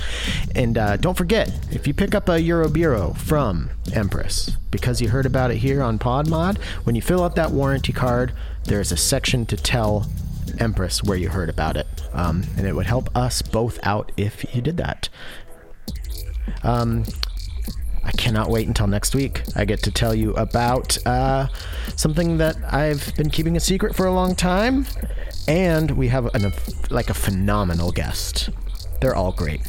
[0.55, 5.25] And uh, don't forget, if you pick up a Euroburo from Empress, because you heard
[5.25, 8.33] about it here on PodMod, when you fill out that warranty card,
[8.63, 10.09] there's a section to tell
[10.59, 11.87] Empress where you heard about it.
[12.13, 15.09] Um, and it would help us both out if you did that.
[16.63, 17.05] Um,
[18.03, 19.43] I cannot wait until next week.
[19.55, 21.47] I get to tell you about uh,
[21.95, 24.87] something that I've been keeping a secret for a long time,
[25.47, 26.51] and we have an,
[26.89, 28.49] like a phenomenal guest.
[29.01, 29.61] They're all great.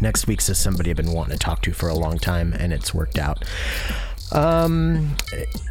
[0.00, 2.72] Next week's is somebody I've been wanting to talk to for a long time, and
[2.72, 3.44] it's worked out.
[4.32, 5.16] Um,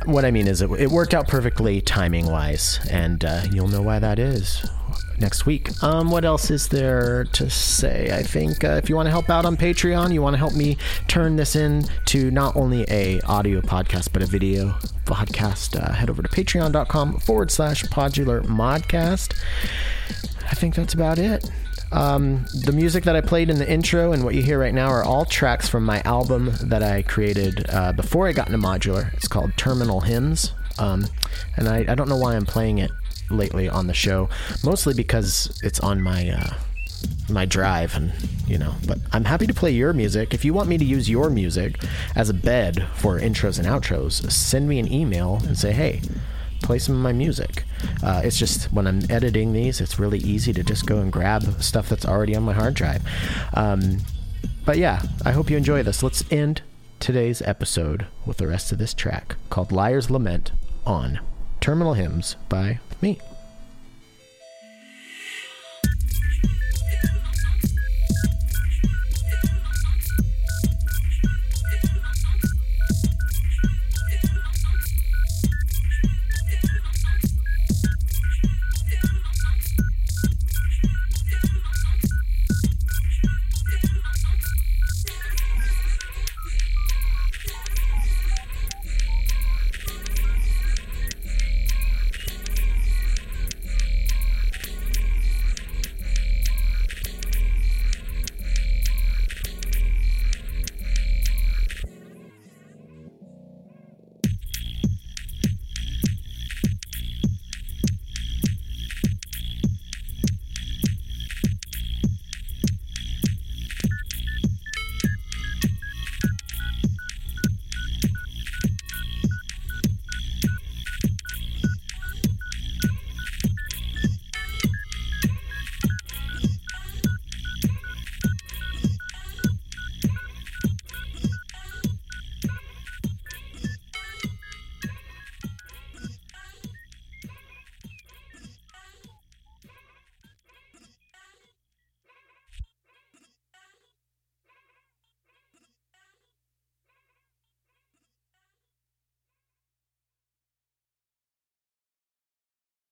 [0.06, 3.82] what I mean is, it, it worked out perfectly timing wise, and uh, you'll know
[3.82, 4.66] why that is
[5.20, 5.72] next week.
[5.84, 8.12] Um, what else is there to say?
[8.12, 10.54] I think uh, if you want to help out on Patreon, you want to help
[10.54, 10.78] me
[11.08, 14.76] turn this into not only a audio podcast but a video
[15.06, 15.80] podcast.
[15.82, 19.36] Uh, head over to patreon.com forward slash podular modcast.
[20.49, 21.49] I think that's about it.
[21.91, 24.89] Um, the music that I played in the intro and what you hear right now
[24.89, 29.14] are all tracks from my album that I created uh, before I got into modular.
[29.14, 30.53] It's called Terminal Hymns.
[30.80, 31.07] Um,
[31.55, 32.91] and I, I, don't know why I'm playing it
[33.31, 34.30] lately on the show,
[34.64, 36.30] mostly because it's on my.
[36.30, 36.53] Uh,
[37.30, 38.11] my drive and
[38.47, 41.09] you know but i'm happy to play your music if you want me to use
[41.09, 41.84] your music
[42.15, 46.01] as a bed for intros and outros send me an email and say hey
[46.61, 47.63] play some of my music.
[48.03, 51.43] Uh, it's just when I'm editing these, it's really easy to just go and grab
[51.61, 53.01] stuff that's already on my hard drive.
[53.53, 53.99] Um,
[54.65, 56.03] but yeah, I hope you enjoy this.
[56.03, 56.61] Let's end
[56.99, 60.51] today's episode with the rest of this track called Liar's Lament
[60.85, 61.19] on
[61.61, 63.19] Terminal Hymns by me.